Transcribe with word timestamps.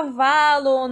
Cavalo, 0.00 0.39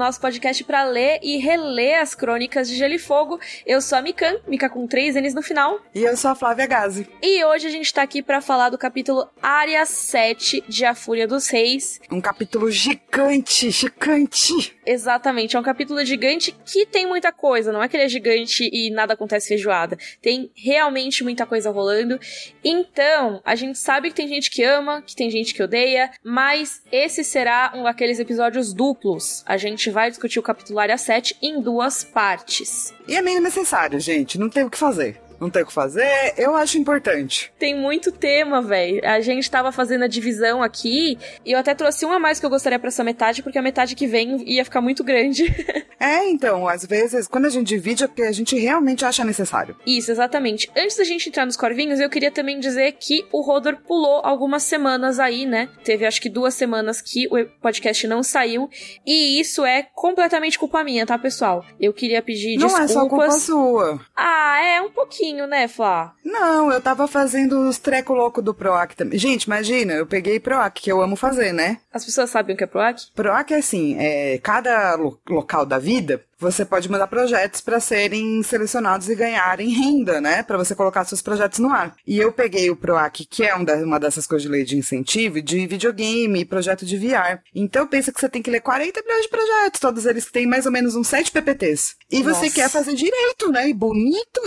nosso 0.09 0.23
podcast 0.23 0.65
para 0.65 0.85
ler 0.85 1.21
e 1.23 1.37
reler 1.37 2.01
as 2.01 2.15
crônicas 2.15 2.67
de 2.67 2.77
Gelo 2.77 2.95
e 2.95 2.99
Fogo. 2.99 3.39
Eu 3.67 3.79
sou 3.83 3.99
a 3.99 4.01
Mikan, 4.01 4.37
Mika 4.47 4.67
com 4.71 4.87
três 4.87 5.15
N's 5.15 5.35
no 5.35 5.43
final. 5.43 5.79
E 5.95 6.03
eu 6.03 6.17
sou 6.17 6.31
a 6.31 6.35
Flávia 6.35 6.67
Gazi. 6.67 7.07
E 7.23 7.45
hoje 7.45 7.67
a 7.67 7.71
gente 7.71 7.93
tá 7.93 8.01
aqui 8.01 8.23
para 8.23 8.41
falar 8.41 8.71
do 8.71 8.79
capítulo 8.79 9.29
Área 9.43 9.85
7 9.85 10.65
de 10.67 10.87
A 10.87 10.95
Fúria 10.95 11.29
dos 11.29 11.49
Reis. 11.49 12.01
Um 12.11 12.23
capítulo 12.23 12.71
gigante, 12.71 13.71
gigante. 13.71 14.75
Exatamente, 14.87 15.55
é 15.55 15.61
um 15.61 15.63
capítulo 15.63 16.03
gigante 16.03 16.57
que 16.65 16.87
tem 16.87 17.07
muita 17.07 17.31
coisa, 17.31 17.71
não 17.71 17.83
é 17.83 17.89
que 17.91 17.95
ele 17.95 18.05
é 18.05 18.09
gigante 18.09 18.67
e 18.73 18.91
nada 18.91 19.13
acontece 19.13 19.49
feijoada. 19.49 19.99
Tem 20.23 20.51
realmente 20.57 21.23
muita 21.23 21.45
coisa 21.45 21.71
rolando. 21.71 22.19
Então, 22.65 23.43
a 23.45 23.55
gente 23.55 23.79
sabe 23.79 24.09
que 24.09 24.17
tem 24.17 24.27
gente 24.27 24.51
que 24.51 24.65
ama, 24.65 25.03
que 25.03 25.15
tem 25.15 25.29
gente 25.29 25.53
que 25.53 25.63
odeia, 25.63 26.11
mas 26.25 26.83
esse 26.91 27.23
será 27.23 27.73
um 27.75 27.83
daqueles 27.83 28.19
episódios 28.19 28.73
duplos. 28.73 29.45
A 29.45 29.59
gente 29.59 29.91
vai 29.91 29.98
discutir 30.07 30.39
o 30.39 30.43
capítulo 30.43 30.79
Área 30.79 30.97
7 30.97 31.37
em 31.43 31.61
duas 31.61 32.05
partes. 32.05 32.95
E 33.07 33.17
é 33.17 33.23
meio 33.23 33.41
necessário, 33.41 33.99
gente, 33.99 34.39
não 34.39 34.49
tem 34.49 34.65
o 34.65 34.71
que 34.71 34.79
fazer 34.79 35.28
não 35.41 35.51
tem 35.51 35.63
o 35.63 35.67
que 35.67 35.73
fazer, 35.73 36.35
eu 36.37 36.55
acho 36.55 36.79
importante. 36.79 37.53
Tem 37.59 37.75
muito 37.75 38.11
tema, 38.13 38.61
velho. 38.61 39.01
A 39.05 39.21
gente 39.21 39.51
tava 39.51 39.73
fazendo 39.73 40.05
a 40.05 40.09
divisão 40.09 40.63
aqui 40.63 41.19
e 41.45 41.53
eu 41.53 41.59
até 41.59 41.75
trouxe 41.75 42.05
uma 42.05 42.17
a 42.17 42.19
mais 42.19 42.39
que 42.39 42.47
eu 42.47 42.51
gostaria 42.51 42.79
para 42.79 42.89
essa 42.89 43.05
metade, 43.05 43.43
porque 43.43 43.59
a 43.59 43.63
metade 43.63 43.95
que 43.95 44.07
vem 44.07 44.43
ia 44.49 44.65
ficar 44.65 44.81
muito 44.81 45.03
grande. 45.03 45.45
é, 45.99 46.29
então, 46.29 46.69
às 46.69 46.85
vezes, 46.85 47.27
quando 47.27 47.47
a 47.47 47.51
gente 47.51 47.69
divide 47.69 48.05
é 48.05 48.07
porque 48.07 48.23
a 48.23 48.33
gente 48.33 48.59
realmente 48.59 49.05
acha 49.05 49.25
necessário. 49.25 49.77
Isso, 49.87 50.11
exatamente. 50.11 50.71
Antes 50.77 50.97
da 50.97 51.05
gente 51.05 51.29
entrar 51.29 51.47
nos 51.47 51.57
corvinhos, 51.57 52.01
eu 52.01 52.11
queria 52.11 52.31
também 52.31 52.59
dizer 52.59 52.93
que 52.93 53.25
o 53.33 53.41
Rodor 53.41 53.77
pulou 53.87 54.21
algumas 54.25 54.65
semanas 54.65 55.19
aí, 55.19 55.47
né? 55.47 55.69
Teve 55.85 56.05
acho 56.05 56.21
que 56.21 56.29
duas 56.29 56.55
semanas 56.55 57.01
que 57.01 57.27
o 57.29 57.45
podcast 57.61 58.07
não 58.07 58.23
saiu. 58.23 58.69
E 59.07 59.41
isso 59.41 59.65
é 59.65 59.87
completamente 59.95 60.59
culpa 60.59 60.83
minha, 60.83 61.07
tá, 61.07 61.17
pessoal? 61.19 61.65
Eu 61.81 61.93
queria 61.93 62.21
pedir 62.21 62.59
não 62.59 62.67
desculpas. 62.67 62.95
Não 62.95 63.01
é 63.01 63.05
só 63.05 63.09
culpa 63.09 63.31
sua. 63.31 64.01
Ah, 64.17 64.61
é 64.63 64.81
um 64.83 64.91
pouquinho 64.91 65.28
pouquinho, 65.29 65.47
né, 65.47 65.69
Flá? 65.69 66.15
Não, 66.25 66.73
eu 66.73 66.81
tava 66.81 67.07
fazendo 67.07 67.69
os 67.69 67.79
treco 67.79 68.15
louco 68.15 68.41
do 68.41 68.55
PROAC 68.55 68.95
também. 68.95 69.19
Gente, 69.19 69.45
imagina, 69.45 69.93
eu 69.93 70.07
peguei 70.07 70.41
PROAC, 70.41 70.81
que 70.81 70.91
eu 70.91 71.03
amo 71.03 71.17
fazer, 71.17 71.53
né? 71.53 71.79
As 71.93 72.05
pessoas 72.05 72.31
sabem 72.31 72.55
o 72.55 72.59
que 72.59 72.65
é 72.65 72.67
PROAC? 72.67 73.13
PROAC 73.15 73.53
é 73.53 73.59
assim, 73.59 73.97
é, 73.99 74.39
cada 74.39 74.95
lo 74.95 75.19
local 75.29 75.67
da 75.67 75.79
vida 75.79 76.21
você 76.39 76.65
pode 76.65 76.89
mandar 76.89 77.09
projetos 77.09 77.61
para 77.61 77.81
serem 77.81 78.43
selecionados 78.43 79.09
e 79.09 79.15
ganharem 79.15 79.71
renda, 79.71 80.21
né? 80.21 80.43
Para 80.43 80.57
você 80.57 80.75
colocar 80.75 81.05
seus 81.05 81.21
projetos 81.21 81.59
no 81.59 81.71
ar. 81.71 81.97
E 82.07 82.19
eu 82.19 82.33
peguei 82.33 82.71
o 82.71 82.77
PROAC, 82.77 83.25
que 83.25 83.45
é 83.45 83.55
uma 83.55 83.99
dessas 83.99 84.27
coisas 84.27 84.43
de 84.43 84.49
lei 84.49 84.65
de 84.65 84.77
incentivo, 84.77 85.43
de 85.43 85.67
videogame, 85.67 86.45
projeto 86.45 86.87
de 86.87 86.97
VR. 86.97 87.41
Então 87.55 87.87
pensa 87.87 88.13
que 88.13 88.21
você 88.21 88.29
tem 88.29 88.41
que 88.41 88.51
ler 88.51 88.61
40 88.61 89.03
milhões 89.03 89.23
de 89.23 89.29
projetos, 89.29 89.81
todos 89.81 90.07
eles 90.07 90.31
têm 90.31 90.47
mais 90.47 90.65
ou 90.65 90.73
menos 90.73 90.95
uns 90.95 91.09
7 91.09 91.33
PPTs. 91.33 91.97
E 92.11 92.23
Nossa. 92.23 92.41
você 92.41 92.51
quer 92.51 92.71
fazer 92.71 92.95
direito, 92.95 93.51
né? 93.51 93.69
E 93.69 93.75
bonito. 93.75 94.41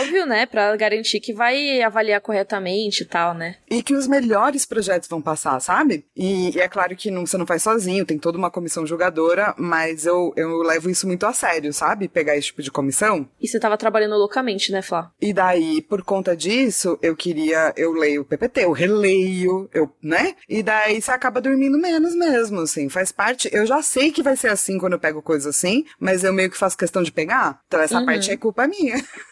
Óbvio, 0.00 0.26
né? 0.26 0.44
Para 0.44 0.74
garantir 0.76 1.20
que 1.20 1.32
vai 1.32 1.80
avaliar 1.82 2.20
corretamente 2.20 3.02
e 3.02 3.06
tal, 3.06 3.32
né? 3.32 3.56
E 3.70 3.82
que 3.82 3.94
os 3.94 4.06
melhores 4.06 4.66
projetos 4.66 5.08
vão 5.08 5.22
passar, 5.22 5.60
sabe? 5.60 6.04
E, 6.16 6.56
e 6.56 6.60
é 6.60 6.68
claro 6.68 6.96
que 6.96 7.10
não, 7.10 7.24
você 7.24 7.38
não 7.38 7.46
faz 7.46 7.62
sozinho, 7.62 8.04
tem 8.04 8.18
toda 8.18 8.36
uma 8.36 8.50
comissão 8.50 8.86
julgadora, 8.86 9.54
mas 9.56 10.04
eu, 10.04 10.32
eu 10.36 10.58
levo 10.62 10.90
isso 10.90 11.06
muito 11.06 11.27
a 11.28 11.32
sério, 11.32 11.72
sabe? 11.72 12.08
Pegar 12.08 12.36
esse 12.36 12.48
tipo 12.48 12.62
de 12.62 12.70
comissão. 12.70 13.28
E 13.40 13.46
você 13.46 13.58
tava 13.58 13.76
trabalhando 13.76 14.16
loucamente, 14.16 14.72
né, 14.72 14.82
Flá? 14.82 15.10
E 15.20 15.32
daí, 15.32 15.82
por 15.82 16.02
conta 16.02 16.36
disso, 16.36 16.98
eu 17.02 17.16
queria, 17.16 17.72
eu 17.76 17.92
leio 17.92 18.22
o 18.22 18.24
PPT, 18.24 18.64
eu 18.64 18.72
releio, 18.72 19.68
eu, 19.72 19.90
né? 20.02 20.34
E 20.48 20.62
daí 20.62 21.00
você 21.00 21.10
acaba 21.10 21.40
dormindo 21.40 21.78
menos 21.78 22.14
mesmo, 22.14 22.60
assim, 22.60 22.88
faz 22.88 23.12
parte, 23.12 23.48
eu 23.52 23.66
já 23.66 23.82
sei 23.82 24.10
que 24.10 24.22
vai 24.22 24.36
ser 24.36 24.48
assim 24.48 24.78
quando 24.78 24.94
eu 24.94 24.98
pego 24.98 25.22
coisa 25.22 25.50
assim, 25.50 25.84
mas 25.98 26.24
eu 26.24 26.32
meio 26.32 26.50
que 26.50 26.56
faço 26.56 26.76
questão 26.76 27.02
de 27.02 27.12
pegar, 27.12 27.60
então 27.66 27.80
essa 27.80 27.98
uhum. 27.98 28.06
parte 28.06 28.30
é 28.30 28.36
culpa 28.36 28.66
minha. 28.66 28.96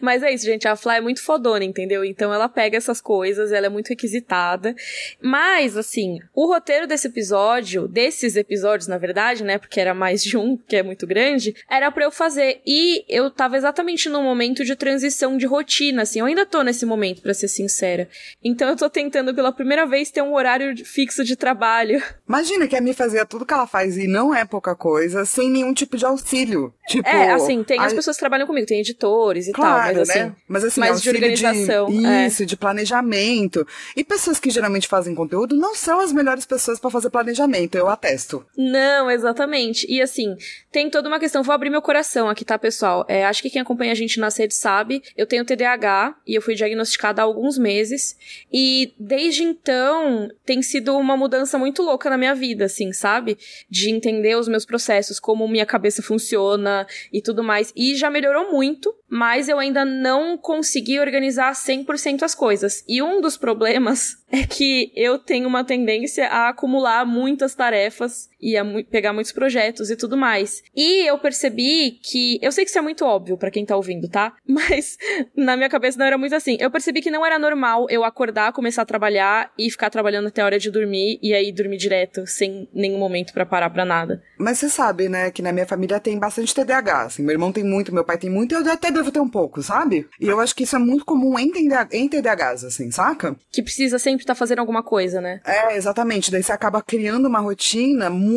Mas 0.00 0.22
é 0.22 0.32
isso, 0.32 0.44
gente. 0.44 0.68
A 0.68 0.76
Fly 0.76 0.96
é 0.96 1.00
muito 1.00 1.22
fodona, 1.22 1.64
entendeu? 1.64 2.04
Então 2.04 2.32
ela 2.32 2.48
pega 2.48 2.76
essas 2.76 3.00
coisas, 3.00 3.52
ela 3.52 3.66
é 3.66 3.68
muito 3.68 3.88
requisitada. 3.88 4.74
Mas, 5.20 5.76
assim, 5.76 6.20
o 6.34 6.46
roteiro 6.46 6.86
desse 6.86 7.08
episódio, 7.08 7.88
desses 7.88 8.36
episódios, 8.36 8.88
na 8.88 8.98
verdade, 8.98 9.42
né? 9.44 9.58
Porque 9.58 9.80
era 9.80 9.94
mais 9.94 10.22
de 10.22 10.36
um, 10.36 10.56
que 10.56 10.76
é 10.76 10.82
muito 10.82 11.06
grande, 11.06 11.37
era 11.68 11.90
para 11.90 12.04
eu 12.04 12.10
fazer. 12.10 12.60
E 12.66 13.04
eu 13.08 13.30
tava 13.30 13.56
exatamente 13.56 14.08
num 14.08 14.22
momento 14.22 14.64
de 14.64 14.74
transição 14.76 15.36
de 15.36 15.46
rotina, 15.46 16.02
assim. 16.02 16.20
Eu 16.20 16.26
ainda 16.26 16.46
tô 16.46 16.62
nesse 16.62 16.84
momento, 16.84 17.22
para 17.22 17.34
ser 17.34 17.48
sincera. 17.48 18.08
Então 18.42 18.68
eu 18.68 18.76
tô 18.76 18.88
tentando 18.88 19.34
pela 19.34 19.52
primeira 19.52 19.86
vez 19.86 20.10
ter 20.10 20.22
um 20.22 20.34
horário 20.34 20.74
fixo 20.84 21.24
de 21.24 21.36
trabalho. 21.36 22.02
Imagina 22.28 22.66
que 22.66 22.76
a 22.76 22.80
Mi 22.80 22.92
fazia 22.94 23.24
tudo 23.24 23.46
que 23.46 23.54
ela 23.54 23.66
faz 23.66 23.96
e 23.96 24.06
não 24.06 24.34
é 24.34 24.44
pouca 24.44 24.74
coisa, 24.74 25.24
sem 25.24 25.50
nenhum 25.50 25.72
tipo 25.72 25.96
de 25.96 26.04
auxílio. 26.04 26.72
Tipo, 26.88 27.08
é, 27.08 27.32
assim, 27.32 27.62
tem 27.62 27.78
a... 27.78 27.84
as 27.84 27.92
pessoas 27.92 28.16
que 28.16 28.20
trabalham 28.20 28.46
comigo, 28.46 28.66
tem 28.66 28.80
editores 28.80 29.48
e 29.48 29.52
claro, 29.52 29.74
tal, 29.74 29.94
mas 29.94 30.08
né? 30.08 30.14
assim, 30.14 30.34
mas 30.48 30.64
assim, 30.64 30.80
mais 30.80 31.02
de 31.02 31.10
organização. 31.10 31.86
De, 31.86 32.06
é. 32.06 32.26
isso, 32.26 32.46
de 32.46 32.56
planejamento. 32.56 33.66
E 33.96 34.02
pessoas 34.02 34.38
que 34.38 34.50
geralmente 34.50 34.88
fazem 34.88 35.14
conteúdo 35.14 35.56
não 35.56 35.74
são 35.74 36.00
as 36.00 36.12
melhores 36.12 36.46
pessoas 36.46 36.78
para 36.78 36.90
fazer 36.90 37.10
planejamento, 37.10 37.76
eu 37.76 37.88
atesto. 37.88 38.44
Não, 38.56 39.10
exatamente. 39.10 39.86
E 39.88 40.00
assim, 40.00 40.36
tem 40.72 40.88
toda 40.88 41.08
uma 41.08 41.20
questão, 41.20 41.27
vou 41.32 41.52
abrir 41.52 41.70
meu 41.70 41.82
coração 41.82 42.28
aqui, 42.28 42.44
tá, 42.44 42.58
pessoal? 42.58 43.04
É, 43.08 43.24
acho 43.24 43.42
que 43.42 43.50
quem 43.50 43.62
acompanha 43.62 43.92
a 43.92 43.94
gente 43.94 44.20
nas 44.20 44.36
redes 44.36 44.56
sabe, 44.56 45.02
eu 45.16 45.26
tenho 45.26 45.44
TDAH 45.44 46.16
e 46.26 46.34
eu 46.34 46.42
fui 46.42 46.54
diagnosticada 46.54 47.22
há 47.22 47.24
alguns 47.24 47.58
meses. 47.58 48.16
E 48.52 48.92
desde 48.98 49.42
então 49.42 50.28
tem 50.44 50.62
sido 50.62 50.96
uma 50.96 51.16
mudança 51.16 51.58
muito 51.58 51.82
louca 51.82 52.10
na 52.10 52.18
minha 52.18 52.34
vida, 52.34 52.64
assim, 52.64 52.92
sabe? 52.92 53.36
De 53.70 53.90
entender 53.90 54.36
os 54.36 54.48
meus 54.48 54.64
processos, 54.64 55.18
como 55.18 55.48
minha 55.48 55.66
cabeça 55.66 56.02
funciona 56.02 56.86
e 57.12 57.20
tudo 57.20 57.42
mais. 57.42 57.72
E 57.76 57.94
já 57.96 58.10
melhorou 58.10 58.52
muito, 58.52 58.94
mas 59.08 59.48
eu 59.48 59.58
ainda 59.58 59.84
não 59.84 60.36
consegui 60.36 61.00
organizar 61.00 61.52
100% 61.52 62.22
as 62.22 62.34
coisas. 62.34 62.84
E 62.88 63.02
um 63.02 63.20
dos 63.20 63.36
problemas 63.36 64.22
é 64.30 64.46
que 64.46 64.92
eu 64.94 65.18
tenho 65.18 65.48
uma 65.48 65.64
tendência 65.64 66.26
a 66.28 66.48
acumular 66.50 67.04
muitas 67.04 67.54
tarefas 67.54 68.28
e 68.40 68.56
a 68.56 68.64
mu 68.64 68.84
pegar 68.84 69.12
muitos 69.12 69.32
projetos 69.32 69.90
e 69.90 69.96
tudo 69.96 70.16
mais. 70.16 70.62
E 70.74 71.08
eu 71.08 71.18
percebi 71.18 71.98
que. 72.02 72.38
Eu 72.42 72.52
sei 72.52 72.64
que 72.64 72.70
isso 72.70 72.78
é 72.78 72.82
muito 72.82 73.04
óbvio 73.04 73.36
para 73.36 73.50
quem 73.50 73.64
tá 73.64 73.76
ouvindo, 73.76 74.08
tá? 74.08 74.34
Mas 74.46 74.96
na 75.36 75.56
minha 75.56 75.68
cabeça 75.68 75.98
não 75.98 76.06
era 76.06 76.18
muito 76.18 76.34
assim. 76.34 76.56
Eu 76.60 76.70
percebi 76.70 77.00
que 77.00 77.10
não 77.10 77.24
era 77.24 77.38
normal 77.38 77.86
eu 77.90 78.04
acordar, 78.04 78.52
começar 78.52 78.82
a 78.82 78.86
trabalhar 78.86 79.52
e 79.58 79.70
ficar 79.70 79.90
trabalhando 79.90 80.28
até 80.28 80.42
a 80.42 80.44
hora 80.44 80.58
de 80.58 80.70
dormir 80.70 81.18
e 81.22 81.34
aí 81.34 81.52
dormir 81.52 81.76
direto, 81.76 82.26
sem 82.26 82.68
nenhum 82.72 82.98
momento 82.98 83.32
para 83.32 83.46
parar 83.46 83.70
pra 83.70 83.84
nada. 83.84 84.22
Mas 84.38 84.58
você 84.58 84.68
sabe, 84.68 85.08
né, 85.08 85.30
que 85.30 85.42
na 85.42 85.52
minha 85.52 85.66
família 85.66 86.00
tem 86.00 86.18
bastante 86.18 86.54
TDAH. 86.54 87.02
Assim, 87.02 87.22
meu 87.22 87.32
irmão 87.32 87.52
tem 87.52 87.64
muito, 87.64 87.94
meu 87.94 88.04
pai 88.04 88.18
tem 88.18 88.30
muito, 88.30 88.54
eu 88.54 88.70
até 88.70 88.90
devo 88.90 89.10
ter 89.10 89.20
um 89.20 89.28
pouco, 89.28 89.62
sabe? 89.62 90.06
E 90.20 90.26
eu 90.26 90.40
acho 90.40 90.54
que 90.54 90.64
isso 90.64 90.76
é 90.76 90.78
muito 90.78 91.04
comum 91.04 91.38
em, 91.38 91.50
TDAH, 91.50 91.88
em 91.92 92.08
TDAHs, 92.08 92.64
assim, 92.64 92.90
saca? 92.90 93.36
Que 93.52 93.62
precisa 93.62 93.98
sempre 93.98 94.22
estar 94.22 94.34
tá 94.34 94.38
fazendo 94.38 94.60
alguma 94.60 94.82
coisa, 94.82 95.20
né? 95.20 95.40
É, 95.44 95.76
exatamente. 95.76 96.30
Daí 96.30 96.42
você 96.42 96.52
acaba 96.52 96.82
criando 96.82 97.26
uma 97.26 97.40
rotina 97.40 98.10
muito, 98.10 98.27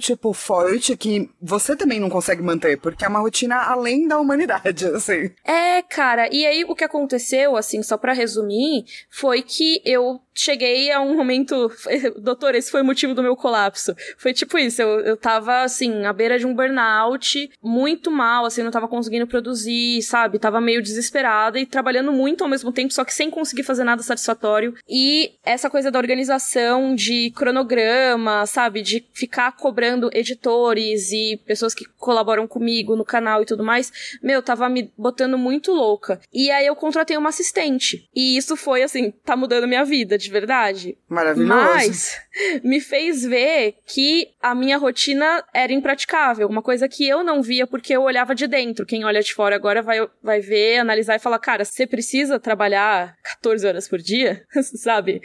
tipo, 0.00 0.32
forte 0.32 0.96
que 0.96 1.30
você 1.40 1.76
também 1.76 2.00
não 2.00 2.10
consegue 2.10 2.42
manter, 2.42 2.78
porque 2.78 3.04
é 3.04 3.08
uma 3.08 3.20
rotina 3.20 3.56
além 3.56 4.06
da 4.06 4.18
humanidade, 4.18 4.86
assim. 4.94 5.30
É, 5.44 5.82
cara. 5.82 6.28
E 6.32 6.46
aí 6.46 6.64
o 6.64 6.74
que 6.74 6.84
aconteceu, 6.84 7.56
assim, 7.56 7.82
só 7.82 7.96
para 7.96 8.12
resumir, 8.12 8.84
foi 9.10 9.42
que 9.42 9.80
eu 9.84 10.20
cheguei 10.38 10.90
a 10.92 11.00
um 11.00 11.16
momento. 11.16 11.70
Doutor, 12.16 12.54
esse 12.54 12.70
foi 12.70 12.82
o 12.82 12.84
motivo 12.84 13.14
do 13.14 13.22
meu 13.22 13.36
colapso. 13.36 13.94
Foi 14.16 14.32
tipo 14.32 14.56
isso, 14.56 14.80
eu, 14.80 15.00
eu 15.00 15.16
tava, 15.16 15.62
assim, 15.62 16.04
à 16.04 16.12
beira 16.12 16.38
de 16.38 16.46
um 16.46 16.54
burnout, 16.54 17.50
muito 17.62 18.10
mal, 18.10 18.44
assim, 18.44 18.62
não 18.62 18.70
tava 18.70 18.86
conseguindo 18.86 19.26
produzir, 19.26 20.00
sabe? 20.02 20.38
Tava 20.38 20.60
meio 20.60 20.82
desesperada 20.82 21.58
e 21.58 21.66
trabalhando 21.66 22.12
muito 22.12 22.44
ao 22.44 22.50
mesmo 22.50 22.72
tempo, 22.72 22.92
só 22.92 23.04
que 23.04 23.12
sem 23.12 23.30
conseguir 23.30 23.64
fazer 23.64 23.84
nada 23.84 24.02
satisfatório. 24.02 24.74
E 24.88 25.32
essa 25.44 25.68
coisa 25.68 25.90
da 25.90 25.98
organização, 25.98 26.94
de 26.94 27.32
cronograma, 27.34 28.46
sabe? 28.46 28.80
De 28.80 29.04
ficar 29.12 29.52
cobrando 29.52 30.10
editores 30.12 31.10
e 31.10 31.40
pessoas 31.44 31.74
que 31.74 31.84
colaboram 31.96 32.46
comigo 32.46 32.94
no 32.94 33.04
canal 33.04 33.42
e 33.42 33.46
tudo 33.46 33.64
mais, 33.64 34.18
meu, 34.22 34.42
tava 34.42 34.68
me 34.68 34.92
botando 34.96 35.36
muito 35.36 35.72
louca. 35.72 36.20
E 36.32 36.50
aí 36.50 36.66
eu 36.66 36.76
contratei 36.76 37.16
uma 37.16 37.30
assistente. 37.30 38.08
E 38.14 38.36
isso 38.36 38.56
foi, 38.56 38.82
assim, 38.82 39.10
tá 39.10 39.36
mudando 39.36 39.66
minha 39.66 39.84
vida, 39.84 40.16
de 40.16 40.27
de 40.28 40.32
verdade. 40.32 40.98
Maravilhoso. 41.08 41.54
Mas 41.54 42.20
me 42.62 42.80
fez 42.80 43.24
ver 43.24 43.76
que 43.86 44.28
a 44.40 44.54
minha 44.54 44.78
rotina 44.78 45.44
era 45.52 45.72
impraticável, 45.72 46.48
uma 46.48 46.62
coisa 46.62 46.88
que 46.88 47.06
eu 47.06 47.22
não 47.24 47.42
via 47.42 47.66
porque 47.66 47.94
eu 47.94 48.02
olhava 48.02 48.34
de 48.34 48.46
dentro. 48.46 48.86
Quem 48.86 49.04
olha 49.04 49.20
de 49.20 49.34
fora 49.34 49.56
agora 49.56 49.82
vai, 49.82 49.98
vai 50.22 50.40
ver, 50.40 50.78
analisar 50.78 51.16
e 51.16 51.18
falar, 51.18 51.38
cara, 51.38 51.64
você 51.64 51.86
precisa 51.86 52.38
trabalhar 52.38 53.16
14 53.22 53.66
horas 53.66 53.88
por 53.88 53.98
dia, 53.98 54.44
sabe? 54.76 55.20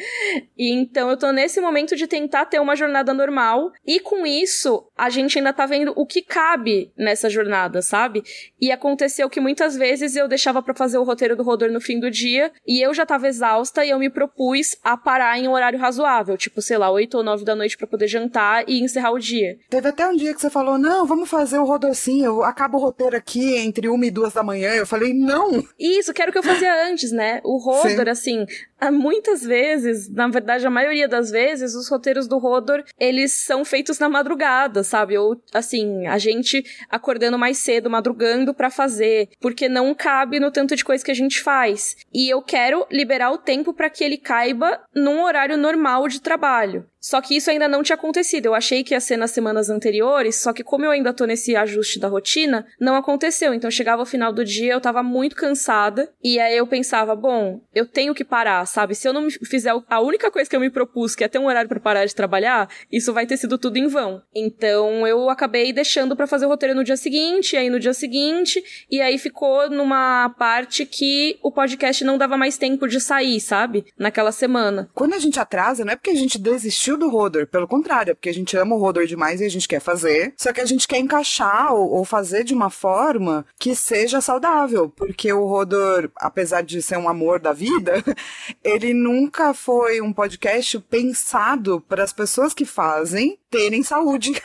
E 0.57 0.71
então 0.71 1.09
eu 1.09 1.17
tô 1.17 1.31
nesse 1.31 1.59
momento 1.61 1.95
de 1.95 2.07
tentar 2.07 2.45
ter 2.45 2.59
uma 2.59 2.75
jornada 2.75 3.13
normal 3.13 3.71
e 3.85 3.99
com 3.99 4.25
isso 4.25 4.87
a 4.97 5.09
gente 5.09 5.37
ainda 5.37 5.53
tá 5.53 5.65
vendo 5.65 5.93
o 5.95 6.05
que 6.05 6.21
cabe 6.21 6.91
nessa 6.97 7.29
jornada, 7.29 7.81
sabe? 7.81 8.23
E 8.59 8.71
aconteceu 8.71 9.29
que 9.29 9.39
muitas 9.39 9.75
vezes 9.75 10.15
eu 10.15 10.27
deixava 10.27 10.61
para 10.61 10.73
fazer 10.73 10.97
o 10.97 11.03
roteiro 11.03 11.35
do 11.35 11.43
Rodor 11.43 11.71
no 11.71 11.81
fim 11.81 11.99
do 11.99 12.09
dia 12.09 12.51
e 12.67 12.81
eu 12.81 12.93
já 12.93 13.05
tava 13.05 13.27
exausta 13.27 13.85
e 13.85 13.89
eu 13.89 13.99
me 13.99 14.09
propus 14.09 14.75
a 14.83 14.97
parar 14.97 15.37
em 15.37 15.47
um 15.47 15.51
horário 15.51 15.79
razoável, 15.79 16.37
tipo, 16.37 16.61
sei 16.61 16.77
lá, 16.77 16.89
8 16.89 17.02
oito 17.03 17.17
ou 17.17 17.23
nove 17.23 17.43
da 17.43 17.55
noite 17.55 17.77
para 17.77 17.85
poder 17.85 18.07
jantar 18.07 18.63
e 18.67 18.81
encerrar 18.81 19.11
o 19.11 19.19
dia. 19.19 19.57
Teve 19.69 19.89
até 19.89 20.07
um 20.07 20.15
dia 20.15 20.33
que 20.33 20.41
você 20.41 20.49
falou, 20.49 20.77
não, 20.77 21.05
vamos 21.05 21.29
fazer 21.29 21.57
o 21.57 21.65
rodo 21.65 21.87
assim, 21.87 22.23
eu 22.23 22.43
acabo 22.43 22.77
o 22.77 22.81
roteiro 22.81 23.15
aqui 23.15 23.57
entre 23.57 23.87
uma 23.89 24.05
e 24.05 24.11
duas 24.11 24.33
da 24.33 24.41
manhã. 24.41 24.71
Eu 24.73 24.87
falei, 24.87 25.13
não! 25.13 25.63
Isso, 25.77 26.13
que 26.13 26.21
era 26.21 26.29
o 26.29 26.31
que 26.31 26.39
eu 26.39 26.43
fazia 26.43 26.73
antes, 26.89 27.11
né? 27.11 27.41
O 27.43 27.57
Rodor, 27.57 28.07
assim, 28.07 28.45
muitas 28.91 29.43
vezes, 29.43 30.09
na 30.09 30.27
verdade, 30.27 30.65
a 30.65 30.69
maioria 30.69 31.07
das 31.07 31.29
vezes, 31.29 31.75
os 31.75 31.89
roteiros 31.89 32.27
do 32.27 32.37
Rodor, 32.37 32.83
eles 32.99 33.31
são 33.33 33.65
feitos 33.65 33.99
na 33.99 34.09
madrugada, 34.09 34.83
sabe? 34.83 35.17
Ou, 35.17 35.41
assim, 35.53 36.07
a 36.07 36.17
gente 36.17 36.63
acordando 36.89 37.37
mais 37.37 37.57
cedo, 37.57 37.89
madrugando 37.89 38.53
para 38.53 38.69
fazer, 38.69 39.29
porque 39.39 39.67
não 39.67 39.93
cabe 39.93 40.39
no 40.39 40.51
tanto 40.51 40.75
de 40.75 40.85
coisa 40.85 41.03
que 41.03 41.11
a 41.11 41.15
gente 41.15 41.41
faz. 41.41 41.97
E 42.13 42.29
eu 42.29 42.41
quero 42.41 42.85
liberar 42.89 43.31
o 43.31 43.37
tempo 43.37 43.73
para 43.73 43.89
que 43.89 44.03
ele 44.03 44.17
caiba 44.17 44.79
num 44.95 45.23
horário 45.23 45.57
normal 45.57 46.07
de 46.07 46.21
trabalho. 46.21 46.85
Só 47.03 47.19
que 47.19 47.35
isso 47.35 47.51
ainda 47.51 47.67
não 47.67 47.83
tinha 47.83 47.97
acontecido. 47.97 48.45
Eu 48.45 48.55
achei 48.55 48.81
que 48.81 48.93
ia 48.93 48.99
ser 49.01 49.17
nas 49.17 49.31
semanas 49.31 49.69
anteriores, 49.69 50.37
só 50.37 50.53
que 50.53 50.63
como 50.63 50.85
eu 50.85 50.91
ainda 50.91 51.11
tô 51.11 51.25
nesse 51.25 51.53
ajuste 51.53 51.99
da 51.99 52.07
rotina, 52.07 52.65
não 52.79 52.95
aconteceu. 52.95 53.53
Então 53.53 53.69
chegava 53.69 54.01
o 54.01 54.05
final 54.05 54.31
do 54.31 54.45
dia, 54.45 54.71
eu 54.71 54.79
tava 54.79 55.03
muito 55.03 55.35
cansada, 55.35 56.09
e 56.23 56.39
aí 56.39 56.55
eu 56.55 56.65
pensava, 56.65 57.13
bom, 57.13 57.59
eu 57.75 57.85
tenho 57.85 58.15
que 58.15 58.23
parar, 58.23 58.65
sabe? 58.65 58.95
Se 58.95 59.05
eu 59.05 59.11
não 59.11 59.29
fizer 59.29 59.73
a 59.89 59.99
única 59.99 60.31
coisa 60.31 60.49
que 60.49 60.55
eu 60.55 60.61
me 60.61 60.69
propus, 60.69 61.13
que 61.13 61.25
é 61.25 61.27
ter 61.27 61.39
um 61.39 61.47
horário 61.47 61.67
para 61.67 61.79
parar 61.79 62.05
de 62.05 62.15
trabalhar, 62.15 62.69
isso 62.89 63.11
vai 63.11 63.25
ter 63.25 63.35
sido 63.35 63.57
tudo 63.57 63.75
em 63.75 63.87
vão. 63.87 64.21
Então 64.33 65.05
eu 65.05 65.29
acabei 65.29 65.73
deixando 65.73 66.15
para 66.15 66.25
fazer 66.25 66.45
o 66.45 66.49
roteiro 66.49 66.73
no 66.73 66.85
dia 66.85 66.95
seguinte, 66.95 67.57
aí 67.57 67.69
no 67.69 67.81
dia 67.81 67.93
seguinte, 67.93 68.63
e 68.89 69.01
aí 69.01 69.17
ficou 69.17 69.69
numa 69.69 70.29
parte 70.39 70.85
que 70.85 71.37
o 71.43 71.51
podcast 71.51 72.01
não 72.05 72.17
dava 72.17 72.37
mais 72.37 72.57
tempo 72.57 72.87
de 72.87 73.01
sair, 73.01 73.41
sabe? 73.41 73.85
Naquela 73.99 74.31
semana. 74.31 74.89
Quando 74.93 75.15
a 75.15 75.19
gente 75.19 75.37
atrasa, 75.37 75.83
não 75.83 75.91
é 75.91 75.97
porque 75.97 76.11
a 76.11 76.15
gente 76.15 76.39
desistiu 76.39 76.92
do 76.97 77.09
Rodor. 77.09 77.47
Pelo 77.47 77.67
contrário, 77.67 78.11
é 78.11 78.13
porque 78.13 78.29
a 78.29 78.33
gente 78.33 78.55
ama 78.57 78.75
o 78.75 78.79
Rodor 78.79 79.05
demais 79.05 79.41
e 79.41 79.45
a 79.45 79.49
gente 79.49 79.67
quer 79.67 79.79
fazer. 79.79 80.33
Só 80.37 80.51
que 80.51 80.61
a 80.61 80.65
gente 80.65 80.87
quer 80.87 80.97
encaixar 80.97 81.73
ou, 81.73 81.91
ou 81.91 82.05
fazer 82.05 82.43
de 82.43 82.53
uma 82.53 82.69
forma 82.69 83.45
que 83.59 83.75
seja 83.75 84.21
saudável. 84.21 84.89
Porque 84.89 85.31
o 85.31 85.45
Rodor, 85.45 86.09
apesar 86.15 86.61
de 86.61 86.81
ser 86.81 86.97
um 86.97 87.09
amor 87.09 87.39
da 87.39 87.53
vida, 87.53 88.03
ele 88.63 88.93
nunca 88.93 89.53
foi 89.53 90.01
um 90.01 90.13
podcast 90.13 90.79
pensado 90.79 91.81
para 91.87 92.03
as 92.03 92.13
pessoas 92.13 92.53
que 92.53 92.65
fazem 92.65 93.37
terem 93.49 93.83
saúde. 93.83 94.31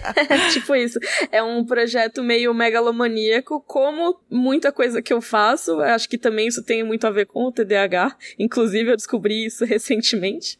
tipo 0.52 0.74
isso. 0.74 0.98
É 1.30 1.42
um 1.42 1.64
projeto 1.64 2.22
meio 2.22 2.54
megalomaníaco, 2.54 3.60
como 3.60 4.18
muita 4.30 4.72
coisa 4.72 5.02
que 5.02 5.12
eu 5.12 5.20
faço. 5.20 5.80
Acho 5.80 6.08
que 6.08 6.16
também 6.16 6.48
isso 6.48 6.62
tem 6.62 6.82
muito 6.82 7.06
a 7.06 7.10
ver 7.10 7.26
com 7.26 7.44
o 7.44 7.52
TDAH. 7.52 8.16
Inclusive, 8.38 8.90
eu 8.90 8.96
descobri 8.96 9.44
isso 9.44 9.64
recentemente. 9.64 10.58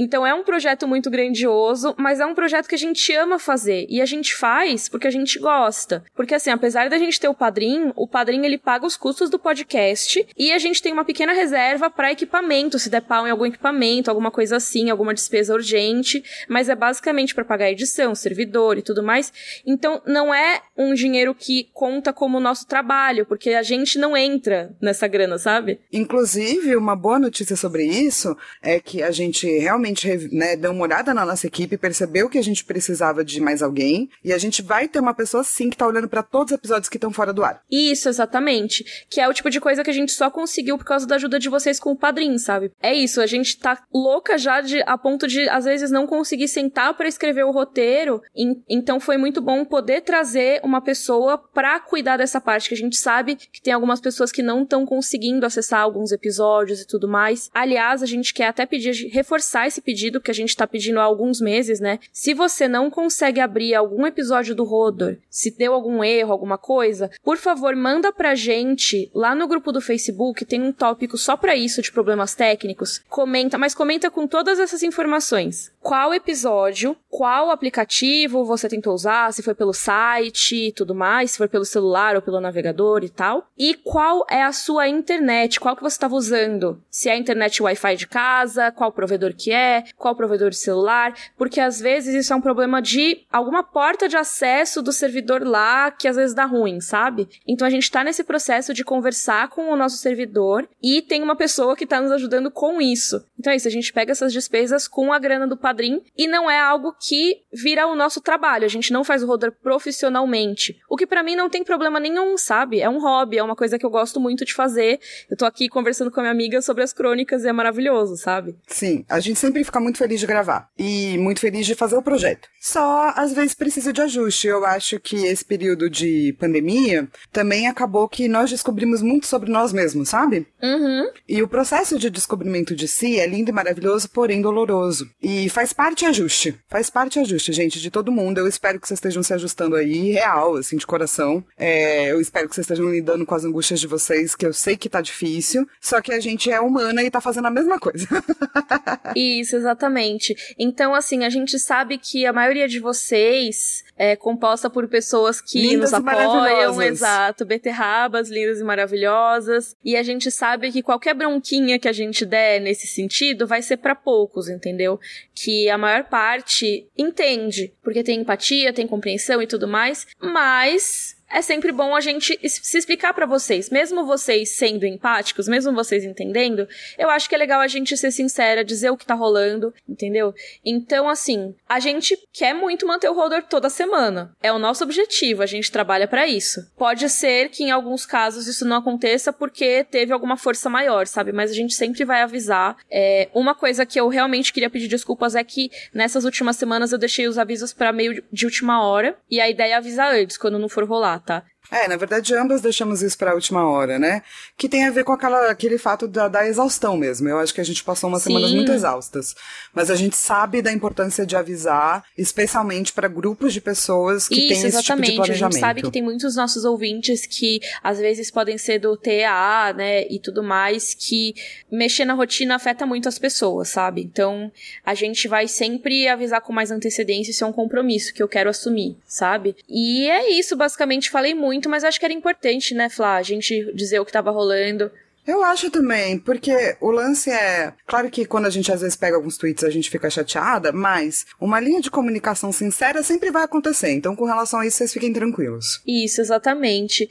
Então 0.00 0.24
é 0.24 0.32
um 0.32 0.44
projeto 0.44 0.86
muito 0.86 1.10
grandioso, 1.10 1.92
mas 1.98 2.20
é 2.20 2.26
um 2.26 2.34
projeto 2.34 2.68
que 2.68 2.74
a 2.76 2.78
gente 2.78 3.12
ama 3.14 3.38
fazer. 3.38 3.84
E 3.88 4.00
a 4.00 4.06
gente 4.06 4.34
faz 4.34 4.88
porque 4.88 5.08
a 5.08 5.10
gente 5.10 5.38
gosta. 5.40 6.04
Porque 6.14 6.34
assim, 6.34 6.50
apesar 6.50 6.88
da 6.88 6.98
gente 6.98 7.18
ter 7.18 7.28
o 7.28 7.34
padrinho, 7.34 7.92
o 7.96 8.06
padrinho 8.06 8.44
ele 8.44 8.56
paga 8.56 8.86
os 8.86 8.96
custos 8.96 9.28
do 9.28 9.38
podcast 9.38 10.24
e 10.36 10.52
a 10.52 10.58
gente 10.58 10.80
tem 10.80 10.92
uma 10.92 11.04
pequena 11.04 11.32
reserva 11.32 11.90
para 11.90 12.12
equipamento, 12.12 12.78
se 12.78 12.88
der 12.88 13.02
pau 13.02 13.26
em 13.26 13.30
algum 13.30 13.46
equipamento, 13.46 14.08
alguma 14.08 14.30
coisa 14.30 14.56
assim, 14.56 14.88
alguma 14.88 15.12
despesa 15.12 15.52
urgente, 15.52 16.22
mas 16.48 16.68
é 16.68 16.76
basicamente 16.76 17.34
para 17.34 17.44
pagar 17.44 17.70
edição, 17.70 18.14
servidor 18.14 18.78
e 18.78 18.82
tudo 18.82 19.02
mais. 19.02 19.32
Então 19.66 20.00
não 20.06 20.32
é 20.32 20.62
um 20.76 20.94
dinheiro 20.94 21.34
que 21.34 21.68
conta 21.72 22.12
como 22.12 22.38
nosso 22.38 22.66
trabalho, 22.66 23.26
porque 23.26 23.50
a 23.50 23.62
gente 23.62 23.98
não 23.98 24.16
entra 24.16 24.76
nessa 24.80 25.08
grana, 25.08 25.38
sabe? 25.38 25.80
Inclusive, 25.92 26.76
uma 26.76 26.94
boa 26.94 27.18
notícia 27.18 27.56
sobre 27.56 27.84
isso 27.84 28.36
é 28.62 28.78
que 28.78 29.02
a 29.02 29.10
gente 29.10 29.46
realmente 29.58 29.87
realmente 29.88 30.34
né, 30.34 30.56
deu 30.56 30.72
uma 30.72 30.82
olhada 30.82 31.14
na 31.14 31.24
nossa 31.24 31.46
equipe, 31.46 31.76
percebeu 31.76 32.28
que 32.28 32.38
a 32.38 32.42
gente 32.42 32.64
precisava 32.64 33.24
de 33.24 33.40
mais 33.40 33.62
alguém, 33.62 34.08
e 34.24 34.32
a 34.32 34.38
gente 34.38 34.62
vai 34.62 34.88
ter 34.88 35.00
uma 35.00 35.14
pessoa 35.14 35.44
sim 35.44 35.70
que 35.70 35.76
tá 35.76 35.86
olhando 35.86 36.08
para 36.08 36.22
todos 36.22 36.52
os 36.52 36.58
episódios 36.58 36.88
que 36.88 36.96
estão 36.96 37.12
fora 37.12 37.32
do 37.32 37.44
ar. 37.44 37.62
Isso, 37.70 38.08
exatamente. 38.08 38.84
Que 39.08 39.20
é 39.20 39.28
o 39.28 39.34
tipo 39.34 39.50
de 39.50 39.60
coisa 39.60 39.82
que 39.82 39.90
a 39.90 39.94
gente 39.94 40.12
só 40.12 40.30
conseguiu 40.30 40.76
por 40.76 40.84
causa 40.84 41.06
da 41.06 41.16
ajuda 41.16 41.38
de 41.38 41.48
vocês 41.48 41.78
com 41.78 41.92
o 41.92 41.96
padrinho, 41.96 42.38
sabe? 42.38 42.72
É 42.82 42.94
isso, 42.94 43.20
a 43.20 43.26
gente 43.26 43.58
tá 43.58 43.82
louca 43.92 44.36
já 44.36 44.60
de 44.60 44.82
a 44.82 44.98
ponto 44.98 45.26
de 45.26 45.48
às 45.48 45.64
vezes 45.64 45.90
não 45.90 46.06
conseguir 46.06 46.48
sentar 46.48 46.94
para 46.94 47.08
escrever 47.08 47.44
o 47.44 47.50
roteiro. 47.50 48.20
então 48.68 49.00
foi 49.00 49.16
muito 49.16 49.40
bom 49.40 49.64
poder 49.64 50.02
trazer 50.02 50.60
uma 50.62 50.80
pessoa 50.80 51.38
para 51.38 51.78
cuidar 51.80 52.16
dessa 52.16 52.40
parte 52.40 52.68
que 52.68 52.74
a 52.74 52.78
gente 52.78 52.96
sabe 52.96 53.36
que 53.36 53.62
tem 53.62 53.72
algumas 53.72 54.00
pessoas 54.00 54.32
que 54.32 54.42
não 54.42 54.62
estão 54.62 54.84
conseguindo 54.84 55.46
acessar 55.46 55.80
alguns 55.80 56.12
episódios 56.12 56.80
e 56.80 56.86
tudo 56.86 57.08
mais. 57.08 57.50
Aliás, 57.54 58.02
a 58.02 58.06
gente 58.06 58.34
quer 58.34 58.48
até 58.48 58.66
pedir 58.66 59.08
reforçar 59.08 59.66
esse 59.68 59.80
pedido 59.80 60.20
que 60.20 60.30
a 60.30 60.34
gente 60.34 60.56
tá 60.56 60.66
pedindo 60.66 61.00
há 61.00 61.04
alguns 61.04 61.40
meses, 61.40 61.80
né? 61.80 61.98
Se 62.12 62.34
você 62.34 62.66
não 62.66 62.90
consegue 62.90 63.40
abrir 63.40 63.74
algum 63.74 64.06
episódio 64.06 64.54
do 64.54 64.64
Rodor, 64.64 65.16
se 65.30 65.56
deu 65.56 65.72
algum 65.72 66.02
erro, 66.02 66.32
alguma 66.32 66.58
coisa, 66.58 67.10
por 67.22 67.36
favor, 67.36 67.74
manda 67.76 68.12
pra 68.12 68.34
gente 68.34 69.10
lá 69.14 69.34
no 69.34 69.46
grupo 69.46 69.70
do 69.70 69.80
Facebook, 69.80 70.44
tem 70.44 70.62
um 70.62 70.72
tópico 70.72 71.16
só 71.16 71.36
para 71.36 71.56
isso 71.56 71.80
de 71.80 71.92
problemas 71.92 72.34
técnicos. 72.34 73.00
Comenta, 73.08 73.56
mas 73.56 73.74
comenta 73.74 74.10
com 74.10 74.26
todas 74.26 74.58
essas 74.58 74.82
informações. 74.82 75.72
Qual 75.80 76.12
episódio, 76.12 76.96
qual 77.08 77.50
aplicativo 77.50 78.44
você 78.44 78.68
tentou 78.68 78.94
usar, 78.94 79.32
se 79.32 79.42
foi 79.42 79.54
pelo 79.54 79.72
site 79.72 80.68
e 80.68 80.72
tudo 80.72 80.94
mais, 80.94 81.32
se 81.32 81.38
foi 81.38 81.48
pelo 81.48 81.64
celular 81.64 82.16
ou 82.16 82.22
pelo 82.22 82.40
navegador 82.40 83.04
e 83.04 83.08
tal. 83.08 83.48
E 83.56 83.74
qual 83.74 84.26
é 84.30 84.42
a 84.42 84.52
sua 84.52 84.88
internet, 84.88 85.60
qual 85.60 85.76
que 85.76 85.82
você 85.82 85.94
estava 85.94 86.14
usando? 86.14 86.80
Se 86.90 87.08
é 87.08 87.12
a 87.12 87.16
internet 87.16 87.62
Wi-Fi 87.62 87.96
de 87.96 88.06
casa, 88.06 88.70
qual 88.70 88.92
provedor 88.92 89.34
que 89.34 89.50
é, 89.50 89.57
é, 89.58 89.84
qual 89.96 90.14
provedor 90.14 90.50
de 90.50 90.56
celular, 90.56 91.14
porque 91.36 91.60
às 91.60 91.80
vezes 91.80 92.14
isso 92.14 92.32
é 92.32 92.36
um 92.36 92.40
problema 92.40 92.80
de 92.80 93.26
alguma 93.30 93.62
porta 93.62 94.08
de 94.08 94.16
acesso 94.16 94.80
do 94.80 94.92
servidor 94.92 95.42
lá 95.42 95.90
que 95.90 96.06
às 96.06 96.16
vezes 96.16 96.34
dá 96.34 96.44
ruim, 96.44 96.80
sabe? 96.80 97.28
Então 97.46 97.66
a 97.66 97.70
gente 97.70 97.90
tá 97.90 98.04
nesse 98.04 98.22
processo 98.22 98.72
de 98.72 98.84
conversar 98.84 99.48
com 99.48 99.70
o 99.70 99.76
nosso 99.76 99.96
servidor 99.96 100.68
e 100.82 101.02
tem 101.02 101.22
uma 101.22 101.34
pessoa 101.36 101.76
que 101.76 101.86
tá 101.86 102.00
nos 102.00 102.12
ajudando 102.12 102.50
com 102.50 102.80
isso. 102.80 103.24
Então 103.38 103.52
é 103.52 103.56
isso, 103.56 103.68
a 103.68 103.70
gente 103.70 103.92
pega 103.92 104.12
essas 104.12 104.32
despesas 104.32 104.86
com 104.86 105.12
a 105.12 105.18
grana 105.18 105.46
do 105.46 105.56
padrinho 105.56 106.02
e 106.16 106.26
não 106.26 106.50
é 106.50 106.60
algo 106.60 106.94
que 107.00 107.42
vira 107.52 107.86
o 107.86 107.96
nosso 107.96 108.20
trabalho. 108.20 108.64
A 108.64 108.68
gente 108.68 108.92
não 108.92 109.02
faz 109.02 109.22
o 109.22 109.26
roder 109.26 109.52
profissionalmente. 109.52 110.78
O 110.88 110.96
que 110.96 111.06
para 111.06 111.22
mim 111.22 111.34
não 111.34 111.50
tem 111.50 111.64
problema 111.64 111.98
nenhum, 111.98 112.36
sabe? 112.36 112.80
É 112.80 112.88
um 112.88 113.00
hobby, 113.00 113.38
é 113.38 113.42
uma 113.42 113.56
coisa 113.56 113.78
que 113.78 113.84
eu 113.84 113.90
gosto 113.90 114.20
muito 114.20 114.44
de 114.44 114.54
fazer. 114.54 115.00
Eu 115.30 115.36
tô 115.36 115.44
aqui 115.44 115.68
conversando 115.68 116.10
com 116.10 116.20
a 116.20 116.22
minha 116.22 116.32
amiga 116.32 116.62
sobre 116.62 116.82
as 116.82 116.92
crônicas 116.92 117.44
e 117.44 117.48
é 117.48 117.52
maravilhoso, 117.52 118.16
sabe? 118.16 118.56
Sim, 118.66 119.04
a 119.08 119.20
gente 119.20 119.38
sempre 119.48 119.64
fica 119.64 119.80
muito 119.80 119.98
feliz 119.98 120.20
de 120.20 120.26
gravar 120.26 120.68
e 120.78 121.16
muito 121.18 121.40
feliz 121.40 121.66
de 121.66 121.74
fazer 121.74 121.96
o 121.96 122.02
projeto. 122.02 122.48
Só 122.60 123.12
às 123.16 123.32
vezes 123.32 123.54
precisa 123.54 123.92
de 123.92 124.02
ajuste. 124.02 124.46
Eu 124.46 124.64
acho 124.64 125.00
que 125.00 125.26
esse 125.26 125.44
período 125.44 125.88
de 125.88 126.36
pandemia 126.38 127.08
também 127.32 127.66
acabou 127.66 128.08
que 128.08 128.28
nós 128.28 128.50
descobrimos 128.50 129.00
muito 129.00 129.26
sobre 129.26 129.50
nós 129.50 129.72
mesmos, 129.72 130.10
sabe? 130.10 130.46
Uhum. 130.62 131.10
E 131.26 131.42
o 131.42 131.48
processo 131.48 131.98
de 131.98 132.10
descobrimento 132.10 132.74
de 132.74 132.86
si 132.86 133.18
é 133.18 133.26
lindo 133.26 133.50
e 133.50 133.54
maravilhoso, 133.54 134.10
porém 134.10 134.42
doloroso. 134.42 135.08
E 135.22 135.48
faz 135.48 135.72
parte 135.72 136.04
ajuste. 136.04 136.54
Faz 136.68 136.90
parte 136.90 137.18
ajuste, 137.18 137.52
gente, 137.52 137.80
de 137.80 137.90
todo 137.90 138.12
mundo. 138.12 138.38
Eu 138.38 138.46
espero 138.46 138.78
que 138.78 138.86
vocês 138.86 138.98
estejam 138.98 139.22
se 139.22 139.32
ajustando 139.32 139.76
aí, 139.76 140.12
real, 140.12 140.56
assim, 140.56 140.76
de 140.76 140.86
coração. 140.86 141.42
É, 141.56 142.10
eu 142.12 142.20
espero 142.20 142.48
que 142.48 142.54
vocês 142.54 142.64
estejam 142.64 142.90
lidando 142.90 143.24
com 143.24 143.34
as 143.34 143.44
angústias 143.44 143.80
de 143.80 143.86
vocês, 143.86 144.34
que 144.34 144.44
eu 144.44 144.52
sei 144.52 144.76
que 144.76 144.88
tá 144.88 145.00
difícil. 145.00 145.66
Só 145.80 146.00
que 146.02 146.12
a 146.12 146.20
gente 146.20 146.50
é 146.50 146.60
humana 146.60 147.02
e 147.02 147.10
tá 147.10 147.20
fazendo 147.20 147.46
a 147.46 147.50
mesma 147.50 147.78
coisa. 147.78 148.06
Isso, 149.38 149.56
exatamente. 149.56 150.34
Então, 150.58 150.94
assim, 150.94 151.24
a 151.24 151.30
gente 151.30 151.58
sabe 151.58 151.98
que 151.98 152.26
a 152.26 152.32
maioria 152.32 152.68
de 152.68 152.80
vocês 152.80 153.84
é 153.96 154.14
composta 154.14 154.70
por 154.70 154.86
pessoas 154.88 155.40
que 155.40 155.60
lindas 155.60 155.90
nos 155.90 156.00
apoiam, 156.00 156.80
exato, 156.80 157.44
beterrabas 157.44 158.30
lindas 158.30 158.60
e 158.60 158.64
maravilhosas. 158.64 159.74
E 159.84 159.96
a 159.96 160.02
gente 160.02 160.30
sabe 160.30 160.70
que 160.70 160.82
qualquer 160.82 161.14
bronquinha 161.14 161.78
que 161.78 161.88
a 161.88 161.92
gente 161.92 162.24
der 162.24 162.60
nesse 162.60 162.86
sentido 162.86 163.46
vai 163.46 163.60
ser 163.60 163.78
para 163.78 163.94
poucos, 163.94 164.48
entendeu? 164.48 165.00
Que 165.34 165.68
a 165.68 165.76
maior 165.76 166.04
parte 166.04 166.88
entende, 166.96 167.72
porque 167.82 168.04
tem 168.04 168.20
empatia, 168.20 168.72
tem 168.72 168.86
compreensão 168.86 169.42
e 169.42 169.46
tudo 169.46 169.66
mais, 169.66 170.06
mas 170.20 171.17
é 171.30 171.42
sempre 171.42 171.70
bom 171.70 171.94
a 171.94 172.00
gente 172.00 172.38
se 172.48 172.78
explicar 172.78 173.12
para 173.12 173.26
vocês, 173.26 173.70
mesmo 173.70 174.06
vocês 174.06 174.56
sendo 174.56 174.86
empáticos, 174.86 175.46
mesmo 175.46 175.72
vocês 175.74 176.04
entendendo, 176.04 176.66
eu 176.96 177.10
acho 177.10 177.28
que 177.28 177.34
é 177.34 177.38
legal 177.38 177.60
a 177.60 177.66
gente 177.66 177.96
ser 177.96 178.10
sincera, 178.10 178.64
dizer 178.64 178.90
o 178.90 178.96
que 178.96 179.04
tá 179.04 179.14
rolando, 179.14 179.72
entendeu? 179.88 180.34
Então, 180.64 181.08
assim, 181.08 181.54
a 181.68 181.78
gente 181.78 182.18
quer 182.32 182.54
muito 182.54 182.86
manter 182.86 183.08
o 183.08 183.14
roller 183.14 183.42
toda 183.42 183.68
semana. 183.68 184.34
É 184.42 184.52
o 184.52 184.58
nosso 184.58 184.84
objetivo, 184.84 185.42
a 185.42 185.46
gente 185.46 185.70
trabalha 185.70 186.08
para 186.08 186.26
isso. 186.26 186.66
Pode 186.76 187.08
ser 187.10 187.50
que 187.50 187.64
em 187.64 187.70
alguns 187.70 188.06
casos 188.06 188.46
isso 188.46 188.64
não 188.64 188.78
aconteça 188.78 189.32
porque 189.32 189.84
teve 189.84 190.12
alguma 190.12 190.36
força 190.36 190.70
maior, 190.70 191.06
sabe? 191.06 191.32
Mas 191.32 191.50
a 191.50 191.54
gente 191.54 191.74
sempre 191.74 192.04
vai 192.04 192.22
avisar. 192.22 192.76
É, 192.90 193.28
uma 193.34 193.54
coisa 193.54 193.84
que 193.84 194.00
eu 194.00 194.08
realmente 194.08 194.52
queria 194.52 194.70
pedir 194.70 194.88
desculpas 194.88 195.34
é 195.34 195.44
que 195.44 195.70
nessas 195.92 196.24
últimas 196.24 196.56
semanas 196.56 196.92
eu 196.92 196.98
deixei 196.98 197.28
os 197.28 197.38
avisos 197.38 197.72
para 197.72 197.92
meio 197.92 198.22
de 198.32 198.46
última 198.46 198.82
hora 198.82 199.16
e 199.30 199.40
a 199.40 199.48
ideia 199.48 199.74
é 199.74 199.76
avisar 199.76 200.14
antes, 200.14 200.38
quando 200.38 200.58
não 200.58 200.68
for 200.68 200.84
rolar 200.84 201.17
tá? 201.20 201.44
É, 201.70 201.86
na 201.86 201.96
verdade, 201.96 202.34
ambas 202.34 202.60
deixamos 202.60 203.02
isso 203.02 203.16
para 203.18 203.32
a 203.32 203.34
última 203.34 203.68
hora, 203.68 203.98
né? 203.98 204.22
Que 204.56 204.68
tem 204.68 204.86
a 204.86 204.90
ver 204.90 205.04
com 205.04 205.12
aquela, 205.12 205.50
aquele 205.50 205.76
fato 205.78 206.08
da, 206.08 206.28
da 206.28 206.46
exaustão 206.46 206.96
mesmo. 206.96 207.28
Eu 207.28 207.38
acho 207.38 207.52
que 207.52 207.60
a 207.60 207.64
gente 207.64 207.84
passou 207.84 208.08
umas 208.08 208.22
Sim. 208.22 208.30
semanas 208.30 208.52
muito 208.52 208.72
exaustas. 208.72 209.34
Mas 209.74 209.90
a 209.90 209.96
gente 209.96 210.16
sabe 210.16 210.62
da 210.62 210.72
importância 210.72 211.26
de 211.26 211.36
avisar, 211.36 212.04
especialmente 212.16 212.92
para 212.92 213.06
grupos 213.06 213.52
de 213.52 213.60
pessoas 213.60 214.28
que 214.28 214.34
isso, 214.34 214.48
têm 214.48 214.68
esse 214.68 214.82
tipo 214.82 215.02
de 215.02 215.12
planejamento. 215.12 215.44
A 215.44 215.50
gente 215.50 215.60
sabe 215.60 215.82
que 215.82 215.90
tem 215.90 216.02
muitos 216.02 216.36
nossos 216.36 216.64
ouvintes 216.64 217.26
que 217.26 217.60
às 217.82 217.98
vezes 217.98 218.30
podem 218.30 218.56
ser 218.56 218.78
do 218.78 218.96
TA, 218.96 219.74
né, 219.76 220.06
e 220.08 220.18
tudo 220.18 220.42
mais, 220.42 220.94
que 220.94 221.34
mexer 221.70 222.04
na 222.04 222.14
rotina 222.14 222.54
afeta 222.54 222.86
muito 222.86 223.08
as 223.08 223.18
pessoas, 223.18 223.68
sabe? 223.68 224.02
Então, 224.02 224.50
a 224.84 224.94
gente 224.94 225.28
vai 225.28 225.46
sempre 225.46 226.08
avisar 226.08 226.40
com 226.40 226.52
mais 226.52 226.70
antecedência, 226.70 227.30
isso 227.30 227.44
é 227.44 227.46
um 227.46 227.52
compromisso 227.52 228.12
que 228.12 228.22
eu 228.22 228.28
quero 228.28 228.50
assumir, 228.50 228.96
sabe? 229.06 229.56
E 229.68 230.08
é 230.08 230.30
isso, 230.30 230.56
basicamente 230.56 231.10
falei 231.10 231.34
muito, 231.34 231.57
mas 231.66 231.82
acho 231.82 231.98
que 231.98 232.04
era 232.04 232.12
importante, 232.12 232.74
né, 232.74 232.90
Flá, 232.90 233.16
a 233.16 233.22
gente 233.22 233.72
dizer 233.74 233.98
o 233.98 234.04
que 234.04 234.12
tava 234.12 234.30
rolando. 234.30 234.90
Eu 235.28 235.44
acho 235.44 235.70
também, 235.70 236.18
porque 236.18 236.74
o 236.80 236.90
lance 236.90 237.30
é. 237.30 237.74
Claro 237.86 238.10
que 238.10 238.24
quando 238.24 238.46
a 238.46 238.50
gente 238.50 238.72
às 238.72 238.80
vezes 238.80 238.96
pega 238.96 239.14
alguns 239.14 239.36
tweets 239.36 239.62
a 239.62 239.68
gente 239.68 239.90
fica 239.90 240.08
chateada, 240.08 240.72
mas 240.72 241.26
uma 241.38 241.60
linha 241.60 241.82
de 241.82 241.90
comunicação 241.90 242.50
sincera 242.50 243.02
sempre 243.02 243.30
vai 243.30 243.44
acontecer. 243.44 243.92
Então, 243.92 244.16
com 244.16 244.24
relação 244.24 244.60
a 244.60 244.66
isso, 244.66 244.78
vocês 244.78 244.90
fiquem 244.90 245.12
tranquilos. 245.12 245.82
Isso, 245.86 246.22
exatamente. 246.22 247.06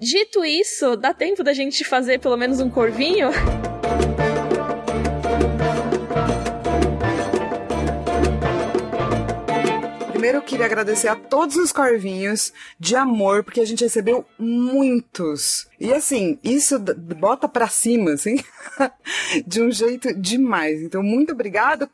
Dito 0.00 0.44
isso, 0.44 0.96
dá 0.96 1.14
tempo 1.14 1.44
da 1.44 1.52
gente 1.52 1.84
fazer 1.84 2.18
pelo 2.18 2.36
menos 2.36 2.58
um 2.58 2.68
corvinho? 2.68 3.30
Primeiro 10.20 10.36
eu 10.36 10.42
queria 10.42 10.66
agradecer 10.66 11.08
a 11.08 11.16
todos 11.16 11.56
os 11.56 11.72
corvinhos 11.72 12.52
de 12.78 12.94
amor, 12.94 13.42
porque 13.42 13.58
a 13.58 13.64
gente 13.64 13.82
recebeu 13.82 14.22
muitos. 14.38 15.66
E 15.80 15.94
assim, 15.94 16.38
isso 16.44 16.78
bota 16.78 17.48
pra 17.48 17.68
cima, 17.68 18.12
assim, 18.12 18.36
de 19.46 19.62
um 19.62 19.70
jeito 19.70 20.12
demais. 20.12 20.82
Então, 20.82 21.02
muito 21.02 21.32
obrigado. 21.32 21.88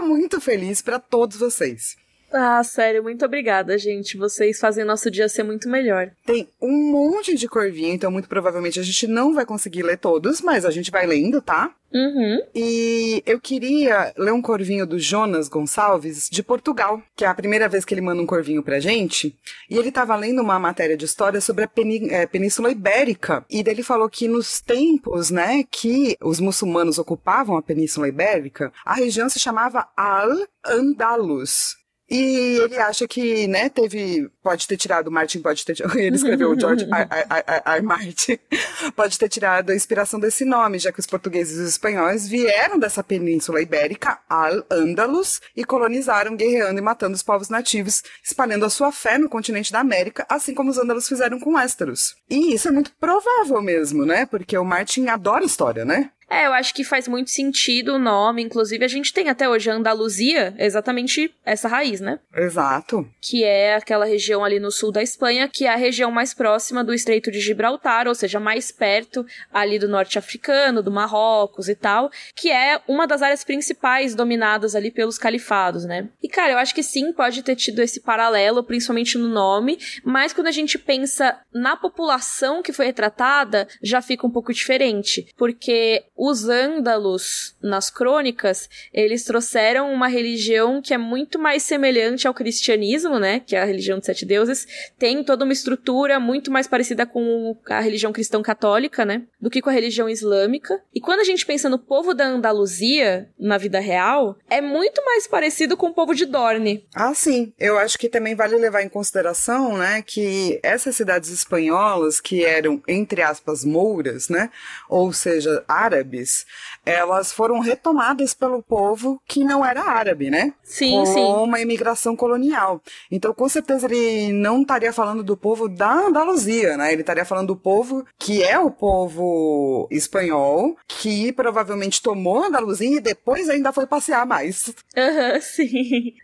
Muito 0.00 0.40
feliz 0.40 0.80
para 0.80 0.98
todos 0.98 1.36
vocês. 1.36 1.98
Ah, 2.32 2.62
sério, 2.62 3.02
muito 3.02 3.24
obrigada, 3.24 3.78
gente. 3.78 4.16
Vocês 4.16 4.60
fazem 4.60 4.84
nosso 4.84 5.10
dia 5.10 5.28
ser 5.28 5.42
muito 5.42 5.68
melhor. 5.68 6.10
Tem 6.26 6.48
um 6.60 6.92
monte 6.92 7.34
de 7.34 7.48
corvinho, 7.48 7.94
então 7.94 8.10
muito 8.10 8.28
provavelmente 8.28 8.78
a 8.78 8.82
gente 8.82 9.06
não 9.06 9.34
vai 9.34 9.46
conseguir 9.46 9.82
ler 9.82 9.98
todos, 9.98 10.40
mas 10.40 10.64
a 10.64 10.70
gente 10.70 10.90
vai 10.90 11.06
lendo, 11.06 11.40
tá? 11.40 11.74
Uhum. 11.92 12.42
E 12.54 13.22
eu 13.24 13.40
queria 13.40 14.12
ler 14.16 14.32
um 14.32 14.42
corvinho 14.42 14.86
do 14.86 14.98
Jonas 14.98 15.48
Gonçalves, 15.48 16.28
de 16.30 16.42
Portugal, 16.42 17.02
que 17.16 17.24
é 17.24 17.28
a 17.28 17.34
primeira 17.34 17.66
vez 17.66 17.84
que 17.84 17.94
ele 17.94 18.02
manda 18.02 18.20
um 18.20 18.26
corvinho 18.26 18.62
pra 18.62 18.78
gente. 18.78 19.34
E 19.70 19.78
ele 19.78 19.90
tava 19.90 20.14
lendo 20.14 20.42
uma 20.42 20.58
matéria 20.58 20.96
de 20.96 21.06
história 21.06 21.40
sobre 21.40 21.64
a 21.64 21.70
é, 22.10 22.26
Península 22.26 22.70
Ibérica. 22.70 23.44
E 23.50 23.60
ele 23.66 23.82
falou 23.82 24.08
que 24.08 24.28
nos 24.28 24.60
tempos, 24.60 25.30
né, 25.30 25.64
que 25.70 26.16
os 26.20 26.40
muçulmanos 26.40 26.98
ocupavam 26.98 27.56
a 27.56 27.62
Península 27.62 28.08
Ibérica, 28.08 28.70
a 28.84 28.94
região 28.94 29.28
se 29.30 29.38
chamava 29.38 29.88
Al-Andalus. 29.96 31.77
E 32.10 32.58
ele 32.62 32.78
acha 32.78 33.06
que, 33.06 33.46
né, 33.46 33.68
teve. 33.68 34.30
Pode 34.42 34.66
ter 34.66 34.78
tirado, 34.78 35.10
Martin 35.10 35.40
pode 35.40 35.64
ter. 35.64 35.76
Ele 35.94 36.16
escreveu 36.16 36.50
o 36.50 36.58
George 36.58 36.84
R. 36.84 37.06
R. 37.10 37.62
R. 37.66 37.82
Martin. 37.82 38.38
Pode 38.96 39.18
ter 39.18 39.28
tirado 39.28 39.70
a 39.70 39.74
inspiração 39.74 40.18
desse 40.18 40.44
nome, 40.44 40.78
já 40.78 40.90
que 40.90 41.00
os 41.00 41.06
portugueses 41.06 41.58
e 41.58 41.62
os 41.62 41.68
espanhóis 41.68 42.26
vieram 42.26 42.78
dessa 42.78 43.04
península 43.04 43.60
ibérica, 43.60 44.18
Al-Andalus, 44.28 45.40
e 45.54 45.64
colonizaram, 45.64 46.34
guerreando 46.34 46.78
e 46.78 46.82
matando 46.82 47.14
os 47.14 47.22
povos 47.22 47.48
nativos, 47.48 48.02
espalhando 48.24 48.64
a 48.64 48.70
sua 48.70 48.90
fé 48.90 49.18
no 49.18 49.28
continente 49.28 49.70
da 49.72 49.80
América, 49.80 50.24
assim 50.28 50.54
como 50.54 50.70
os 50.70 50.78
ândalos 50.78 51.06
fizeram 51.06 51.38
com 51.38 51.54
Westeros. 51.54 52.16
E 52.30 52.54
isso 52.54 52.68
é 52.68 52.70
muito 52.70 52.92
provável 52.98 53.60
mesmo, 53.60 54.06
né? 54.06 54.24
Porque 54.24 54.56
o 54.56 54.64
Martin 54.64 55.08
adora 55.08 55.44
história, 55.44 55.84
né? 55.84 56.10
É, 56.30 56.46
eu 56.46 56.52
acho 56.52 56.74
que 56.74 56.84
faz 56.84 57.08
muito 57.08 57.30
sentido 57.30 57.94
o 57.94 57.98
nome. 57.98 58.42
Inclusive, 58.42 58.84
a 58.84 58.88
gente 58.88 59.12
tem 59.12 59.28
até 59.28 59.48
hoje 59.48 59.70
a 59.70 59.74
Andaluzia, 59.74 60.54
exatamente 60.58 61.34
essa 61.44 61.68
raiz, 61.68 62.00
né? 62.00 62.18
Exato. 62.34 63.08
Que 63.20 63.44
é 63.44 63.74
aquela 63.74 64.04
região 64.04 64.44
ali 64.44 64.60
no 64.60 64.70
sul 64.70 64.92
da 64.92 65.02
Espanha, 65.02 65.48
que 65.48 65.64
é 65.64 65.72
a 65.72 65.76
região 65.76 66.10
mais 66.10 66.34
próxima 66.34 66.84
do 66.84 66.92
Estreito 66.92 67.30
de 67.30 67.40
Gibraltar, 67.40 68.06
ou 68.06 68.14
seja, 68.14 68.38
mais 68.38 68.70
perto 68.70 69.24
ali 69.52 69.78
do 69.78 69.88
norte 69.88 70.18
africano, 70.18 70.82
do 70.82 70.90
Marrocos 70.90 71.68
e 71.68 71.74
tal, 71.74 72.10
que 72.34 72.50
é 72.50 72.80
uma 72.86 73.06
das 73.06 73.22
áreas 73.22 73.42
principais 73.42 74.14
dominadas 74.14 74.74
ali 74.74 74.90
pelos 74.90 75.18
califados, 75.18 75.84
né? 75.84 76.08
E, 76.22 76.28
cara, 76.28 76.52
eu 76.52 76.58
acho 76.58 76.74
que 76.74 76.82
sim, 76.82 77.12
pode 77.12 77.42
ter 77.42 77.56
tido 77.56 77.80
esse 77.80 78.00
paralelo, 78.00 78.62
principalmente 78.62 79.16
no 79.16 79.28
nome, 79.28 79.78
mas 80.04 80.32
quando 80.32 80.48
a 80.48 80.52
gente 80.52 80.78
pensa 80.78 81.38
na 81.52 81.76
população 81.76 82.62
que 82.62 82.72
foi 82.72 82.86
retratada, 82.86 83.66
já 83.82 84.02
fica 84.02 84.26
um 84.26 84.30
pouco 84.30 84.52
diferente, 84.52 85.32
porque 85.36 86.04
os 86.18 86.48
ândalos, 86.48 87.56
nas 87.62 87.90
crônicas, 87.90 88.68
eles 88.92 89.22
trouxeram 89.22 89.92
uma 89.92 90.08
religião 90.08 90.82
que 90.82 90.92
é 90.92 90.98
muito 90.98 91.38
mais 91.38 91.62
semelhante 91.62 92.26
ao 92.26 92.34
cristianismo, 92.34 93.20
né? 93.20 93.38
Que 93.38 93.54
é 93.54 93.62
a 93.62 93.64
religião 93.64 94.00
de 94.00 94.06
sete 94.06 94.26
deuses. 94.26 94.66
Tem 94.98 95.22
toda 95.22 95.44
uma 95.44 95.52
estrutura 95.52 96.18
muito 96.18 96.50
mais 96.50 96.66
parecida 96.66 97.06
com 97.06 97.56
a 97.68 97.78
religião 97.78 98.12
cristã 98.12 98.42
católica, 98.42 99.04
né? 99.04 99.22
Do 99.40 99.48
que 99.48 99.62
com 99.62 99.70
a 99.70 99.72
religião 99.72 100.08
islâmica. 100.08 100.82
E 100.92 101.00
quando 101.00 101.20
a 101.20 101.24
gente 101.24 101.46
pensa 101.46 101.68
no 101.68 101.78
povo 101.78 102.12
da 102.12 102.26
Andaluzia, 102.26 103.30
na 103.38 103.56
vida 103.56 103.78
real, 103.78 104.36
é 104.50 104.60
muito 104.60 105.04
mais 105.04 105.28
parecido 105.28 105.76
com 105.76 105.86
o 105.86 105.94
povo 105.94 106.16
de 106.16 106.26
Dorne. 106.26 106.84
Ah, 106.94 107.14
sim. 107.14 107.52
Eu 107.56 107.78
acho 107.78 107.96
que 107.96 108.08
também 108.08 108.34
vale 108.34 108.56
levar 108.56 108.82
em 108.82 108.88
consideração, 108.88 109.78
né, 109.78 110.02
que 110.02 110.58
essas 110.64 110.96
cidades 110.96 111.30
espanholas, 111.30 112.20
que 112.20 112.44
eram, 112.44 112.82
entre 112.88 113.22
aspas, 113.22 113.64
mouras, 113.64 114.28
né? 114.28 114.50
Ou 114.88 115.12
seja, 115.12 115.64
árabes, 115.68 116.07
árabes, 116.08 116.46
elas 116.84 117.32
foram 117.32 117.60
retomadas 117.60 118.32
pelo 118.32 118.62
povo 118.62 119.20
que 119.26 119.44
não 119.44 119.64
era 119.64 119.82
árabe, 119.82 120.30
né? 120.30 120.54
Sim, 120.62 120.92
Com 120.92 121.06
sim. 121.06 121.20
uma 121.20 121.60
imigração 121.60 122.16
colonial. 122.16 122.82
Então, 123.10 123.34
com 123.34 123.48
certeza, 123.48 123.86
ele 123.86 124.32
não 124.32 124.62
estaria 124.62 124.92
falando 124.92 125.22
do 125.22 125.36
povo 125.36 125.68
da 125.68 125.92
Andaluzia, 125.92 126.76
né? 126.76 126.92
Ele 126.92 127.02
estaria 127.02 127.24
falando 127.24 127.48
do 127.48 127.56
povo 127.56 128.04
que 128.18 128.42
é 128.42 128.58
o 128.58 128.70
povo 128.70 129.86
espanhol, 129.90 130.76
que 130.86 131.32
provavelmente 131.32 132.02
tomou 132.02 132.42
a 132.42 132.46
Andaluzia 132.46 132.96
e 132.96 133.00
depois 133.00 133.48
ainda 133.48 133.72
foi 133.72 133.86
passear 133.86 134.26
mais. 134.26 134.74
Aham, 134.96 135.34
uhum, 135.34 135.40
sim. 135.42 136.14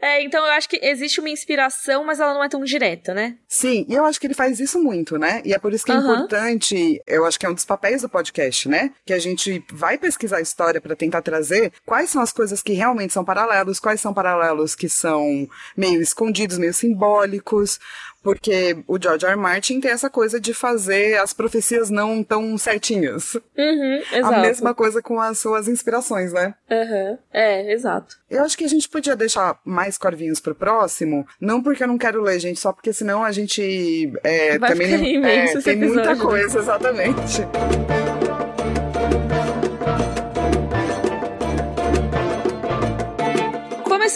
É, 0.00 0.22
então 0.22 0.44
eu 0.44 0.52
acho 0.52 0.68
que 0.68 0.78
existe 0.82 1.20
uma 1.20 1.30
inspiração, 1.30 2.04
mas 2.04 2.20
ela 2.20 2.34
não 2.34 2.44
é 2.44 2.48
tão 2.48 2.62
direta, 2.62 3.14
né? 3.14 3.36
Sim, 3.48 3.86
e 3.88 3.94
eu 3.94 4.04
acho 4.04 4.20
que 4.20 4.26
ele 4.26 4.34
faz 4.34 4.60
isso 4.60 4.82
muito, 4.82 5.18
né? 5.18 5.40
E 5.44 5.54
é 5.54 5.58
por 5.58 5.72
isso 5.72 5.84
que 5.84 5.92
é 5.92 5.94
uhum. 5.94 6.00
importante, 6.00 7.00
eu 7.06 7.24
acho 7.24 7.38
que 7.38 7.46
é 7.46 7.48
um 7.48 7.54
dos 7.54 7.64
papéis 7.64 8.02
do 8.02 8.08
podcast, 8.08 8.68
né? 8.68 8.90
Que 9.06 9.12
a 9.12 9.18
gente 9.18 9.29
gente 9.30 9.64
vai 9.72 9.98
pesquisar 9.98 10.38
a 10.38 10.42
história 10.42 10.80
para 10.80 10.96
tentar 10.96 11.22
trazer 11.22 11.72
quais 11.84 12.10
são 12.10 12.22
as 12.22 12.32
coisas 12.32 12.62
que 12.62 12.72
realmente 12.72 13.12
são 13.12 13.24
paralelos, 13.24 13.80
quais 13.80 14.00
são 14.00 14.12
paralelos 14.12 14.74
que 14.74 14.88
são 14.88 15.48
meio 15.76 16.00
escondidos, 16.00 16.58
meio 16.58 16.74
simbólicos, 16.74 17.80
porque 18.22 18.76
o 18.86 19.00
George 19.00 19.24
R. 19.24 19.32
R. 19.32 19.40
Martin 19.40 19.80
tem 19.80 19.90
essa 19.90 20.10
coisa 20.10 20.38
de 20.40 20.52
fazer 20.52 21.18
as 21.18 21.32
profecias 21.32 21.88
não 21.88 22.22
tão 22.22 22.56
certinhas. 22.58 23.34
Uhum, 23.56 24.02
exato. 24.12 24.34
A 24.34 24.38
mesma 24.40 24.74
coisa 24.74 25.00
com 25.00 25.20
as 25.20 25.38
suas 25.38 25.68
inspirações, 25.68 26.32
né? 26.32 26.54
Uhum. 26.70 27.18
É, 27.32 27.72
exato. 27.72 28.16
Eu 28.30 28.44
acho 28.44 28.56
que 28.56 28.64
a 28.64 28.68
gente 28.68 28.88
podia 28.88 29.16
deixar 29.16 29.58
mais 29.64 29.96
corvinhos 29.96 30.40
pro 30.40 30.54
próximo, 30.54 31.26
não 31.40 31.62
porque 31.62 31.82
eu 31.82 31.88
não 31.88 31.98
quero 31.98 32.22
ler, 32.22 32.38
gente, 32.38 32.60
só 32.60 32.72
porque 32.72 32.92
senão 32.92 33.24
a 33.24 33.32
gente 33.32 34.12
é, 34.22 34.58
Vai 34.58 34.70
também 34.70 35.24
é, 35.24 35.60
tem 35.60 35.76
muita 35.76 36.16
coisa, 36.16 36.58
exatamente. 36.58 37.46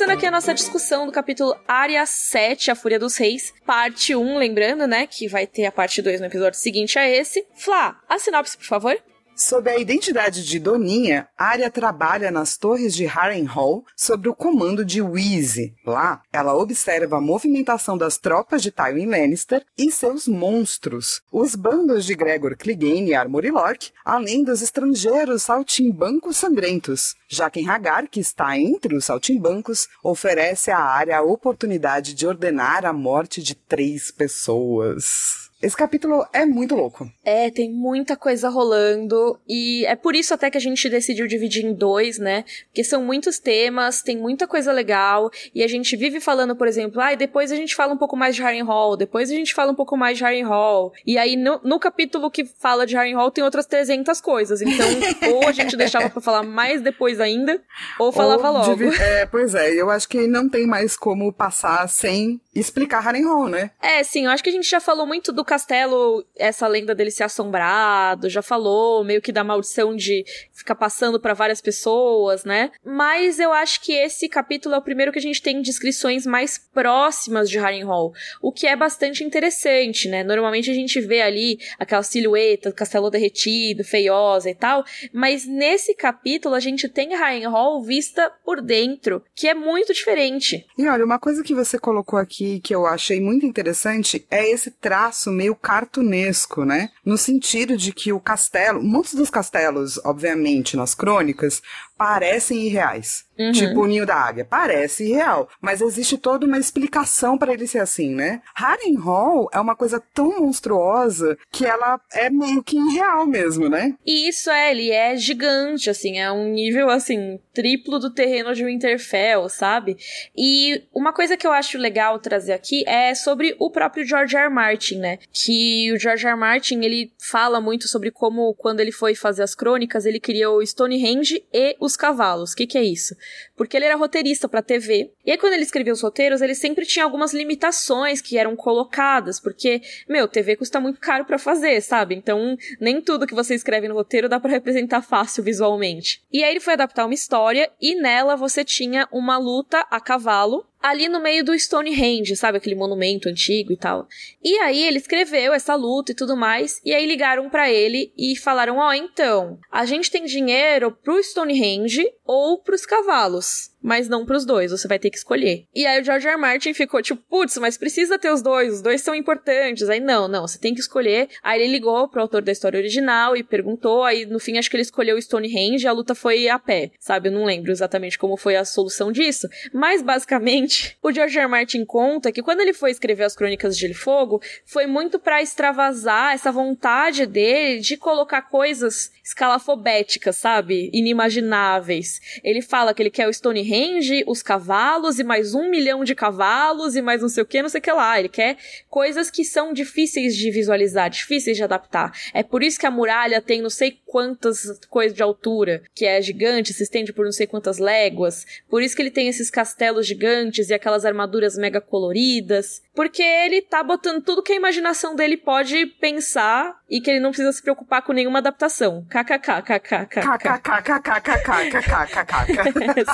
Começando 0.04 0.18
aqui 0.18 0.26
a 0.26 0.30
nossa 0.30 0.52
discussão 0.52 1.06
do 1.06 1.12
capítulo 1.12 1.56
Área 1.66 2.04
7, 2.04 2.70
A 2.70 2.74
Fúria 2.74 2.98
dos 2.98 3.16
Reis, 3.16 3.54
parte 3.64 4.14
1, 4.14 4.36
lembrando, 4.36 4.86
né, 4.86 5.06
que 5.06 5.26
vai 5.26 5.46
ter 5.46 5.64
a 5.64 5.72
parte 5.72 6.02
2 6.02 6.20
no 6.20 6.26
episódio 6.26 6.58
seguinte 6.58 6.98
a 6.98 7.08
esse. 7.08 7.46
Flá, 7.54 7.98
a 8.06 8.18
sinopse, 8.18 8.58
por 8.58 8.66
favor. 8.66 9.02
Sob 9.36 9.68
a 9.68 9.76
identidade 9.76 10.46
de 10.46 10.60
Doninha, 10.60 11.26
Arya 11.36 11.68
trabalha 11.68 12.30
nas 12.30 12.56
torres 12.56 12.94
de 12.94 13.04
Harrenhal 13.04 13.84
sob 13.96 14.28
o 14.28 14.34
comando 14.34 14.84
de 14.84 15.02
Wheezy. 15.02 15.74
Lá, 15.84 16.22
ela 16.32 16.54
observa 16.54 17.16
a 17.16 17.20
movimentação 17.20 17.98
das 17.98 18.16
tropas 18.16 18.62
de 18.62 18.70
Tywin 18.70 19.06
Lannister 19.06 19.64
e 19.76 19.90
seus 19.90 20.28
monstros, 20.28 21.20
os 21.32 21.56
bandos 21.56 22.04
de 22.04 22.14
Gregor 22.14 22.56
Clegane 22.56 23.10
e 23.10 23.14
Armory 23.14 23.50
Lork, 23.50 23.90
além 24.04 24.44
dos 24.44 24.62
estrangeiros 24.62 25.42
saltimbancos 25.42 26.36
sangrentos. 26.36 27.16
Jaqen 27.28 27.68
Hagar, 27.68 28.06
que 28.06 28.20
está 28.20 28.56
entre 28.56 28.94
os 28.94 29.04
saltimbancos, 29.04 29.88
oferece 30.02 30.70
a 30.70 30.78
Arya 30.78 31.18
a 31.18 31.22
oportunidade 31.22 32.14
de 32.14 32.24
ordenar 32.24 32.86
a 32.86 32.92
morte 32.92 33.42
de 33.42 33.56
três 33.56 34.12
pessoas. 34.12 35.43
Esse 35.64 35.76
capítulo 35.76 36.26
é 36.30 36.44
muito 36.44 36.74
louco. 36.74 37.10
É, 37.24 37.50
tem 37.50 37.72
muita 37.72 38.18
coisa 38.18 38.50
rolando. 38.50 39.40
E 39.48 39.86
é 39.86 39.96
por 39.96 40.14
isso 40.14 40.34
até 40.34 40.50
que 40.50 40.58
a 40.58 40.60
gente 40.60 40.90
decidiu 40.90 41.26
dividir 41.26 41.64
em 41.64 41.72
dois, 41.72 42.18
né? 42.18 42.44
Porque 42.66 42.84
são 42.84 43.02
muitos 43.02 43.38
temas, 43.38 44.02
tem 44.02 44.14
muita 44.14 44.46
coisa 44.46 44.70
legal. 44.70 45.30
E 45.54 45.62
a 45.62 45.66
gente 45.66 45.96
vive 45.96 46.20
falando, 46.20 46.54
por 46.54 46.68
exemplo, 46.68 47.00
ah, 47.00 47.14
depois 47.14 47.50
a 47.50 47.56
gente 47.56 47.74
fala 47.74 47.94
um 47.94 47.96
pouco 47.96 48.14
mais 48.14 48.36
de 48.36 48.42
Harrenhal, 48.42 48.94
depois 48.94 49.30
a 49.30 49.34
gente 49.34 49.54
fala 49.54 49.72
um 49.72 49.74
pouco 49.74 49.96
mais 49.96 50.18
de 50.18 50.24
Harrenhal. 50.24 50.92
E 51.06 51.16
aí, 51.16 51.34
no, 51.34 51.58
no 51.64 51.80
capítulo 51.80 52.30
que 52.30 52.44
fala 52.44 52.86
de 52.86 52.94
Harrenhal, 52.94 53.30
tem 53.30 53.42
outras 53.42 53.64
300 53.64 54.20
coisas. 54.20 54.60
Então, 54.60 54.86
ou 55.32 55.48
a 55.48 55.52
gente 55.52 55.78
deixava 55.78 56.10
pra 56.10 56.20
falar 56.20 56.42
mais 56.42 56.82
depois 56.82 57.20
ainda, 57.20 57.58
ou 57.98 58.12
falava 58.12 58.50
ou 58.50 58.58
logo. 58.58 58.84
É, 58.92 59.24
pois 59.24 59.54
é, 59.54 59.72
eu 59.72 59.88
acho 59.88 60.06
que 60.06 60.26
não 60.26 60.46
tem 60.46 60.66
mais 60.66 60.94
como 60.94 61.32
passar 61.32 61.88
sem 61.88 62.38
explicar 62.54 63.00
Harrenhal, 63.00 63.48
né? 63.48 63.70
É, 63.82 64.02
sim, 64.02 64.26
eu 64.26 64.30
acho 64.30 64.42
que 64.42 64.50
a 64.50 64.52
gente 64.52 64.68
já 64.68 64.80
falou 64.80 65.06
muito 65.06 65.32
do 65.32 65.44
castelo, 65.44 66.24
essa 66.36 66.66
lenda 66.68 66.94
dele 66.94 67.10
ser 67.10 67.24
assombrado, 67.24 68.30
já 68.30 68.42
falou 68.42 69.04
meio 69.04 69.20
que 69.20 69.32
da 69.32 69.42
maldição 69.42 69.94
de 69.96 70.24
ficar 70.52 70.74
passando 70.74 71.18
para 71.18 71.34
várias 71.34 71.60
pessoas, 71.60 72.44
né? 72.44 72.70
Mas 72.84 73.38
eu 73.38 73.52
acho 73.52 73.80
que 73.80 73.92
esse 73.92 74.28
capítulo 74.28 74.74
é 74.74 74.78
o 74.78 74.82
primeiro 74.82 75.12
que 75.12 75.18
a 75.18 75.22
gente 75.22 75.42
tem 75.42 75.60
descrições 75.60 76.24
mais 76.24 76.58
próximas 76.58 77.50
de 77.50 77.58
Harrenhal, 77.58 78.12
o 78.40 78.52
que 78.52 78.66
é 78.66 78.76
bastante 78.76 79.24
interessante, 79.24 80.08
né? 80.08 80.22
Normalmente 80.22 80.70
a 80.70 80.74
gente 80.74 81.00
vê 81.00 81.22
ali 81.22 81.58
aquela 81.78 82.02
silhueta 82.02 82.70
do 82.70 82.74
castelo 82.74 83.10
derretido, 83.10 83.84
feiosa 83.84 84.48
e 84.48 84.54
tal, 84.54 84.84
mas 85.12 85.46
nesse 85.46 85.94
capítulo 85.94 86.54
a 86.54 86.60
gente 86.60 86.88
tem 86.88 87.14
Harrenhal 87.14 87.82
vista 87.82 88.30
por 88.44 88.60
dentro, 88.60 89.22
que 89.34 89.48
é 89.48 89.54
muito 89.54 89.92
diferente. 89.92 90.64
E 90.78 90.88
olha, 90.88 91.04
uma 91.04 91.18
coisa 91.18 91.42
que 91.42 91.54
você 91.54 91.78
colocou 91.78 92.18
aqui 92.18 92.43
aqui 92.44 92.60
que 92.60 92.74
eu 92.74 92.86
achei 92.86 93.20
muito 93.20 93.46
interessante 93.46 94.26
é 94.30 94.50
esse 94.50 94.70
traço 94.70 95.30
meio 95.30 95.54
cartunesco, 95.54 96.64
né? 96.64 96.90
No 97.04 97.16
sentido 97.16 97.76
de 97.76 97.92
que 97.92 98.12
o 98.12 98.20
castelo, 98.20 98.82
muitos 98.82 99.14
dos 99.14 99.30
castelos, 99.30 99.98
obviamente, 100.04 100.76
nas 100.76 100.94
crônicas, 100.94 101.62
parecem 101.96 102.66
irreais. 102.66 103.24
Uhum. 103.38 103.52
Tipo 103.52 103.80
o 103.80 103.86
ninho 103.86 104.06
da 104.06 104.14
águia. 104.14 104.44
Parece 104.44 105.04
irreal. 105.04 105.48
Mas 105.60 105.80
existe 105.80 106.16
toda 106.16 106.46
uma 106.46 106.58
explicação 106.58 107.36
para 107.36 107.52
ele 107.52 107.66
ser 107.66 107.80
assim, 107.80 108.14
né? 108.14 108.40
Harrenhal 108.54 109.48
é 109.52 109.58
uma 109.58 109.74
coisa 109.74 110.00
tão 110.14 110.40
monstruosa 110.40 111.36
que 111.50 111.66
ela 111.66 112.00
é 112.12 112.30
meio 112.30 112.62
que 112.62 112.76
irreal 112.76 113.26
mesmo, 113.26 113.68
né? 113.68 113.94
E 114.06 114.28
isso 114.28 114.50
é, 114.50 114.70
ele 114.70 114.90
é 114.90 115.16
gigante, 115.16 115.90
assim. 115.90 116.18
É 116.18 116.30
um 116.30 116.52
nível, 116.52 116.90
assim, 116.90 117.40
triplo 117.52 117.98
do 117.98 118.12
terreno 118.12 118.54
de 118.54 118.64
Winterfell, 118.64 119.48
sabe? 119.48 119.96
E 120.36 120.84
uma 120.94 121.12
coisa 121.12 121.36
que 121.36 121.46
eu 121.46 121.52
acho 121.52 121.76
legal 121.76 122.18
trazer 122.20 122.52
aqui 122.52 122.88
é 122.88 123.14
sobre 123.14 123.56
o 123.58 123.70
próprio 123.70 124.04
George 124.04 124.36
R. 124.36 124.44
R. 124.44 124.50
Martin, 124.50 124.98
né? 124.98 125.18
Que 125.32 125.92
o 125.92 125.98
George 125.98 126.24
R. 126.24 126.32
R. 126.32 126.38
Martin, 126.38 126.82
ele 126.82 127.12
fala 127.18 127.60
muito 127.60 127.88
sobre 127.88 128.10
como, 128.10 128.54
quando 128.54 128.80
ele 128.80 128.92
foi 128.92 129.14
fazer 129.14 129.42
as 129.42 129.54
crônicas, 129.54 130.06
ele 130.06 130.20
criou 130.20 130.64
Stonehenge 130.64 131.44
e 131.52 131.76
os 131.86 131.96
cavalos. 131.96 132.52
O 132.52 132.56
que, 132.56 132.66
que 132.66 132.78
é 132.78 132.84
isso? 132.84 133.14
Porque 133.56 133.76
ele 133.76 133.84
era 133.84 133.96
roteirista 133.96 134.48
para 134.48 134.62
TV. 134.62 135.12
E 135.24 135.30
aí, 135.30 135.38
quando 135.38 135.54
ele 135.54 135.62
escrevia 135.62 135.92
os 135.92 136.00
roteiros, 136.00 136.42
ele 136.42 136.54
sempre 136.54 136.84
tinha 136.84 137.04
algumas 137.04 137.32
limitações 137.32 138.20
que 138.20 138.38
eram 138.38 138.56
colocadas. 138.56 139.40
Porque, 139.40 139.80
meu, 140.08 140.28
TV 140.28 140.56
custa 140.56 140.80
muito 140.80 141.00
caro 141.00 141.24
para 141.24 141.38
fazer, 141.38 141.80
sabe? 141.80 142.14
Então, 142.14 142.56
nem 142.80 143.00
tudo 143.00 143.26
que 143.26 143.34
você 143.34 143.54
escreve 143.54 143.88
no 143.88 143.94
roteiro 143.94 144.28
dá 144.28 144.40
para 144.40 144.50
representar 144.50 145.02
fácil 145.02 145.42
visualmente. 145.42 146.22
E 146.32 146.42
aí, 146.42 146.50
ele 146.50 146.60
foi 146.60 146.74
adaptar 146.74 147.04
uma 147.04 147.14
história 147.14 147.70
e 147.80 147.94
nela 147.94 148.36
você 148.36 148.64
tinha 148.64 149.08
uma 149.12 149.38
luta 149.38 149.86
a 149.90 150.00
cavalo 150.00 150.66
ali 150.84 151.08
no 151.08 151.18
meio 151.18 151.42
do 151.42 151.58
Stonehenge, 151.58 152.36
sabe? 152.36 152.58
Aquele 152.58 152.74
monumento 152.74 153.26
antigo 153.26 153.72
e 153.72 153.76
tal. 153.76 154.06
E 154.42 154.58
aí 154.58 154.86
ele 154.86 154.98
escreveu 154.98 155.54
essa 155.54 155.74
luta 155.74 156.12
e 156.12 156.14
tudo 156.14 156.36
mais, 156.36 156.78
e 156.84 156.92
aí 156.92 157.06
ligaram 157.06 157.48
para 157.48 157.72
ele 157.72 158.12
e 158.18 158.36
falaram: 158.36 158.76
Ó, 158.76 158.90
oh, 158.90 158.92
então, 158.92 159.58
a 159.72 159.86
gente 159.86 160.10
tem 160.10 160.26
dinheiro 160.26 160.92
pro 160.92 161.22
Stonehenge 161.22 162.06
ou 162.22 162.58
pros 162.58 162.84
cavalos 162.84 163.73
mas 163.84 164.08
não 164.08 164.24
pros 164.24 164.46
dois, 164.46 164.70
você 164.70 164.88
vai 164.88 164.98
ter 164.98 165.10
que 165.10 165.18
escolher. 165.18 165.66
E 165.74 165.86
aí 165.86 166.00
o 166.00 166.04
George 166.04 166.26
R. 166.26 166.32
R. 166.32 166.40
Martin 166.40 166.72
ficou 166.72 167.02
tipo, 167.02 167.22
putz, 167.28 167.58
mas 167.58 167.76
precisa 167.76 168.18
ter 168.18 168.30
os 168.30 168.40
dois, 168.40 168.76
os 168.76 168.82
dois 168.82 169.02
são 169.02 169.14
importantes. 169.14 169.90
Aí 169.90 170.00
não, 170.00 170.26
não, 170.26 170.48
você 170.48 170.58
tem 170.58 170.72
que 170.72 170.80
escolher. 170.80 171.28
Aí 171.42 171.60
ele 171.60 171.70
ligou 171.70 172.08
pro 172.08 172.22
autor 172.22 172.40
da 172.40 172.50
história 172.50 172.78
original 172.78 173.36
e 173.36 173.42
perguntou, 173.44 174.02
aí 174.02 174.24
no 174.24 174.40
fim 174.40 174.56
acho 174.56 174.70
que 174.70 174.76
ele 174.76 174.82
escolheu 174.82 175.20
Stonehenge 175.20 175.84
e 175.84 175.86
a 175.86 175.92
luta 175.92 176.14
foi 176.14 176.48
a 176.48 176.58
pé, 176.58 176.92
sabe? 176.98 177.28
Eu 177.28 177.32
não 177.32 177.44
lembro 177.44 177.70
exatamente 177.70 178.18
como 178.18 178.38
foi 178.38 178.56
a 178.56 178.64
solução 178.64 179.12
disso, 179.12 179.46
mas 179.70 180.00
basicamente 180.00 180.96
o 181.02 181.12
George 181.12 181.36
R. 181.36 181.44
R. 181.44 181.50
Martin 181.50 181.84
conta 181.84 182.32
que 182.32 182.42
quando 182.42 182.60
ele 182.60 182.72
foi 182.72 182.90
escrever 182.90 183.24
as 183.24 183.36
Crônicas 183.36 183.74
de 183.74 183.82
Gelo 183.82 183.92
e 183.92 183.94
Fogo, 183.94 184.40
foi 184.64 184.86
muito 184.86 185.18
para 185.18 185.42
extravasar 185.42 186.32
essa 186.32 186.50
vontade 186.50 187.26
dele 187.26 187.80
de 187.80 187.98
colocar 187.98 188.40
coisas 188.42 189.10
escalafobéticas, 189.22 190.36
sabe? 190.36 190.90
Inimagináveis. 190.94 192.20
Ele 192.42 192.62
fala 192.62 192.94
que 192.94 193.02
ele 193.02 193.10
quer 193.10 193.28
o 193.28 193.32
Stonehenge 193.32 193.73
Stonehenge, 193.74 194.24
os 194.26 194.42
cavalos 194.42 195.18
e 195.18 195.24
mais 195.24 195.54
um 195.54 195.68
milhão 195.68 196.04
de 196.04 196.14
cavalos 196.14 196.94
e 196.94 197.02
mais 197.02 197.20
não 197.20 197.28
sei 197.28 197.42
o 197.42 197.46
que, 197.46 197.60
não 197.60 197.68
sei 197.68 197.80
o 197.80 197.82
que 197.82 197.92
lá. 197.92 198.18
Ele 198.18 198.28
quer 198.28 198.56
coisas 198.88 199.30
que 199.30 199.44
são 199.44 199.72
difíceis 199.72 200.36
de 200.36 200.50
visualizar, 200.50 201.10
difíceis 201.10 201.56
de 201.56 201.64
adaptar. 201.64 202.12
É 202.32 202.42
por 202.42 202.62
isso 202.62 202.78
que 202.78 202.86
a 202.86 202.90
muralha 202.90 203.42
tem 203.42 203.60
não 203.60 203.70
sei 203.70 203.98
quantas 204.06 204.78
coisas 204.88 205.16
de 205.16 205.22
altura, 205.22 205.82
que 205.92 206.06
é 206.06 206.22
gigante, 206.22 206.72
se 206.72 206.84
estende 206.84 207.12
por 207.12 207.24
não 207.24 207.32
sei 207.32 207.46
quantas 207.46 207.78
léguas. 207.78 208.46
Por 208.68 208.80
isso 208.80 208.94
que 208.94 209.02
ele 209.02 209.10
tem 209.10 209.28
esses 209.28 209.50
castelos 209.50 210.06
gigantes 210.06 210.70
e 210.70 210.74
aquelas 210.74 211.04
armaduras 211.04 211.56
mega 211.56 211.80
coloridas. 211.80 212.80
Porque 212.94 213.22
ele 213.22 213.60
tá 213.60 213.82
botando 213.82 214.22
tudo 214.22 214.42
que 214.42 214.52
a 214.52 214.56
imaginação 214.56 215.16
dele 215.16 215.36
pode 215.36 215.86
pensar 215.86 216.76
e 216.88 217.00
que 217.00 217.10
ele 217.10 217.18
não 217.18 217.30
precisa 217.30 217.52
se 217.52 217.60
preocupar 217.60 218.02
com 218.02 218.12
nenhuma 218.12 218.38
adaptação. 218.38 219.04
KKK, 219.10 219.62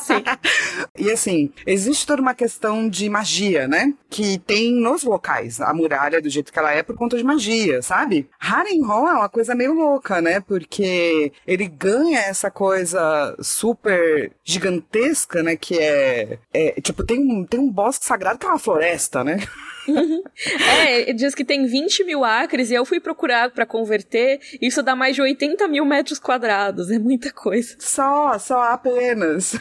Sim. 0.05 0.23
E 0.99 1.11
assim, 1.11 1.51
existe 1.67 2.07
toda 2.07 2.23
uma 2.23 2.35
questão 2.35 2.89
de 2.89 3.09
magia, 3.09 3.67
né? 3.67 3.95
Que 4.09 4.39
tem 4.39 4.73
nos 4.73 5.03
locais. 5.03 5.61
A 5.61 5.73
muralha, 5.73 6.21
do 6.21 6.29
jeito 6.29 6.53
que 6.53 6.59
ela 6.59 6.73
é, 6.73 6.83
por 6.83 6.97
conta 6.97 7.17
de 7.17 7.25
magia, 7.25 7.83
sabe? 7.83 8.29
Harrenhal 8.39 9.09
é 9.09 9.13
uma 9.13 9.29
coisa 9.29 9.55
meio 9.55 9.73
louca, 9.75 10.21
né? 10.21 10.41
Porque 10.41 11.33
ele 11.47 11.67
ganha 11.69 12.21
essa 12.21 12.51
coisa 12.51 13.37
super 13.41 14.33
gigantesca, 14.45 15.43
né? 15.43 15.57
Que 15.57 15.79
é. 15.79 16.39
é 16.53 16.81
tipo, 16.81 17.05
tem 17.05 17.21
um, 17.21 17.45
tem 17.45 17.61
um 17.61 17.71
bosque 17.71 18.05
sagrado 18.05 18.39
que 18.39 18.47
é 18.47 18.49
uma 18.49 18.59
floresta, 18.59 19.25
né? 19.25 19.39
é, 20.87 21.12
diz 21.12 21.35
que 21.35 21.45
tem 21.45 21.66
20 21.66 22.05
mil 22.05 22.25
acres 22.25 22.71
e 22.71 22.75
eu 22.75 22.85
fui 22.85 23.01
procurar 23.01 23.51
para 23.51 23.66
converter, 23.66 24.40
isso 24.61 24.83
dá 24.83 24.95
mais 24.95 25.14
de 25.14 25.23
80 25.23 25.66
mil 25.69 25.85
metros 25.85 26.19
quadrados, 26.19 26.90
é 26.90 26.99
muita 26.99 27.33
coisa. 27.33 27.77
Só, 27.79 28.38
só 28.38 28.62
apenas. 28.62 29.55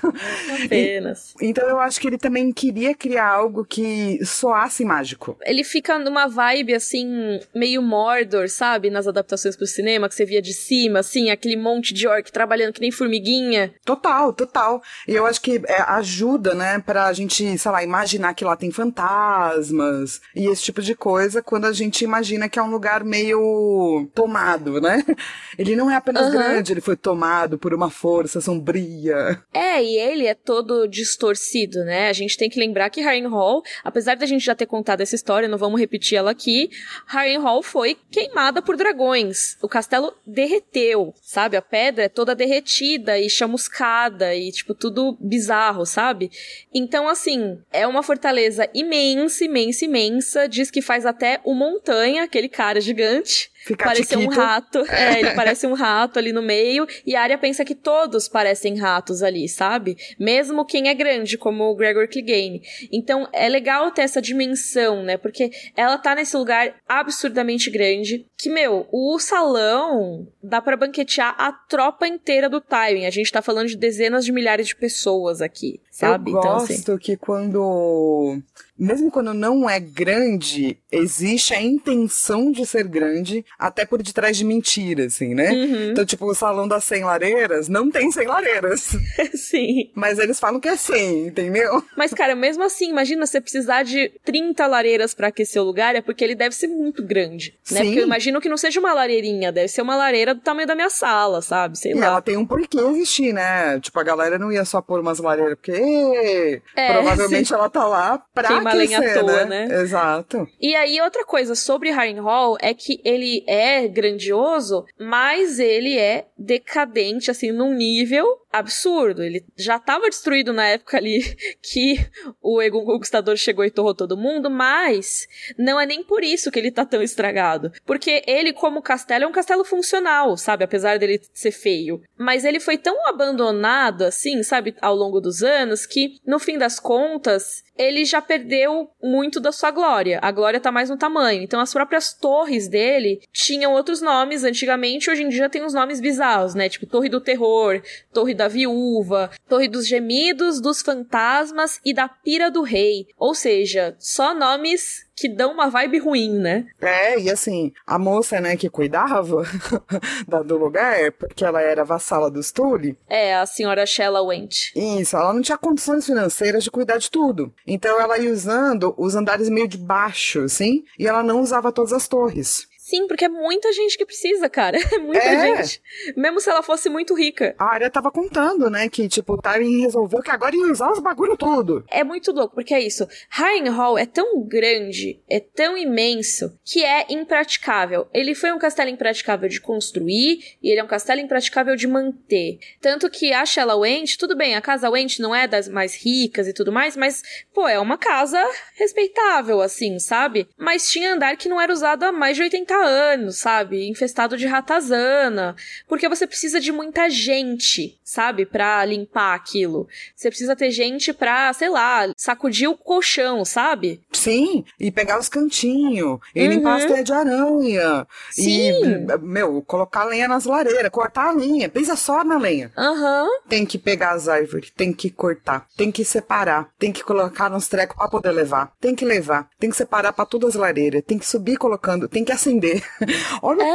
Apenas. 0.66 1.34
E, 1.42 1.48
então 1.48 1.68
eu 1.68 1.80
acho 1.80 2.00
que 2.00 2.08
ele 2.08 2.18
também 2.18 2.52
queria 2.52 2.94
criar 2.94 3.28
algo 3.28 3.66
que 3.66 4.24
soasse 4.26 4.84
mágico. 4.84 5.38
Ele 5.42 5.64
fica 5.64 5.98
numa 6.00 6.28
vibe 6.28 6.74
assim, 6.74 7.40
meio 7.54 7.82
Mordor, 7.82 8.50
sabe? 8.50 8.90
Nas 8.90 9.08
adaptações 9.08 9.56
pro 9.56 9.66
cinema, 9.66 10.08
que 10.08 10.16
você 10.16 10.26
via 10.26 10.42
de 10.42 10.54
cima, 10.54 11.00
assim, 11.00 11.30
aquele 11.30 11.56
monte 11.56 11.94
de 11.94 12.08
orc 12.08 12.32
trabalhando 12.32 12.74
que 12.74 12.82
nem 12.82 12.92
formiguinha. 12.92 13.74
Total, 13.86 14.34
total. 14.34 14.82
E 15.08 15.14
eu 15.14 15.26
acho 15.26 15.42
que 15.42 15.62
é, 15.66 15.82
ajuda, 15.82 16.54
né, 16.54 16.80
pra 16.80 17.12
gente, 17.14 17.58
sei 17.58 17.72
lá, 17.72 17.84
imaginar 17.84 18.34
que 18.34 18.46
lá 18.46 18.56
tem 18.56 18.72
fantasmas 18.72 20.19
e 20.36 20.46
esse 20.48 20.64
tipo 20.64 20.82
de 20.82 20.96
coisa 20.96 21.42
quando 21.42 21.66
a 21.66 21.74
gente 21.74 22.04
imagina 22.04 22.48
que 22.48 22.60
é 22.60 22.64
um 22.64 22.70
lugar 22.70 23.04
meio 23.04 24.08
tomado, 24.14 24.80
né? 24.80 25.04
Ele 25.58 25.76
não 25.76 25.90
é 25.90 25.96
apenas 25.96 26.28
uhum. 26.28 26.32
grande, 26.32 26.72
ele 26.72 26.80
foi 26.80 26.96
tomado 26.96 27.58
por 27.58 27.74
uma 27.74 27.90
força 27.90 28.40
sombria. 28.40 29.42
É, 29.54 29.84
e 29.84 29.98
ele 29.98 30.26
é 30.26 30.34
todo 30.34 30.88
distorcido, 30.88 31.84
né? 31.84 32.08
A 32.08 32.14
gente 32.14 32.38
tem 32.38 32.50
que 32.50 32.60
lembrar 32.60 32.90
que 32.90 33.02
Harrenhal, 33.02 33.62
apesar 33.84 34.16
da 34.16 34.26
gente 34.26 34.46
já 34.46 34.56
ter 34.56 34.66
contado 34.66 35.02
essa 35.02 35.16
história, 35.16 35.50
não 35.50 35.58
vamos 35.58 35.80
repetir 35.80 36.18
ela 36.18 36.32
aqui, 36.32 36.70
Harrenhal 37.06 37.62
foi 37.62 37.98
queimada 38.10 38.62
por 38.62 38.78
dragões. 38.78 39.58
O 39.62 39.68
castelo 39.68 40.14
derreteu, 40.26 41.14
sabe? 41.22 41.58
A 41.58 41.62
pedra 41.62 42.06
é 42.06 42.10
toda 42.10 42.36
derretida 42.36 43.20
e 43.20 43.30
chamuscada 43.30 44.34
e, 44.36 44.52
tipo, 44.52 44.74
tudo 44.74 45.18
bizarro, 45.20 45.86
sabe? 45.86 46.32
Então, 46.74 47.08
assim, 47.10 47.60
é 47.72 47.86
uma 47.86 48.04
fortaleza 48.04 48.70
imensa, 48.74 49.44
imensa, 49.44 49.86
imensa 49.86 49.90
imensa, 50.00 50.48
diz 50.48 50.72
que 50.72 50.82
faz 50.82 51.06
até 51.06 51.42
o 51.44 51.54
Montanha, 51.54 52.24
aquele 52.24 52.48
cara 52.48 52.80
gigante. 52.80 53.52
Fica 53.66 53.86
parecer 53.86 54.18
um 54.18 54.30
rato. 54.30 54.80
É, 54.90 55.20
ele 55.20 55.32
parece 55.32 55.68
um 55.68 55.74
rato 55.74 56.18
ali 56.18 56.32
no 56.32 56.42
meio. 56.42 56.88
E 57.06 57.16
a 57.16 57.22
área 57.22 57.38
pensa 57.38 57.66
que 57.66 57.76
todos 57.76 58.28
parecem 58.28 58.78
ratos 58.78 59.22
ali, 59.22 59.48
sabe? 59.50 59.98
Mesmo 60.18 60.66
quem 60.66 60.88
é 60.88 60.94
grande, 60.94 61.38
como 61.38 61.66
o 61.66 61.76
Gregor 61.76 62.08
Clegane. 62.08 62.62
Então 62.92 63.28
é 63.34 63.50
legal 63.50 63.92
ter 63.92 64.04
essa 64.04 64.22
dimensão, 64.22 65.04
né? 65.04 65.18
Porque 65.18 65.52
ela 65.76 65.98
tá 65.98 66.16
nesse 66.16 66.38
lugar 66.38 66.74
absurdamente 66.88 67.70
grande. 67.70 68.26
Que, 68.38 68.50
meu, 68.50 68.88
o 68.92 69.20
salão 69.20 70.28
dá 70.42 70.62
pra 70.62 70.78
banquetear 70.78 71.36
a 71.38 71.52
tropa 71.52 72.08
inteira 72.08 72.50
do 72.50 72.62
Tywin. 72.62 73.06
A 73.06 73.12
gente 73.12 73.32
tá 73.32 73.42
falando 73.42 73.68
de 73.68 73.78
dezenas 73.78 74.24
de 74.24 74.32
milhares 74.32 74.68
de 74.68 74.76
pessoas 74.76 75.42
aqui, 75.42 75.82
sabe? 75.92 76.32
Eu 76.32 76.38
então, 76.40 76.54
gosto 76.54 76.72
assim. 76.72 76.98
que 76.98 77.18
quando. 77.18 78.42
Mesmo 78.80 79.12
quando 79.12 79.34
não 79.34 79.70
é 79.70 79.80
grande, 79.80 80.78
existe 80.92 81.54
a 81.54 81.62
intenção 81.62 82.52
de 82.52 82.66
ser 82.66 82.88
grande, 82.88 83.46
até 83.58 83.86
por 83.86 84.02
detrás 84.02 84.38
de 84.38 84.46
mentira, 84.46 85.06
assim, 85.06 85.36
né? 85.36 85.52
Uhum. 85.52 85.92
Então, 85.92 86.06
tipo, 86.06 86.26
o 86.26 86.34
salão 86.34 86.68
das 86.68 86.84
100 86.86 87.04
lareiras 87.04 87.68
não 87.68 87.90
tem 87.92 88.12
100 88.12 88.28
lareiras. 88.28 88.96
Sim. 89.36 89.92
Mas 89.96 90.18
eles 90.20 90.40
falam 90.40 90.60
que 90.60 90.68
é 90.68 90.76
100, 90.76 91.28
entendeu? 91.28 91.84
Mas, 91.98 92.14
cara, 92.14 92.36
mesmo 92.36 92.64
assim, 92.64 92.90
imagina 92.90 93.26
você 93.26 93.42
precisar 93.42 93.84
de 93.84 94.10
30 94.24 94.66
lareiras 94.68 95.14
pra 95.14 95.28
aquecer 95.28 95.62
o 95.62 95.66
lugar, 95.66 95.96
é 95.96 96.02
porque 96.02 96.24
ele 96.24 96.36
deve 96.36 96.56
ser 96.56 96.68
muito 96.68 97.04
grande, 97.06 97.58
né? 97.72 97.80
Sim. 97.82 97.86
Porque 97.86 98.00
eu 98.00 98.04
imagino 98.06 98.40
que 98.42 98.50
não 98.50 98.58
seja 98.58 98.80
uma 98.80 98.94
lareirinha, 98.94 99.52
deve 99.52 99.68
ser 99.68 99.82
uma 99.82 99.96
lareira 99.96 100.34
do 100.34 100.42
tamanho 100.42 100.68
da 100.68 100.76
minha 100.76 100.90
sala, 100.90 101.42
sabe? 101.42 101.78
Sei 101.78 101.92
E 101.92 101.96
lá. 101.96 102.06
ela 102.06 102.22
tem 102.22 102.38
um 102.38 102.46
porquê 102.46 102.80
existir, 102.80 103.34
né? 103.34 103.80
Tipo, 103.80 104.00
a 104.00 104.04
galera 104.04 104.40
não 104.40 104.52
ia 104.52 104.64
só 104.66 104.82
pôr 104.82 105.00
umas 105.02 105.20
lareiras, 105.20 105.56
porque 105.56 106.62
É, 106.76 106.94
provavelmente 106.94 107.48
sim. 107.50 107.54
ela 107.54 107.70
tá 107.70 107.86
lá 107.86 108.22
pra 108.34 108.50
Queima 108.72 109.00
lenha 109.00 109.00
à 109.00 109.20
toa, 109.20 109.46
né? 109.46 109.68
né? 109.68 109.82
Exato. 109.82 110.48
E 110.60 110.76
aí, 110.76 111.00
outra 111.02 111.26
coisa 111.26 111.56
sobre 111.56 111.90
Harrenhal 111.90 112.58
é 112.60 112.74
que 112.74 113.02
ele 113.04 113.44
é 113.48 113.88
grandioso, 113.88 114.86
mas 115.00 115.60
ele 115.60 115.98
é 115.98 116.26
decadente, 116.38 117.32
assim, 117.32 117.52
num 117.52 117.74
nível 117.74 118.26
absurdo. 118.52 119.24
Ele 119.24 119.46
já 119.56 119.78
estava 119.78 120.10
destruído 120.10 120.54
na 120.54 120.68
época 120.68 120.98
ali 120.98 121.22
que 121.62 121.98
o 122.42 122.62
Egon 122.62 122.86
Conquistador 122.86 123.38
chegou 123.38 123.66
e 123.66 123.72
torrou 123.72 123.94
todo 123.94 124.18
mundo, 124.18 124.50
mas 124.50 125.28
não 125.58 125.80
é 125.80 125.86
nem 125.86 126.04
por 126.04 126.24
isso 126.24 126.52
que 126.52 126.60
ele 126.60 126.72
tá 126.72 126.86
tão 126.86 127.02
estragado. 127.02 127.72
Porque 127.86 128.24
ele, 128.28 128.54
como 128.54 128.82
castelo, 128.82 129.26
é 129.26 129.28
um 129.28 129.32
castelo 129.32 129.64
funcional, 129.64 130.36
sabe? 130.38 130.64
Apesar 130.64 130.98
dele 130.98 131.22
ser 131.34 131.52
feio. 131.52 132.02
Mas 132.18 132.46
ele 132.46 132.60
foi 132.60 132.78
tão 132.78 133.08
abandonado, 133.08 134.04
assim, 134.04 134.42
sabe, 134.44 134.76
ao 134.82 134.96
longo 134.96 135.20
dos 135.20 135.44
anos, 135.44 135.86
que, 135.86 136.20
no 136.26 136.40
fim 136.40 136.58
das 136.58 136.80
contas, 136.80 137.64
ele 137.80 138.04
já 138.04 138.22
perdeu 138.22 138.92
muito 139.02 139.40
da 139.40 139.54
sua 139.54 139.72
glória. 139.72 140.20
A 140.22 140.32
glória 140.32 140.60
tá 140.60 140.70
mais 140.70 140.90
no 140.90 140.98
tamanho. 140.98 141.42
Então 141.42 141.62
as 141.62 141.72
próprias 141.72 142.14
torres 142.14 142.68
dele 142.68 143.22
tinham 143.32 143.72
outros 143.72 144.02
nomes 144.02 144.44
antigamente, 144.44 145.10
hoje 145.10 145.24
em 145.24 145.30
dia 145.30 145.50
tem 145.50 145.64
uns 145.64 145.74
nomes 145.74 146.02
bizarros, 146.02 146.54
né? 146.54 146.68
Tipo 146.68 146.86
Torre 146.86 147.08
do 147.08 147.22
Terror, 147.22 147.82
Torre 148.14 148.34
da 148.40 148.48
Viúva, 148.48 149.30
Torre 149.48 149.68
dos 149.68 149.86
Gemidos, 149.88 150.60
dos 150.62 150.82
Fantasmas 150.82 151.80
e 151.86 151.94
da 151.94 152.08
Pira 152.08 152.50
do 152.50 152.62
Rei. 152.64 153.06
Ou 153.18 153.36
seja, 153.36 153.96
só 154.00 154.34
nomes 154.34 155.08
que 155.16 155.28
dão 155.28 155.52
uma 155.52 155.70
vibe 155.70 155.98
ruim, 156.00 156.32
né? 156.40 156.66
É, 156.80 157.20
e 157.20 157.30
assim, 157.30 157.74
a 157.86 158.00
moça, 158.00 158.40
né, 158.40 158.56
que 158.56 158.70
cuidava 158.70 159.44
da- 160.26 160.42
do 160.42 160.58
lugar, 160.58 161.12
porque 161.12 161.44
ela 161.44 161.62
era 161.62 161.84
vassala 161.84 162.32
dos 162.32 162.52
Tully, 162.54 162.98
É, 163.10 163.36
a 163.36 163.46
senhora 163.46 163.86
Shella 163.86 164.22
Went. 164.22 164.72
isso, 164.74 165.18
ela 165.18 165.34
não 165.34 165.42
tinha 165.42 165.58
condições 165.58 166.06
financeiras 166.06 166.64
de 166.64 166.72
cuidar 166.72 166.98
de 166.98 167.12
tudo. 167.12 167.54
Então 167.68 168.00
ela 168.00 168.18
ia 168.18 168.32
usando 168.32 168.94
os 168.98 169.14
andares 169.14 169.50
meio 169.50 169.68
de 169.68 169.78
baixo, 169.78 170.40
assim, 170.44 170.86
e 170.98 171.06
ela 171.06 171.22
não 171.22 171.42
usava 171.42 171.70
todas 171.70 171.92
as 171.92 172.08
torres. 172.08 172.69
Sim, 172.90 173.08
porque 173.08 173.26
é 173.26 173.30
muita 173.30 173.72
gente 173.74 173.98
que 173.98 174.06
precisa, 174.06 174.50
cara. 174.50 174.78
É 174.92 174.98
muita 174.98 175.20
É. 175.24 175.64
gente. 175.64 175.82
Mesmo 176.18 176.40
se 176.40 176.50
ela 176.50 176.64
fosse 176.64 176.90
muito 176.90 177.14
rica. 177.14 177.56
A 177.60 177.66
área 177.74 177.90
tava 177.90 178.12
contando, 178.12 178.70
né, 178.70 178.90
que, 178.90 179.08
tipo, 179.08 179.34
o 179.34 179.38
Tywin 179.42 179.82
resolveu 179.82 180.22
que 180.22 180.32
agora 180.32 180.56
ia 180.56 180.72
usar 180.72 180.92
os 180.92 181.00
bagulho 181.00 181.38
tudo. 181.38 181.84
É 181.90 182.04
muito 182.04 182.32
louco, 182.32 182.56
porque 182.56 182.74
é 182.74 182.82
isso. 182.82 183.08
Harrenhal 183.30 183.98
é 183.98 184.06
tão 184.06 184.42
grande, 184.48 185.22
é 185.30 185.40
tão 185.40 185.78
imenso, 185.78 186.58
que 186.66 186.84
é 186.84 187.06
impraticável. 187.10 188.08
Ele 188.14 188.34
foi 188.34 188.52
um 188.52 188.58
castelo 188.60 188.90
impraticável 188.90 189.48
de 189.48 189.62
construir, 189.62 190.40
e 190.62 190.72
ele 190.72 190.80
é 190.80 190.84
um 190.84 190.88
castelo 190.88 191.20
impraticável 191.22 191.76
de 191.76 191.88
manter. 191.88 192.58
Tanto 192.82 193.10
que 193.10 193.32
a 193.32 193.46
Shella 193.46 193.76
Went, 193.76 194.18
tudo 194.18 194.36
bem, 194.36 194.56
a 194.56 194.62
casa 194.62 194.90
Went 194.90 195.20
não 195.20 195.34
é 195.36 195.48
das 195.48 195.68
mais 195.68 195.96
ricas 195.96 196.48
e 196.48 196.54
tudo 196.54 196.72
mais, 196.72 196.98
mas, 196.98 197.22
pô, 197.54 197.68
é 197.68 197.80
uma 197.80 197.98
casa 197.98 198.44
respeitável, 198.76 199.62
assim, 199.62 200.00
sabe? 200.00 200.48
Mas 200.58 200.90
tinha 200.90 201.14
andar 201.14 201.38
que 201.38 201.48
não 201.50 201.62
era 201.62 201.72
usado 201.72 202.04
há 202.04 202.12
mais 202.12 202.36
de 202.36 202.44
80 202.44 202.76
anos, 202.86 203.38
sabe? 203.38 203.88
Infestado 203.88 204.38
de 204.38 204.46
ratazana. 204.48 205.56
Porque 205.88 206.08
você 206.10 206.26
precisa 206.28 206.60
de 206.60 206.72
muita 206.72 207.10
gente, 207.10 207.98
sabe? 208.04 208.46
Pra 208.46 208.84
limpar 208.86 209.36
aquilo. 209.36 209.88
Você 210.16 210.30
precisa 210.30 210.56
ter 210.56 210.72
gente 210.72 211.14
pra, 211.14 211.52
sei 211.54 211.70
lá, 211.70 212.12
sacudir 212.18 212.70
o 212.70 212.78
colchão, 212.78 213.44
sabe? 213.46 214.02
Sim, 214.12 214.64
e 214.80 214.92
pegar 214.92 215.20
os 215.20 215.30
cantinhos, 215.30 216.20
e 216.36 216.48
limpar 216.48 216.78
as 216.78 216.84
Uhum. 216.84 216.88
teias 216.90 217.06
de 217.06 217.14
aranha. 217.14 218.08
Sim. 218.32 218.72
E, 218.72 219.18
meu, 219.22 219.62
colocar 219.62 220.04
lenha 220.06 220.28
nas 220.28 220.46
lareiras, 220.46 220.90
cortar 220.92 221.30
a 221.30 221.32
lenha. 221.34 221.70
Pensa 221.70 221.96
só 221.96 222.24
na 222.24 222.38
lenha. 222.38 222.72
Aham. 222.78 223.28
Tem 223.48 223.66
que 223.66 223.78
pegar 223.78 224.12
as 224.12 224.28
árvores, 224.28 224.72
tem 224.76 224.94
que 224.94 225.10
cortar, 225.10 225.68
tem 225.78 225.92
que 225.92 226.04
separar, 226.04 226.70
tem 226.78 226.92
que 226.92 227.04
colocar 227.04 227.50
nos 227.50 227.68
trecos 227.68 227.96
pra 227.96 228.08
poder 228.08 228.32
levar, 228.32 228.74
tem 228.80 228.96
que 228.96 229.06
levar, 229.06 229.50
tem 229.60 229.70
que 229.70 229.76
separar 229.76 230.14
pra 230.14 230.26
todas 230.26 230.50
as 230.50 230.56
lareiras, 230.56 231.04
tem 231.06 231.18
que 231.18 231.26
subir 231.26 231.58
colocando, 231.58 232.08
tem 232.08 232.24
que 232.24 232.32
acender. 232.32 232.69
Olha 233.42 233.58
o 233.60 233.62
É, 233.62 233.74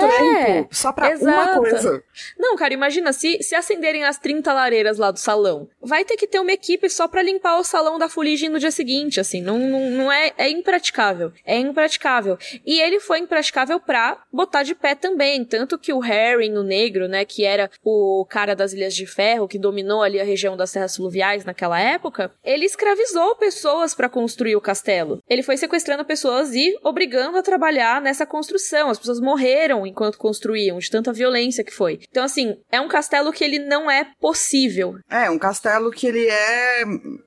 trampo, 0.55 0.69
só 0.75 0.93
pra 0.93 1.07
uma 1.09 1.13
exato. 1.15 1.61
coisa. 1.61 2.05
Não, 2.39 2.57
cara, 2.57 2.75
imagina 2.75 3.13
se, 3.13 3.43
se 3.43 3.55
acenderem 3.55 4.05
as 4.05 4.19
30 4.19 4.53
lareiras 4.53 4.99
lá 4.99 5.11
do 5.11 5.19
salão. 5.19 5.69
Vai 5.81 6.05
ter 6.05 6.17
que 6.17 6.27
ter 6.27 6.39
uma 6.39 6.53
equipe 6.53 6.89
só 6.89 7.09
pra 7.09 7.23
limpar 7.23 7.59
o 7.59 7.65
salão 7.65 7.99
da 7.99 8.09
fuligem 8.09 8.49
no 8.49 8.59
dia 8.59 8.71
seguinte, 8.71 9.21
assim. 9.21 9.41
Não, 9.43 9.59
não, 9.59 9.91
não 9.91 10.13
é, 10.13 10.33
é 10.39 10.49
impraticável. 10.51 11.33
É 11.45 11.57
impraticável. 11.59 12.39
E 12.65 12.81
ele 12.81 13.01
foi 13.01 13.19
impraticável 13.21 13.81
pra 13.81 14.19
botar 14.33 14.63
de 14.63 14.75
pé 14.75 14.95
também. 14.95 15.45
Tanto 15.45 15.79
que 15.79 15.93
o 15.93 15.99
Harry, 15.99 16.51
o 16.51 16.63
negro, 16.63 17.09
né, 17.09 17.25
que 17.25 17.45
era 17.45 17.71
o 17.83 18.27
cara 18.29 18.55
das 18.55 18.73
Ilhas 18.73 18.95
de 18.95 19.07
Ferro, 19.07 19.49
que 19.49 19.59
dominou 19.59 20.03
ali 20.03 20.21
a 20.21 20.25
região 20.25 20.57
das 20.57 20.73
terras 20.73 20.97
fluviais 20.97 21.45
naquela 21.45 21.81
época, 21.81 22.31
ele 22.45 22.65
escravizou 22.65 23.37
pessoas 23.37 23.95
pra 23.95 24.09
construir 24.09 24.57
o 24.57 24.61
castelo. 24.61 25.23
Ele 25.29 25.43
foi 25.43 25.57
sequestrando 25.57 26.05
pessoas 26.05 26.55
e 26.55 26.79
obrigando 26.83 27.39
a 27.39 27.43
trabalhar 27.43 28.01
nessa 28.01 28.27
construção. 28.27 28.84
As 28.91 28.99
pessoas 28.99 29.21
morreram 29.21 29.87
enquanto 29.87 30.19
construíam, 30.19 30.79
de 30.79 30.91
tanta 30.91 31.13
violência 31.13 31.65
que 31.65 31.73
foi. 31.73 32.01
Então, 32.09 32.25
assim, 32.25 32.57
é 32.71 32.81
um 32.81 32.89
castelo 32.89 33.33
que 33.33 33.45
ele 33.45 33.59
não 33.59 33.91
é 33.91 34.07
possível. 34.21 34.97
É, 35.11 35.31
um 35.31 35.39
castelo 35.39 35.91
que 35.91 36.07
ele 36.07 36.27
é. 36.27 36.85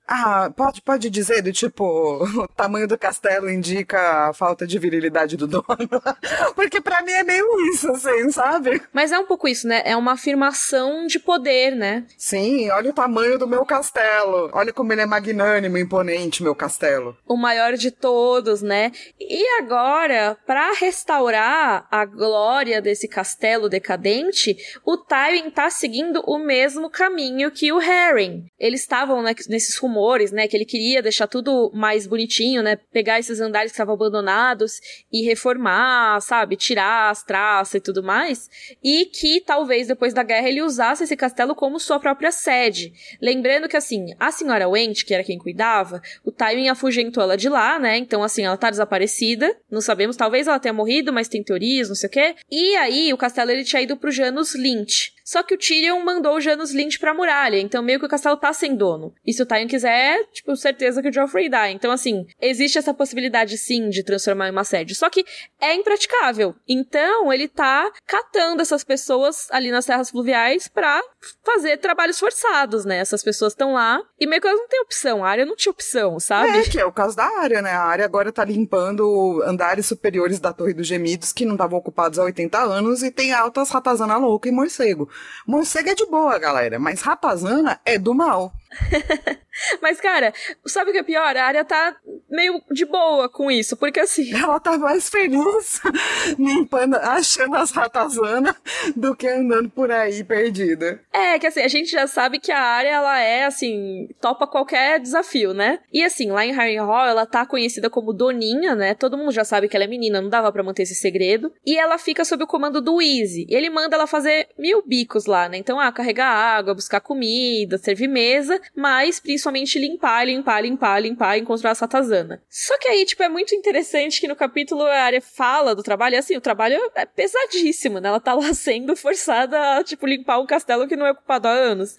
Ah, 0.07 0.51
pode, 0.55 0.81
pode 0.81 1.09
dizer 1.09 1.41
do 1.41 1.51
tipo, 1.51 1.83
o 2.43 2.47
tamanho 2.47 2.87
do 2.87 2.97
castelo 2.97 3.49
indica 3.49 4.29
a 4.29 4.33
falta 4.33 4.65
de 4.65 4.77
virilidade 4.79 5.37
do 5.37 5.47
dono. 5.47 5.65
Porque 6.55 6.81
pra 6.81 7.01
mim 7.01 7.11
é 7.11 7.23
meio 7.23 7.47
isso, 7.71 7.91
assim, 7.91 8.31
sabe? 8.31 8.81
Mas 8.93 9.11
é 9.11 9.19
um 9.19 9.25
pouco 9.25 9.47
isso, 9.47 9.67
né? 9.67 9.81
É 9.85 9.95
uma 9.95 10.13
afirmação 10.13 11.05
de 11.07 11.19
poder, 11.19 11.75
né? 11.75 12.05
Sim, 12.17 12.69
olha 12.71 12.89
o 12.89 12.93
tamanho 12.93 13.37
do 13.37 13.47
meu 13.47 13.65
castelo. 13.65 14.49
Olha 14.53 14.73
como 14.73 14.91
ele 14.93 15.01
é 15.01 15.05
magnânimo, 15.05 15.77
imponente, 15.77 16.43
meu 16.43 16.55
castelo. 16.55 17.17
o 17.27 17.35
maior 17.35 17.73
de 17.73 17.91
todos, 17.91 18.61
né? 18.61 18.91
E 19.19 19.45
agora, 19.59 20.37
para 20.45 20.73
restaurar 20.73 21.46
a 21.47 22.05
glória 22.05 22.81
desse 22.81 23.07
castelo 23.07 23.69
decadente, 23.69 24.57
o 24.86 24.97
Tywin 24.97 25.49
tá 25.49 25.69
seguindo 25.69 26.21
o 26.25 26.38
mesmo 26.38 26.89
caminho 26.89 27.51
que 27.51 27.71
o 27.71 27.77
Harry. 27.77 28.43
Eles 28.60 28.81
estavam 28.81 29.21
né, 29.21 29.33
nesses 29.49 29.77
rumores, 29.77 30.31
né, 30.31 30.47
que 30.47 30.55
ele 30.55 30.65
queria 30.65 31.01
deixar 31.01 31.27
tudo 31.27 31.71
mais 31.73 32.07
bonitinho, 32.07 32.62
né, 32.63 32.75
pegar 32.91 33.19
esses 33.19 33.39
andares 33.39 33.71
que 33.71 33.75
estavam 33.75 33.95
abandonados 33.95 34.79
e 35.12 35.25
reformar, 35.25 36.19
sabe, 36.21 36.55
tirar 36.55 37.10
as 37.10 37.23
traças 37.23 37.75
e 37.75 37.81
tudo 37.81 38.03
mais, 38.03 38.49
e 38.83 39.05
que 39.05 39.41
talvez 39.41 39.88
depois 39.88 40.13
da 40.13 40.23
guerra 40.23 40.49
ele 40.49 40.62
usasse 40.62 41.03
esse 41.03 41.15
castelo 41.15 41.55
como 41.55 41.79
sua 41.79 41.99
própria 41.99 42.31
sede. 42.31 42.93
Lembrando 43.21 43.67
que 43.67 43.77
assim, 43.77 44.15
a 44.19 44.31
senhora 44.31 44.67
Went, 44.67 45.03
que 45.03 45.13
era 45.13 45.23
quem 45.23 45.38
cuidava, 45.38 46.01
o 46.23 46.31
Tywin 46.31 46.69
afugentou 46.69 47.23
ela 47.23 47.38
de 47.38 47.49
lá, 47.49 47.79
né? 47.79 47.97
Então, 47.97 48.23
assim, 48.23 48.43
ela 48.43 48.57
tá 48.57 48.69
desaparecida. 48.69 49.55
Não 49.69 49.81
sabemos, 49.81 50.15
talvez 50.15 50.47
ela 50.47 50.60
tenha 50.60 50.73
morrido, 50.73 51.12
mas 51.12 51.27
tem 51.27 51.37
teorias, 51.43 51.89
não 51.89 51.95
sei 51.95 52.08
o 52.08 52.12
quê. 52.12 52.36
E 52.52 52.76
aí, 52.76 53.13
o 53.13 53.17
castelo 53.17 53.52
ele 53.52 53.63
tinha 53.63 53.82
ido 53.82 53.97
pro 53.97 54.12
Janus 54.12 54.56
Lynch. 54.56 55.16
Só 55.27 55.43
que 55.43 55.53
o 55.53 55.57
Tyrion 55.57 55.99
mandou 56.05 56.37
o 56.37 56.39
Janus 56.39 56.71
Lynch 56.71 56.97
pra 56.97 57.13
muralha, 57.13 57.59
então 57.59 57.83
meio 57.83 57.99
que 57.99 58.05
o 58.05 58.09
castelo 58.09 58.37
tá 58.37 58.53
sem 58.53 58.73
dono. 58.73 59.13
E 59.25 59.33
se 59.33 59.43
o 59.43 59.45
Tyrion 59.45 59.67
quiser, 59.67 60.23
tipo, 60.31 60.55
certeza 60.55 61.01
que 61.01 61.09
o 61.09 61.13
Joffrey 61.13 61.49
dá. 61.49 61.69
Então, 61.69 61.91
assim, 61.91 62.25
existe 62.39 62.77
essa 62.77 62.93
possibilidade 62.93 63.57
sim 63.57 63.89
de 63.89 64.03
transformar 64.03 64.47
em 64.47 64.51
uma 64.51 64.63
sede. 64.63 64.95
Só 64.95 65.09
que 65.09 65.25
é 65.59 65.75
impraticável. 65.75 66.55
Então, 66.65 67.33
ele 67.33 67.49
tá 67.49 67.91
catando 68.05 68.61
essas 68.61 68.85
pessoas 68.85 69.49
ali 69.51 69.69
nas 69.69 69.85
terras 69.85 70.11
fluviais 70.11 70.69
pra 70.69 71.01
fazer 71.43 71.75
trabalhos 71.75 72.17
forçados, 72.17 72.85
né? 72.85 72.99
Essas 72.99 73.21
pessoas 73.21 73.51
estão 73.51 73.73
lá 73.73 74.01
e 74.17 74.25
meio 74.25 74.41
que 74.41 74.47
elas 74.47 74.61
não 74.61 74.69
têm 74.69 74.79
opção. 74.79 75.25
A 75.25 75.29
área 75.29 75.45
não 75.45 75.57
tinha 75.57 75.73
opção, 75.73 76.21
sabe? 76.21 76.57
É, 76.57 76.61
que 76.63 76.79
é 76.79 76.85
o 76.85 76.91
caso 76.93 77.17
da 77.17 77.25
área, 77.41 77.61
né? 77.61 77.71
A 77.71 77.83
área 77.83 78.05
agora 78.05 78.31
tá 78.31 78.45
limpando 78.45 79.43
andares 79.45 79.87
superiores 79.87 80.39
da 80.39 80.53
Torre 80.53 80.73
dos 80.73 80.87
Gemidos 80.87 81.33
que 81.33 81.45
não 81.45 81.55
estavam 81.55 81.77
ocupados 81.77 82.17
há 82.17 82.23
80 82.23 82.57
anos 82.57 83.03
e 83.03 83.11
tem 83.11 83.33
altas 83.33 83.69
ratazana 83.71 84.15
louca 84.15 84.47
e 84.47 84.53
morcego. 84.53 85.09
Morcego 85.45 85.89
é 85.89 85.95
de 85.95 86.06
boa, 86.06 86.38
galera, 86.38 86.77
mas 86.77 87.01
ratazana 87.01 87.80
é 87.86 87.97
do 87.97 88.13
mal. 88.13 88.51
Mas, 89.82 89.99
cara, 89.99 90.34
sabe 90.65 90.91
o 90.91 90.93
que 90.93 90.99
é 90.99 91.03
pior? 91.03 91.36
A 91.36 91.45
área 91.45 91.65
tá 91.65 91.95
meio 92.30 92.62
de 92.71 92.86
boa 92.86 93.30
com 93.30 93.49
isso, 93.49 93.75
porque 93.77 93.99
assim. 93.99 94.34
Ela 94.38 94.60
tá 94.60 94.77
mais 94.77 95.10
feliz 95.10 95.82
limpando, 96.38 96.95
achando 96.95 97.56
as 97.56 97.71
ratazanas 97.71 98.56
do 98.95 99.15
que 99.15 99.27
andando 99.27 99.69
por 99.69 99.91
aí 99.91 100.23
perdida. 100.23 101.01
É, 101.12 101.39
que 101.39 101.47
assim, 101.47 101.62
a 101.62 101.67
gente 101.67 101.89
já 101.89 102.06
sabe 102.08 102.39
que 102.39 102.51
a 102.51 102.60
área, 102.60 102.89
ela 102.89 103.19
é, 103.19 103.45
assim, 103.45 104.10
topa 104.21 104.47
qualquer 104.47 104.99
desafio, 104.99 105.53
né? 105.53 105.80
E 105.91 106.03
assim, 106.03 106.30
lá 106.30 106.45
em 106.45 106.53
Harry 106.53 106.77
Hall, 106.77 107.06
ela 107.06 107.25
tá 107.25 107.45
conhecida 107.45 107.89
como 107.89 108.13
Doninha, 108.13 108.75
né? 108.75 108.93
Todo 108.93 109.17
mundo 109.17 109.32
já 109.32 109.43
sabe 109.43 109.67
que 109.67 109.75
ela 109.75 109.86
é 109.86 109.88
menina, 109.88 110.21
não 110.21 110.30
dava 110.30 110.51
para 110.51 110.63
manter 110.63 110.84
esse 110.84 110.95
segredo. 110.95 111.51
E 111.65 111.77
ela 111.77 111.97
fica 111.97 112.23
sob 112.23 112.43
o 112.43 112.47
comando 112.47 112.82
do 112.82 113.01
Easy. 113.01 113.45
E 113.49 113.56
ele 113.56 113.69
manda 113.69 113.95
ela 113.95 114.08
fazer 114.08 114.49
mil 114.58 114.84
bicos 114.86 115.25
lá, 115.25 115.49
né? 115.49 115.58
Então, 115.58 115.80
ah, 115.80 115.91
carregar 115.91 116.27
água, 116.27 116.73
buscar 116.73 116.99
comida, 116.99 117.77
servir 117.77 118.08
mesa, 118.08 118.56
mas 118.75 119.19
principalmente 119.19 119.79
limpar, 119.79 120.25
limpar, 120.25 120.61
limpar, 120.61 121.01
limpar 121.01 121.37
e 121.37 121.41
encontrar 121.41 121.71
a 121.71 121.75
Satazana. 121.75 122.41
Só 122.49 122.77
que 122.77 122.87
aí, 122.87 123.05
tipo, 123.05 123.23
é 123.23 123.29
muito 123.29 123.55
interessante 123.55 124.19
que 124.19 124.27
no 124.27 124.35
capítulo 124.35 124.83
a 124.83 124.95
área 124.95 125.21
fala 125.21 125.75
do 125.75 125.83
trabalho, 125.83 126.15
e 126.15 126.17
assim, 126.17 126.35
o 126.35 126.41
trabalho 126.41 126.77
é 126.95 127.05
pesadíssimo, 127.05 127.99
né? 127.99 128.09
Ela 128.09 128.19
tá 128.19 128.33
lá 128.33 128.53
sendo 128.55 128.95
forçada 128.95 129.77
a, 129.77 129.83
tipo, 129.83 130.05
limpar 130.05 130.39
um 130.39 130.45
castelo 130.45 130.87
que 130.87 130.95
não 130.95 131.05
é 131.05 131.11
ocupado 131.11 131.47
há 131.47 131.51
anos. 131.51 131.95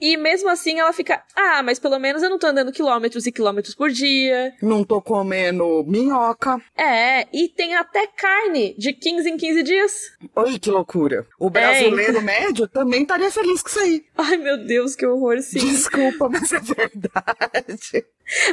E 0.00 0.16
mesmo 0.16 0.48
assim 0.48 0.78
ela 0.78 0.92
fica, 0.92 1.22
ah, 1.34 1.62
mas 1.62 1.78
pelo 1.78 1.98
menos 1.98 2.22
eu 2.22 2.30
não 2.30 2.38
tô 2.38 2.46
andando 2.46 2.72
quilômetros 2.72 3.26
e 3.26 3.32
quilômetros 3.32 3.74
por 3.74 3.90
dia. 3.90 4.54
Não 4.62 4.84
tô 4.84 5.00
comendo 5.00 5.84
minhoca. 5.86 6.60
É, 6.76 7.26
e 7.32 7.48
tem 7.48 7.74
até 7.74 8.06
carne 8.06 8.74
de 8.78 8.92
15 8.92 9.30
em 9.30 9.36
15 9.36 9.62
dias. 9.62 10.12
Oi, 10.34 10.58
que 10.58 10.70
loucura. 10.70 11.26
O 11.38 11.50
brasileiro 11.50 12.18
é. 12.18 12.20
médio 12.20 12.68
também 12.68 13.02
estaria 13.02 13.30
feliz 13.30 13.62
com 13.62 13.68
isso 13.68 13.80
aí. 13.80 14.04
Ai, 14.16 14.36
meu 14.36 14.56
Deus, 14.58 14.94
que 14.94 15.06
horror, 15.06 15.40
sim. 15.40 15.58
Desculpa, 15.58 15.99
mas 16.30 16.52
é 16.52 16.60
verdade. 16.60 18.06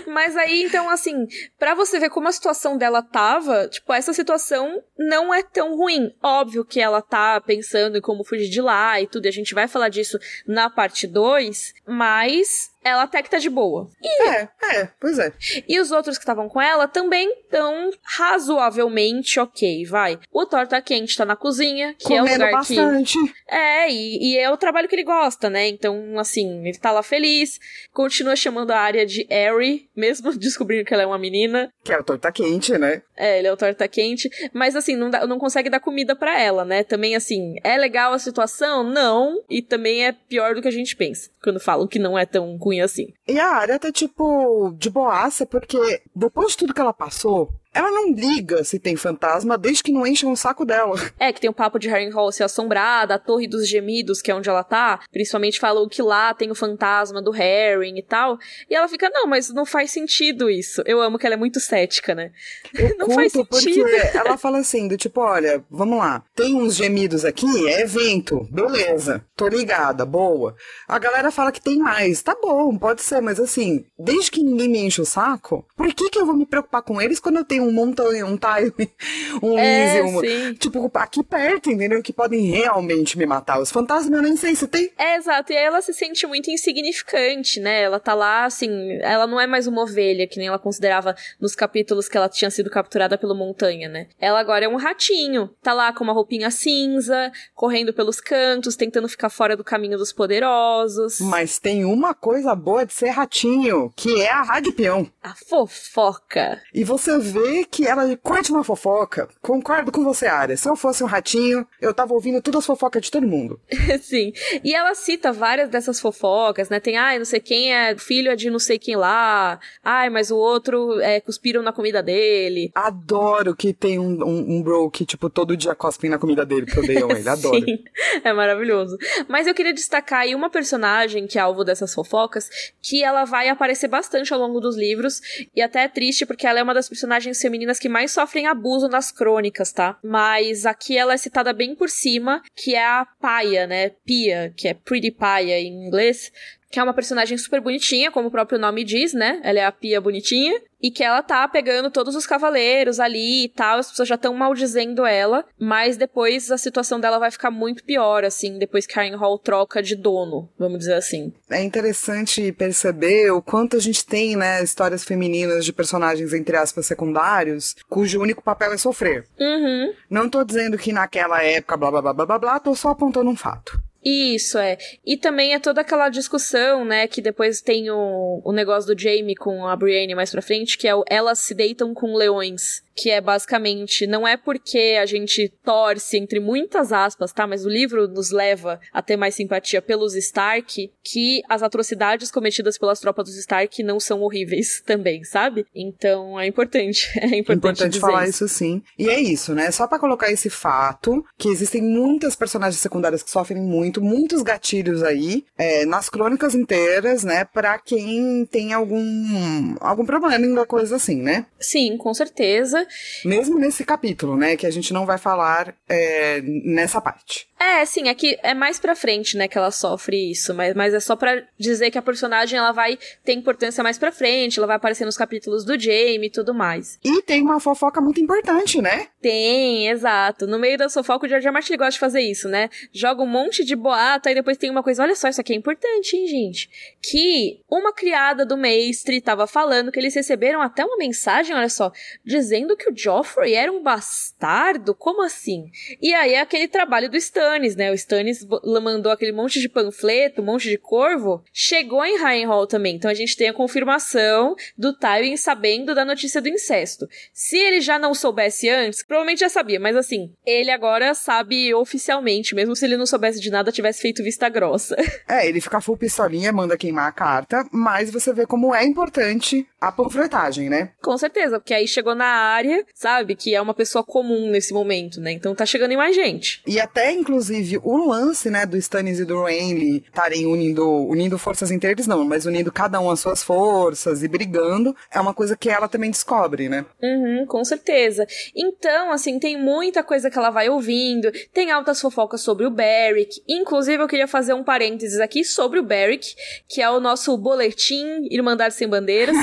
Mas 0.07 0.35
aí, 0.35 0.63
então, 0.63 0.89
assim, 0.89 1.27
para 1.57 1.73
você 1.73 1.99
ver 1.99 2.09
como 2.09 2.27
a 2.27 2.31
situação 2.31 2.77
dela 2.77 3.01
tava, 3.01 3.67
tipo, 3.67 3.93
essa 3.93 4.13
situação 4.13 4.81
não 4.97 5.33
é 5.33 5.43
tão 5.43 5.75
ruim. 5.75 6.13
Óbvio 6.21 6.65
que 6.65 6.79
ela 6.79 7.01
tá 7.01 7.39
pensando 7.41 7.97
em 7.97 8.01
como 8.01 8.23
fugir 8.23 8.49
de 8.49 8.61
lá 8.61 8.99
e 9.01 9.07
tudo, 9.07 9.25
e 9.25 9.29
a 9.29 9.31
gente 9.31 9.53
vai 9.53 9.67
falar 9.67 9.89
disso 9.89 10.17
na 10.45 10.69
parte 10.69 11.07
2, 11.07 11.73
mas 11.85 12.71
ela 12.87 13.03
até 13.03 13.21
que 13.21 13.29
tá 13.29 13.37
de 13.37 13.49
boa. 13.49 13.89
E... 14.01 14.29
É, 14.29 14.49
é, 14.63 14.89
pois 14.99 15.19
é. 15.19 15.33
E 15.67 15.79
os 15.79 15.91
outros 15.91 16.17
que 16.17 16.23
estavam 16.23 16.47
com 16.47 16.61
ela 16.61 16.87
também 16.87 17.29
estão 17.41 17.89
razoavelmente 18.01 19.39
ok, 19.39 19.85
vai. 19.85 20.19
O 20.31 20.45
Torta 20.45 20.81
Quente 20.81 21.17
tá 21.17 21.25
na 21.25 21.35
cozinha, 21.35 21.93
que 21.95 22.05
Comendo 22.05 22.27
é 22.27 22.31
o 22.31 22.33
lugar 22.33 22.51
bastante. 22.51 23.13
que... 23.13 23.33
É, 23.47 23.91
e, 23.91 24.33
e, 24.33 24.37
é 24.37 24.49
o 24.49 24.57
trabalho 24.57 24.87
que 24.87 24.95
ele 24.95 25.03
gosta, 25.03 25.49
né? 25.49 25.67
Então, 25.67 26.17
assim, 26.17 26.65
ele 26.67 26.77
tá 26.77 26.91
lá 26.91 27.03
feliz, 27.03 27.59
continua 27.91 28.35
chamando 28.35 28.71
a 28.71 28.79
área 28.79 29.05
de 29.05 29.25
Harry, 29.29 29.66
mesmo 29.95 30.33
descobrindo 30.37 30.85
que 30.85 30.93
ela 30.93 31.03
é 31.03 31.05
uma 31.05 31.17
menina. 31.17 31.71
Que 31.83 31.93
é 31.93 31.99
o 31.99 32.03
Torta 32.03 32.31
Quente, 32.31 32.77
né? 32.77 33.01
É, 33.15 33.39
ele 33.39 33.47
é 33.47 33.53
o 33.53 33.57
Torta 33.57 33.87
Quente, 33.87 34.29
mas 34.53 34.75
assim, 34.75 34.95
não, 34.95 35.09
dá, 35.09 35.25
não 35.25 35.39
consegue 35.39 35.69
dar 35.69 35.79
comida 35.79 36.15
para 36.15 36.39
ela, 36.39 36.63
né? 36.63 36.83
Também, 36.83 37.15
assim, 37.15 37.55
é 37.63 37.77
legal 37.77 38.13
a 38.13 38.19
situação? 38.19 38.83
Não, 38.83 39.43
e 39.49 39.61
também 39.61 40.05
é 40.05 40.11
pior 40.11 40.55
do 40.55 40.61
que 40.61 40.67
a 40.67 40.71
gente 40.71 40.95
pensa, 40.95 41.29
quando 41.41 41.59
falam 41.59 41.87
que 41.87 41.99
não 41.99 42.17
é 42.17 42.25
tão 42.25 42.57
ruim 42.57 42.81
assim. 42.81 43.07
E 43.27 43.39
a 43.39 43.47
área 43.47 43.79
tá, 43.79 43.91
tipo, 43.91 44.75
de 44.77 44.89
boaça, 44.89 45.45
porque 45.45 46.01
depois 46.15 46.51
de 46.51 46.57
tudo 46.57 46.73
que 46.73 46.81
ela 46.81 46.93
passou, 46.93 47.49
ela 47.77 47.91
não 47.91 48.11
liga 48.11 48.63
se 48.63 48.79
tem 48.79 48.95
fantasma 48.95 49.57
desde 49.57 49.83
que 49.83 49.91
não 49.91 50.05
encham 50.05 50.31
o 50.31 50.35
saco 50.35 50.65
dela. 50.65 50.95
É, 51.19 51.31
que 51.31 51.39
tem 51.39 51.49
o 51.49 51.53
papo 51.53 51.77
de 51.77 51.87
Harry 51.87 52.09
Hall 52.09 52.31
ser 52.31 52.43
assombrada, 52.43 53.15
a 53.15 53.19
Torre 53.19 53.47
dos 53.47 53.67
Gemidos, 53.67 54.19
que 54.19 54.31
é 54.31 54.35
onde 54.35 54.49
ela 54.49 54.63
tá, 54.63 54.99
principalmente 55.11 55.59
falou 55.59 55.87
que 55.87 56.01
lá 56.01 56.33
tem 56.33 56.49
o 56.49 56.55
fantasma 56.55 57.21
do 57.21 57.29
Harry 57.29 57.93
e 57.95 58.01
tal. 58.01 58.39
E 58.67 58.75
ela 58.75 58.87
fica, 58.87 59.09
não, 59.09 59.27
mas 59.27 59.53
não 59.53 59.65
faz 59.65 59.91
sentido 59.91 60.49
isso. 60.49 60.81
Eu 60.85 60.99
amo 60.99 61.19
que 61.19 61.25
ela 61.25 61.35
é 61.35 61.37
muito 61.37 61.59
cética, 61.59 62.15
né? 62.15 62.31
Eu 62.73 62.95
não 62.97 63.11
faz 63.11 63.31
sentido. 63.31 63.87
Ela 64.13 64.37
fala 64.37 64.57
assim, 64.57 64.87
do 64.87 64.97
tipo, 64.97 65.21
olha, 65.21 65.63
vamos 65.69 65.99
lá, 65.99 66.23
tem 66.35 66.55
uns 66.55 66.75
gemidos 66.75 67.23
aqui, 67.23 67.67
é 67.67 67.81
evento, 67.81 68.47
beleza, 68.51 69.23
tô 69.35 69.47
ligada, 69.47 70.03
boa. 70.03 70.55
A 70.87 70.97
galera 70.97 71.31
fala 71.31 71.51
que 71.51 71.61
tem 71.61 71.77
mais, 71.77 72.23
tá 72.23 72.35
bom, 72.41 72.75
pode 72.77 73.01
ser, 73.01 73.21
mas 73.21 73.39
assim, 73.39 73.85
desde 73.99 74.31
que 74.31 74.43
ninguém 74.43 74.67
me 74.67 74.79
enche 74.79 75.01
o 75.01 75.05
saco, 75.05 75.65
por 75.75 75.93
que 75.93 76.09
que 76.09 76.19
eu 76.19 76.25
vou 76.25 76.35
me 76.35 76.45
preocupar 76.45 76.81
com 76.81 76.99
eles 76.99 77.19
quando 77.19 77.37
eu 77.37 77.45
tenho 77.45 77.66
um 77.67 77.71
montanha, 77.71 78.25
um 78.25 78.37
time, 78.37 78.91
um 79.41 79.57
é, 79.57 79.97
easy, 79.97 80.01
um, 80.01 80.53
tipo, 80.53 80.91
aqui 80.95 81.23
perto, 81.23 81.69
entendeu? 81.69 82.01
Que 82.01 82.13
podem 82.13 82.45
realmente 82.45 83.17
me 83.17 83.25
matar. 83.25 83.59
Os 83.59 83.71
fantasmas 83.71 84.17
eu 84.17 84.21
nem 84.21 84.35
sei 84.35 84.55
se 84.55 84.67
tem. 84.67 84.91
É, 84.97 85.15
exato. 85.15 85.51
E 85.51 85.57
aí 85.57 85.65
ela 85.65 85.81
se 85.81 85.93
sente 85.93 86.25
muito 86.25 86.49
insignificante, 86.49 87.59
né? 87.59 87.81
Ela 87.81 87.99
tá 87.99 88.13
lá, 88.13 88.45
assim, 88.45 88.97
ela 89.01 89.27
não 89.27 89.39
é 89.39 89.47
mais 89.47 89.67
uma 89.67 89.83
ovelha, 89.83 90.27
que 90.27 90.37
nem 90.37 90.47
ela 90.47 90.59
considerava 90.59 91.15
nos 91.39 91.55
capítulos 91.55 92.07
que 92.07 92.17
ela 92.17 92.29
tinha 92.29 92.49
sido 92.49 92.69
capturada 92.69 93.17
pelo 93.17 93.35
montanha, 93.35 93.89
né? 93.89 94.07
Ela 94.19 94.39
agora 94.39 94.65
é 94.65 94.67
um 94.67 94.77
ratinho. 94.77 95.49
Tá 95.61 95.73
lá 95.73 95.91
com 95.93 96.03
uma 96.03 96.13
roupinha 96.13 96.49
cinza, 96.51 97.31
correndo 97.53 97.93
pelos 97.93 98.19
cantos, 98.19 98.75
tentando 98.75 99.07
ficar 99.07 99.29
fora 99.29 99.55
do 99.55 99.63
caminho 99.63 99.97
dos 99.97 100.13
poderosos. 100.13 101.19
Mas 101.19 101.59
tem 101.59 101.85
uma 101.85 102.13
coisa 102.13 102.55
boa 102.55 102.85
de 102.85 102.93
ser 102.93 103.09
ratinho, 103.09 103.91
que 103.95 104.21
é 104.21 104.31
a 104.31 104.41
rádio 104.41 104.73
peão. 104.73 105.11
A 105.21 105.33
fofoca. 105.35 106.61
E 106.73 106.83
você 106.83 107.17
vê 107.17 107.56
que 107.65 107.85
ela 107.85 108.15
curte 108.17 108.51
uma 108.51 108.63
fofoca. 108.63 109.27
Concordo 109.41 109.91
com 109.91 110.03
você, 110.03 110.27
Arya. 110.27 110.57
Se 110.57 110.69
eu 110.69 110.75
fosse 110.75 111.03
um 111.03 111.07
ratinho, 111.07 111.67
eu 111.81 111.93
tava 111.93 112.13
ouvindo 112.13 112.41
todas 112.41 112.59
as 112.59 112.65
fofocas 112.65 113.01
de 113.01 113.11
todo 113.11 113.27
mundo. 113.27 113.59
Sim. 114.01 114.33
E 114.63 114.73
ela 114.73 114.93
cita 114.95 115.31
várias 115.31 115.69
dessas 115.69 115.99
fofocas, 115.99 116.69
né? 116.69 116.79
Tem, 116.79 116.97
ai, 116.97 117.17
não 117.17 117.25
sei 117.25 117.39
quem 117.39 117.73
é 117.73 117.97
filho 117.97 118.31
é 118.31 118.35
de 118.35 118.49
não 118.49 118.59
sei 118.59 118.79
quem 118.79 118.95
lá. 118.95 119.59
Ai, 119.83 120.09
mas 120.09 120.31
o 120.31 120.37
outro 120.37 120.99
é, 121.01 121.19
cuspiram 121.19 121.61
na 121.61 121.73
comida 121.73 122.01
dele. 122.01 122.71
Adoro 122.73 123.55
que 123.55 123.73
tem 123.73 123.99
um, 123.99 124.23
um, 124.23 124.57
um 124.57 124.61
bro 124.61 124.89
que, 124.89 125.05
tipo, 125.05 125.29
todo 125.29 125.57
dia 125.57 125.75
cospem 125.75 126.09
na 126.09 126.17
comida 126.17 126.45
dele, 126.45 126.65
porque 126.65 126.79
odeiam 126.79 127.11
ele. 127.11 127.27
Adoro. 127.27 127.63
Sim, 127.63 127.83
é 128.23 128.33
maravilhoso. 128.33 128.97
Mas 129.27 129.47
eu 129.47 129.53
queria 129.53 129.73
destacar 129.73 130.21
aí 130.21 130.35
uma 130.35 130.49
personagem 130.49 131.27
que 131.27 131.37
é 131.37 131.41
alvo 131.41 131.63
dessas 131.63 131.93
fofocas, 131.93 132.49
que 132.81 133.03
ela 133.03 133.25
vai 133.25 133.49
aparecer 133.49 133.87
bastante 133.87 134.33
ao 134.33 134.39
longo 134.39 134.59
dos 134.59 134.77
livros, 134.77 135.21
e 135.55 135.61
até 135.61 135.83
é 135.83 135.87
triste 135.87 136.25
porque 136.25 136.45
ela 136.45 136.59
é 136.59 136.63
uma 136.63 136.73
das 136.73 136.87
personagens 136.87 137.36
femininas 137.41 137.79
que 137.79 137.89
mais 137.89 138.11
sofrem 138.11 138.47
abuso 138.47 138.87
nas 138.87 139.11
crônicas, 139.11 139.71
tá? 139.71 139.97
Mas 140.03 140.65
aqui 140.65 140.97
ela 140.97 141.13
é 141.13 141.17
citada 141.17 141.53
bem 141.53 141.75
por 141.75 141.89
cima, 141.89 142.41
que 142.55 142.75
é 142.75 142.85
a 142.85 143.05
Paia, 143.19 143.67
né? 143.67 143.89
Pia, 144.05 144.53
que 144.55 144.67
é 144.67 144.73
Pretty 144.73 145.11
Paia 145.11 145.59
em 145.59 145.85
inglês, 145.87 146.31
que 146.69 146.79
é 146.79 146.83
uma 146.83 146.93
personagem 146.93 147.37
super 147.37 147.61
bonitinha, 147.61 148.11
como 148.11 148.27
o 148.27 148.31
próprio 148.31 148.59
nome 148.59 148.83
diz, 148.83 149.13
né? 149.13 149.39
Ela 149.43 149.59
é 149.59 149.65
a 149.65 149.71
Pia 149.71 150.01
bonitinha. 150.01 150.59
E 150.79 150.91
que 150.91 151.03
ela 151.03 151.23
tá 151.23 151.47
pegando 151.47 151.89
todos 151.89 152.15
os 152.15 152.27
cavaleiros 152.27 152.99
ali 152.99 153.45
e 153.45 153.49
tal, 153.49 153.79
as 153.79 153.89
pessoas 153.89 154.07
já 154.07 154.13
estão 154.13 154.31
maldizendo 154.35 155.07
ela, 155.07 155.43
mas 155.59 155.97
depois 155.97 156.51
a 156.51 156.57
situação 156.57 156.99
dela 156.99 157.17
vai 157.17 157.31
ficar 157.31 157.49
muito 157.49 157.83
pior, 157.83 158.23
assim, 158.23 158.59
depois 158.59 158.85
que 158.85 158.99
a 158.99 159.17
Hall 159.17 159.39
troca 159.39 159.81
de 159.81 159.95
dono, 159.95 160.47
vamos 160.57 160.77
dizer 160.77 160.93
assim. 160.93 161.33
É 161.49 161.63
interessante 161.63 162.51
perceber 162.51 163.31
o 163.31 163.41
quanto 163.41 163.75
a 163.75 163.79
gente 163.79 164.05
tem, 164.05 164.35
né, 164.35 164.63
histórias 164.63 165.03
femininas 165.03 165.65
de 165.65 165.73
personagens, 165.73 166.31
entre 166.31 166.55
aspas, 166.55 166.85
secundários, 166.85 167.75
cujo 167.89 168.21
único 168.21 168.43
papel 168.43 168.71
é 168.71 168.77
sofrer. 168.77 169.25
Uhum. 169.39 169.93
Não 170.07 170.29
tô 170.29 170.43
dizendo 170.43 170.77
que 170.77 170.93
naquela 170.93 171.41
época, 171.41 171.75
blá 171.75 171.89
blá 171.89 172.01
blá 172.03 172.13
blá 172.13 172.25
blá, 172.27 172.37
blá 172.37 172.59
tô 172.59 172.75
só 172.75 172.89
apontando 172.89 173.31
um 173.31 173.35
fato. 173.35 173.81
Isso, 174.03 174.57
é. 174.57 174.77
E 175.05 175.17
também 175.17 175.53
é 175.53 175.59
toda 175.59 175.81
aquela 175.81 176.09
discussão, 176.09 176.85
né, 176.85 177.07
que 177.07 177.21
depois 177.21 177.61
tem 177.61 177.89
o, 177.89 178.41
o 178.43 178.51
negócio 178.51 178.93
do 178.93 178.99
Jamie 178.99 179.35
com 179.35 179.67
a 179.67 179.75
Brienne 179.75 180.15
mais 180.15 180.31
pra 180.31 180.41
frente, 180.41 180.77
que 180.77 180.87
é 180.87 180.95
o 180.95 181.03
elas 181.09 181.39
se 181.39 181.53
deitam 181.53 181.93
com 181.93 182.15
leões 182.15 182.83
que 182.97 183.09
é 183.09 183.21
basicamente 183.21 184.07
não 184.07 184.27
é 184.27 184.35
porque 184.35 184.97
a 184.99 185.05
gente 185.05 185.53
torce 185.63 186.17
entre 186.17 186.39
muitas 186.39 186.91
aspas, 186.91 187.31
tá? 187.31 187.45
Mas 187.45 187.65
o 187.65 187.69
livro 187.69 188.07
nos 188.07 188.31
leva 188.31 188.79
a 188.91 189.01
ter 189.01 189.17
mais 189.17 189.35
simpatia 189.35 189.81
pelos 189.81 190.15
Stark, 190.15 190.91
que 191.03 191.41
as 191.49 191.61
atrocidades 191.61 192.31
cometidas 192.31 192.77
pelas 192.77 192.99
tropas 192.99 193.25
dos 193.25 193.37
Stark 193.37 193.83
não 193.83 193.99
são 193.99 194.21
horríveis 194.21 194.81
também, 194.85 195.23
sabe? 195.23 195.65
Então 195.75 196.39
é 196.39 196.47
importante, 196.47 197.07
é 197.19 197.37
importante, 197.37 197.57
importante 197.57 197.99
falar 197.99 198.27
isso. 198.27 198.45
isso 198.45 198.55
sim. 198.55 198.81
E 198.97 199.09
é 199.09 199.19
isso, 199.19 199.53
né? 199.53 199.69
Só 199.71 199.87
para 199.87 199.99
colocar 199.99 200.31
esse 200.31 200.49
fato 200.49 201.23
que 201.37 201.49
existem 201.49 201.81
muitas 201.81 202.35
personagens 202.35 202.81
secundárias 202.81 203.21
que 203.21 203.29
sofrem 203.29 203.61
muito 203.61 203.77
muito, 203.77 204.01
muitos 204.01 204.41
gatilhos 204.41 205.03
aí, 205.03 205.45
é, 205.57 205.85
nas 205.85 206.09
crônicas 206.09 206.55
inteiras, 206.55 207.23
né, 207.23 207.45
pra 207.45 207.77
quem 207.77 208.45
tem 208.45 208.73
algum, 208.73 209.75
algum 209.79 210.05
problema 210.05 210.45
em 210.45 210.65
coisa 210.65 210.95
assim, 210.95 211.21
né? 211.21 211.45
Sim, 211.59 211.97
com 211.97 212.13
certeza. 212.13 212.86
Mesmo 213.25 213.59
nesse 213.59 213.83
capítulo, 213.83 214.35
né, 214.37 214.55
que 214.55 214.65
a 214.65 214.71
gente 214.71 214.93
não 214.93 215.05
vai 215.05 215.17
falar 215.17 215.73
é, 215.87 216.41
nessa 216.41 217.01
parte. 217.01 217.47
É, 217.59 217.83
sim, 217.85 218.07
é 218.07 218.13
que 218.13 218.37
é 218.43 218.53
mais 218.53 218.79
pra 218.79 218.95
frente, 218.95 219.35
né, 219.35 219.47
que 219.47 219.57
ela 219.57 219.71
sofre 219.71 220.31
isso, 220.31 220.53
mas, 220.53 220.75
mas 220.75 220.93
é 220.93 220.99
só 220.99 221.15
pra 221.15 221.43
dizer 221.57 221.89
que 221.89 221.97
a 221.97 222.01
personagem, 222.01 222.57
ela 222.57 222.71
vai 222.71 222.99
ter 223.23 223.33
importância 223.33 223.83
mais 223.83 223.97
pra 223.97 224.11
frente, 224.11 224.59
ela 224.59 224.67
vai 224.67 224.75
aparecer 224.75 225.05
nos 225.05 225.17
capítulos 225.17 225.65
do 225.65 225.79
Jamie 225.79 226.27
e 226.27 226.29
tudo 226.29 226.53
mais. 226.53 226.99
E 227.03 227.21
tem 227.23 227.41
uma 227.41 227.59
fofoca 227.59 227.99
muito 227.99 228.21
importante, 228.21 228.81
né? 228.81 229.07
Tem, 229.21 229.89
exato. 229.89 230.45
No 230.45 230.59
meio 230.59 230.77
da 230.77 230.89
fofoca, 230.89 231.25
o 231.25 231.29
George 231.29 231.49
Martin 231.49 231.75
gosta 231.77 231.93
de 231.93 231.99
fazer 231.99 232.21
isso, 232.21 232.47
né? 232.47 232.69
Joga 232.93 233.23
um 233.23 233.27
monte 233.27 233.65
de 233.65 233.75
boato, 233.75 234.29
aí 234.29 234.35
depois 234.35 234.57
tem 234.57 234.69
uma 234.69 234.83
coisa, 234.83 235.01
olha 235.01 235.15
só, 235.15 235.27
isso 235.27 235.41
aqui 235.41 235.53
é 235.53 235.55
importante, 235.55 236.15
hein, 236.15 236.27
gente? 236.27 236.69
Que 237.01 237.59
uma 237.69 237.91
criada 237.91 238.45
do 238.45 238.55
mestre 238.55 239.19
tava 239.19 239.47
falando 239.47 239.91
que 239.91 239.99
eles 239.99 240.13
receberam 240.13 240.61
até 240.61 240.85
uma 240.85 240.97
mensagem, 240.97 241.55
olha 241.55 241.69
só, 241.69 241.91
dizendo 242.23 242.77
que 242.77 242.89
o 242.89 242.95
Joffrey 242.95 243.55
era 243.55 243.71
um 243.71 243.81
bastardo, 243.81 244.93
como 244.93 245.23
assim? 245.23 245.71
E 245.99 246.13
aí 246.13 246.33
é 246.33 246.41
aquele 246.41 246.67
trabalho 246.67 247.09
do 247.09 247.17
Stan 247.17 247.46
Stannis, 247.47 247.75
né? 247.75 247.91
O 247.91 247.93
Stannis 247.93 248.45
mandou 248.81 249.11
aquele 249.11 249.31
monte 249.31 249.59
de 249.59 249.69
panfleto, 249.69 250.41
um 250.41 250.45
monte 250.45 250.69
de 250.69 250.77
corvo. 250.77 251.43
Chegou 251.53 252.03
em 252.03 252.17
Harrenhal 252.17 252.67
também. 252.67 252.95
Então 252.95 253.09
a 253.09 253.13
gente 253.13 253.37
tem 253.37 253.47
a 253.47 253.53
confirmação 253.53 254.55
do 254.77 254.93
Tywin 254.93 255.37
sabendo 255.37 255.95
da 255.95 256.03
notícia 256.03 256.41
do 256.41 256.49
incesto. 256.49 257.07
Se 257.33 257.57
ele 257.57 257.79
já 257.79 257.97
não 257.97 258.13
soubesse 258.13 258.69
antes, 258.69 259.03
provavelmente 259.03 259.39
já 259.39 259.49
sabia, 259.49 259.79
mas 259.79 259.95
assim, 259.95 260.33
ele 260.45 260.71
agora 260.71 261.13
sabe 261.13 261.73
oficialmente, 261.73 262.53
mesmo 262.53 262.75
se 262.75 262.85
ele 262.85 262.97
não 262.97 263.05
soubesse 263.05 263.39
de 263.39 263.49
nada, 263.49 263.71
tivesse 263.71 264.01
feito 264.01 264.23
vista 264.23 264.49
grossa. 264.49 264.95
É, 265.27 265.47
ele 265.47 265.59
fica 265.59 265.81
full 265.81 265.97
pistolinha, 265.97 266.53
manda 266.53 266.77
queimar 266.77 267.07
a 267.07 267.11
carta, 267.11 267.65
mas 267.71 268.09
você 268.09 268.33
vê 268.33 268.45
como 268.45 268.73
é 268.73 268.85
importante 268.85 269.67
a 269.79 269.91
panfletagem, 269.91 270.69
né? 270.69 270.91
Com 271.01 271.17
certeza, 271.17 271.59
porque 271.59 271.73
aí 271.73 271.87
chegou 271.87 272.15
na 272.15 272.25
área, 272.25 272.85
sabe, 272.93 273.35
que 273.35 273.53
é 273.53 273.61
uma 273.61 273.73
pessoa 273.73 274.03
comum 274.03 274.49
nesse 274.49 274.73
momento, 274.73 275.19
né? 275.19 275.31
Então 275.33 275.53
tá 275.53 275.65
chegando 275.65 275.91
em 275.91 275.97
mais 275.97 276.15
gente. 276.15 276.61
E 276.65 276.79
até, 276.79 277.11
inclusive, 277.11 277.36
inclusive, 277.37 277.79
o 277.83 278.09
lance, 278.09 278.49
né, 278.49 278.65
do 278.65 278.75
Stannis 278.77 279.19
e 279.19 279.25
do 279.25 279.43
Renly 279.43 280.03
estarem 280.07 280.47
unindo, 280.47 280.89
unindo 281.05 281.37
forças 281.37 281.69
entre 281.69 281.91
eles, 281.91 282.07
não, 282.07 282.25
mas 282.25 282.47
unindo 282.47 282.71
cada 282.71 282.99
um 282.99 283.11
as 283.11 283.19
suas 283.19 283.43
forças 283.43 284.23
e 284.23 284.27
brigando, 284.27 284.95
é 285.13 285.19
uma 285.19 285.35
coisa 285.35 285.55
que 285.55 285.69
ela 285.69 285.87
também 285.87 286.09
descobre, 286.09 286.67
né? 286.67 286.83
Uhum, 287.01 287.45
com 287.45 287.63
certeza. 287.63 288.25
Então, 288.55 289.11
assim, 289.11 289.37
tem 289.37 289.55
muita 289.55 290.03
coisa 290.03 290.31
que 290.31 290.37
ela 290.37 290.49
vai 290.49 290.67
ouvindo, 290.67 291.31
tem 291.53 291.69
altas 291.69 292.01
fofocas 292.01 292.41
sobre 292.41 292.65
o 292.65 292.71
Beric. 292.71 293.39
Inclusive, 293.47 294.01
eu 294.01 294.07
queria 294.07 294.27
fazer 294.27 294.53
um 294.53 294.63
parênteses 294.63 295.19
aqui 295.19 295.43
sobre 295.43 295.79
o 295.79 295.83
Beric, 295.83 296.35
que 296.67 296.81
é 296.81 296.89
o 296.89 296.99
nosso 296.99 297.37
boletim 297.37 298.27
Irmandade 298.31 298.73
Sem 298.73 298.87
Bandeiras. 298.87 299.37